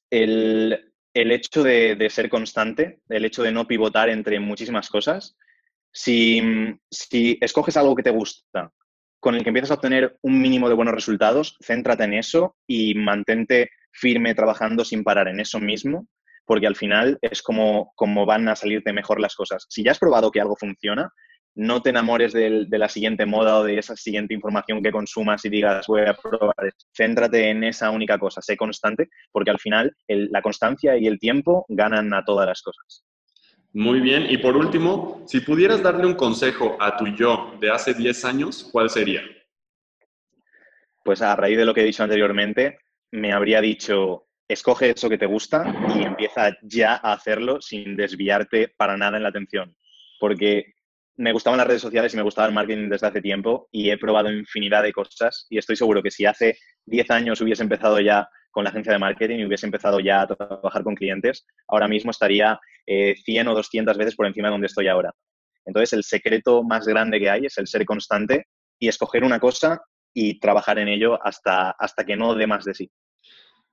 El, 0.09 0.91
hecho 1.13 1.63
de, 1.63 1.95
de 1.95 2.09
ser 2.09 2.27
constante, 2.27 2.99
el 3.07 3.23
hecho 3.23 3.41
de 3.41 3.53
no 3.53 3.67
pivotar 3.67 4.09
entre 4.09 4.37
muchísimas 4.41 4.89
cosas 4.89 5.37
si, 5.91 6.77
escoges 7.41 7.77
algo 7.77 7.95
que 7.95 8.03
te 8.03 8.11
gusta, 8.11 8.71
con 9.19 9.35
el 9.35 9.43
que 9.43 9.49
empiezas 9.49 9.71
a 9.71 9.75
obtener 9.75 10.17
un 10.21 10.41
mínimo 10.41 10.69
de 10.69 10.75
buenos 10.75 10.93
resultados, 10.93 11.57
céntrate 11.61 12.03
en 12.03 12.13
eso 12.13 12.55
y 12.67 12.95
mantente 12.95 13.69
firme 13.91 14.35
trabajando 14.35 14.85
sin 14.85 15.03
parar 15.03 15.27
en 15.27 15.39
eso 15.39 15.59
mismo, 15.59 16.07
porque 16.45 16.67
al 16.67 16.75
final 16.75 17.17
es 17.21 17.41
como, 17.41 17.93
van 18.25 18.47
a 18.47 18.55
salirte 18.55 18.93
mejor 18.93 19.19
las 19.19 19.35
cosas. 19.35 19.65
Si 19.69 19.83
ya 19.83 19.91
has 19.91 19.99
probado 19.99 20.31
que 20.31 20.41
algo 20.41 20.55
funciona, 20.55 21.11
no 21.55 21.81
te 21.81 21.89
enamores 21.89 22.31
de, 22.31 22.67
la 22.69 22.87
siguiente 22.87 23.25
moda 23.25 23.57
o 23.57 23.63
de 23.65 23.77
esa 23.77 23.95
siguiente 23.95 24.33
información 24.33 24.81
que 24.81 24.91
consumas 24.91 25.43
y 25.43 25.49
digas, 25.49 25.87
voy 25.87 26.01
a 26.01 26.13
probar. 26.13 26.73
Céntrate 26.95 27.49
en 27.49 27.65
esa 27.65 27.89
única 27.89 28.17
cosa, 28.17 28.41
sé 28.41 28.55
constante, 28.55 29.09
porque 29.31 29.51
al 29.51 29.59
final 29.59 29.93
la 30.07 30.41
constancia 30.41 30.97
y 30.97 31.07
el 31.07 31.19
tiempo 31.19 31.65
ganan 31.67 32.13
a 32.13 32.23
todas 32.23 32.47
las 32.47 32.61
cosas. 32.61 33.03
Muy 33.73 33.99
bien. 33.99 34.25
Y 34.29 34.37
por 34.37 34.57
último, 34.57 35.23
si 35.27 35.41
pudieras 35.41 35.83
darle 35.83 36.05
un 36.05 36.15
consejo 36.15 36.75
a 36.79 36.97
tu 36.97 37.07
yo 37.07 37.55
de 37.59 37.69
hace 37.69 37.93
10 37.93 38.25
años, 38.25 38.67
¿cuál 38.71 38.89
sería? 38.89 39.21
Pues 41.03 41.21
a 41.21 41.35
raíz 41.35 41.57
de 41.57 41.65
lo 41.65 41.73
que 41.73 41.81
he 41.81 41.85
dicho 41.85 42.03
anteriormente, 42.03 42.79
me 43.11 43.31
habría 43.31 43.61
dicho, 43.61 44.27
escoge 44.47 44.91
eso 44.91 45.09
que 45.09 45.17
te 45.17 45.25
gusta 45.25 45.73
y 45.95 46.03
empieza 46.03 46.57
ya 46.63 46.95
a 46.95 47.13
hacerlo 47.13 47.61
sin 47.61 47.95
desviarte 47.95 48.73
para 48.75 48.97
nada 48.97 49.17
en 49.17 49.23
la 49.23 49.29
atención. 49.29 49.75
Porque 50.19 50.73
me 51.17 51.31
gustaban 51.31 51.57
las 51.57 51.67
redes 51.67 51.81
sociales 51.81 52.13
y 52.13 52.17
me 52.17 52.23
gustaba 52.23 52.47
el 52.47 52.53
marketing 52.53 52.89
desde 52.89 53.07
hace 53.07 53.21
tiempo 53.21 53.67
y 53.71 53.89
he 53.89 53.97
probado 53.97 54.31
infinidad 54.31 54.83
de 54.83 54.93
cosas 54.93 55.45
y 55.49 55.57
estoy 55.57 55.75
seguro 55.75 56.01
que 56.01 56.11
si 56.11 56.25
hace 56.25 56.57
10 56.85 57.11
años 57.11 57.41
hubiese 57.41 57.61
empezado 57.61 57.99
ya 57.99 58.29
con 58.51 58.63
la 58.63 58.69
agencia 58.69 58.93
de 58.93 58.99
marketing 58.99 59.39
y 59.39 59.45
hubiese 59.45 59.65
empezado 59.65 59.99
ya 59.99 60.21
a 60.21 60.27
trabajar 60.27 60.83
con 60.83 60.95
clientes, 60.95 61.45
ahora 61.67 61.87
mismo 61.87 62.11
estaría 62.11 62.59
100 62.85 63.47
eh, 63.47 63.49
o 63.49 63.55
200 63.55 63.97
veces 63.97 64.15
por 64.15 64.25
encima 64.25 64.47
de 64.47 64.53
donde 64.53 64.67
estoy 64.67 64.87
ahora. 64.87 65.13
Entonces, 65.65 65.93
el 65.93 66.03
secreto 66.03 66.63
más 66.63 66.87
grande 66.87 67.19
que 67.19 67.29
hay 67.29 67.45
es 67.45 67.57
el 67.57 67.67
ser 67.67 67.85
constante 67.85 68.45
y 68.79 68.87
escoger 68.87 69.23
una 69.23 69.39
cosa 69.39 69.81
y 70.13 70.39
trabajar 70.39 70.79
en 70.79 70.87
ello 70.87 71.19
hasta, 71.23 71.71
hasta 71.71 72.05
que 72.05 72.15
no 72.15 72.33
dé 72.33 72.47
más 72.47 72.65
de 72.65 72.73
sí. 72.73 72.91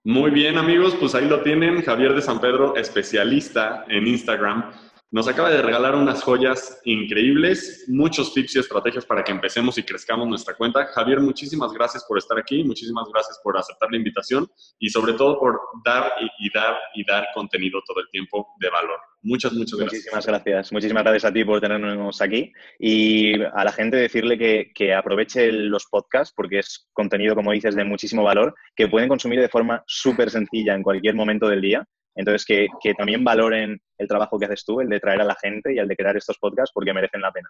Muy 0.05 0.31
bien, 0.31 0.59
amigos, 0.59 0.95
pues 1.01 1.15
ahí 1.15 1.27
lo 1.27 1.43
tienen. 1.43 1.83
Javier 1.83 2.15
de 2.15 2.23
San 2.23 2.41
Pedro, 2.41 2.77
especialista 2.77 3.85
en 3.89 4.07
Instagram. 4.07 4.71
Nos 5.17 5.29
acaba 5.29 5.49
de 5.49 5.63
regalar 5.63 5.95
unas 5.95 6.23
joyas 6.23 6.79
increíbles, 6.85 7.87
muchos 7.89 8.35
tips 8.35 8.57
y 8.57 8.59
estrategias 8.59 9.07
para 9.07 9.25
que 9.25 9.33
empecemos 9.33 9.79
y 9.79 9.83
crezcamos 9.83 10.29
nuestra 10.29 10.55
cuenta. 10.55 10.85
Javier, 10.89 11.21
muchísimas 11.21 11.73
gracias 11.73 12.05
por 12.07 12.19
estar 12.19 12.39
aquí, 12.39 12.63
muchísimas 12.63 13.09
gracias 13.11 13.41
por 13.43 13.57
aceptar 13.57 13.91
la 13.91 13.97
invitación 13.97 14.47
y 14.79 14.91
sobre 14.91 15.15
todo 15.15 15.41
por 15.41 15.59
dar 15.83 16.13
y, 16.39 16.53
dar 16.53 16.77
y 16.95 17.03
dar 17.07 17.29
contenido 17.33 17.81
todo 17.87 18.01
el 18.01 18.11
tiempo 18.11 18.47
de 18.61 18.69
valor. 18.69 18.99
Muchas, 19.23 19.55
muchas 19.55 19.79
gracias. 19.79 20.03
Muchísimas 20.03 20.27
gracias. 20.27 20.73
Muchísimas 20.73 21.03
gracias 21.03 21.25
a 21.25 21.33
ti 21.33 21.45
por 21.47 21.63
tenernos 21.63 22.21
aquí 22.21 22.53
y 22.79 23.43
a 23.43 23.65
la 23.65 23.73
gente 23.73 23.97
decirle 23.97 24.37
que, 24.37 24.71
que 24.75 24.93
aproveche 24.93 25.51
los 25.51 25.87
podcasts 25.87 26.35
porque 26.37 26.59
es 26.59 26.91
contenido, 26.93 27.35
como 27.35 27.53
dices, 27.53 27.75
de 27.75 27.85
muchísimo 27.85 28.23
valor 28.23 28.55
que 28.75 28.87
pueden 28.87 29.09
consumir 29.09 29.41
de 29.41 29.49
forma 29.49 29.83
súper 29.87 30.29
sencilla 30.29 30.75
en 30.75 30.83
cualquier 30.83 31.15
momento 31.15 31.49
del 31.49 31.63
día 31.63 31.89
entonces, 32.17 32.45
que, 32.45 32.95
también 32.95 33.23
valoren 33.23 33.79
el 33.99 34.09
trabajo 34.09 34.39
que 34.39 34.47
haces 34.47 34.65
tú, 34.65 34.81
el 34.81 34.89
de 34.89 34.99
traer 34.99 35.21
a 35.21 35.25
la 35.25 35.37
gente 35.37 35.75
y 35.75 35.79
el 35.79 35.87
de 35.87 35.95
crear 35.95 36.17
estos 36.17 36.39
podcasts, 36.39 36.73
porque 36.75 36.93
merecen 36.93 37.21
la 37.21 37.31
pena. 37.31 37.49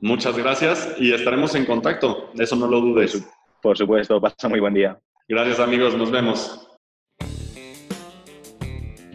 Muchas 0.00 0.36
gracias 0.36 0.96
y 0.98 1.12
estaremos 1.12 1.54
en 1.54 1.64
contacto. 1.64 2.30
Eso 2.34 2.56
no 2.56 2.66
lo 2.66 2.80
dudes. 2.80 3.24
Por 3.62 3.78
supuesto, 3.78 4.20
pasa 4.20 4.48
muy 4.48 4.60
buen 4.60 4.74
día. 4.74 4.98
Gracias 5.28 5.60
amigos, 5.60 5.94
nos 5.94 6.10
vemos. 6.10 6.66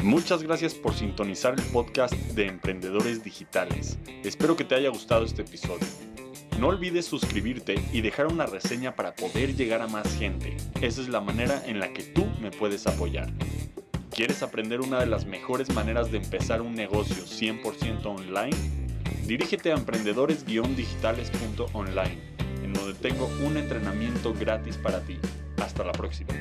Muchas 0.01 0.43
gracias 0.43 0.75
por 0.75 0.93
sintonizar 0.93 1.55
el 1.58 1.65
podcast 1.73 2.13
de 2.13 2.45
Emprendedores 2.45 3.23
Digitales. 3.23 3.97
Espero 4.23 4.55
que 4.55 4.63
te 4.63 4.75
haya 4.75 4.89
gustado 4.89 5.25
este 5.25 5.41
episodio. 5.41 5.88
No 6.60 6.67
olvides 6.67 7.05
suscribirte 7.05 7.75
y 7.91 8.02
dejar 8.02 8.27
una 8.27 8.46
reseña 8.46 8.96
para 8.96 9.13
poder 9.15 9.56
llegar 9.56 9.81
a 9.81 9.87
más 9.87 10.17
gente. 10.17 10.56
Esa 10.79 11.02
es 11.02 11.10
la 11.10 11.19
manera 11.19 11.62
en 11.65 11.79
la 11.79 11.91
que 11.91 12.04
tú 12.04 12.27
me 12.39 12.52
puedes 12.52 12.87
apoyar. 12.87 13.29
¿Quieres 14.15 14.41
aprender 14.43 14.79
una 14.79 15.01
de 15.01 15.07
las 15.07 15.25
mejores 15.25 15.73
maneras 15.73 16.09
de 16.09 16.19
empezar 16.19 16.61
un 16.61 16.73
negocio 16.73 17.25
100% 17.25 18.05
online? 18.05 18.55
Dirígete 19.27 19.73
a 19.73 19.75
emprendedores-digitales.online, 19.75 22.17
en 22.63 22.71
donde 22.71 22.93
tengo 22.93 23.29
un 23.45 23.57
entrenamiento 23.57 24.33
gratis 24.33 24.77
para 24.77 25.01
ti. 25.01 25.17
Hasta 25.57 25.83
la 25.83 25.91
próxima. 25.91 26.33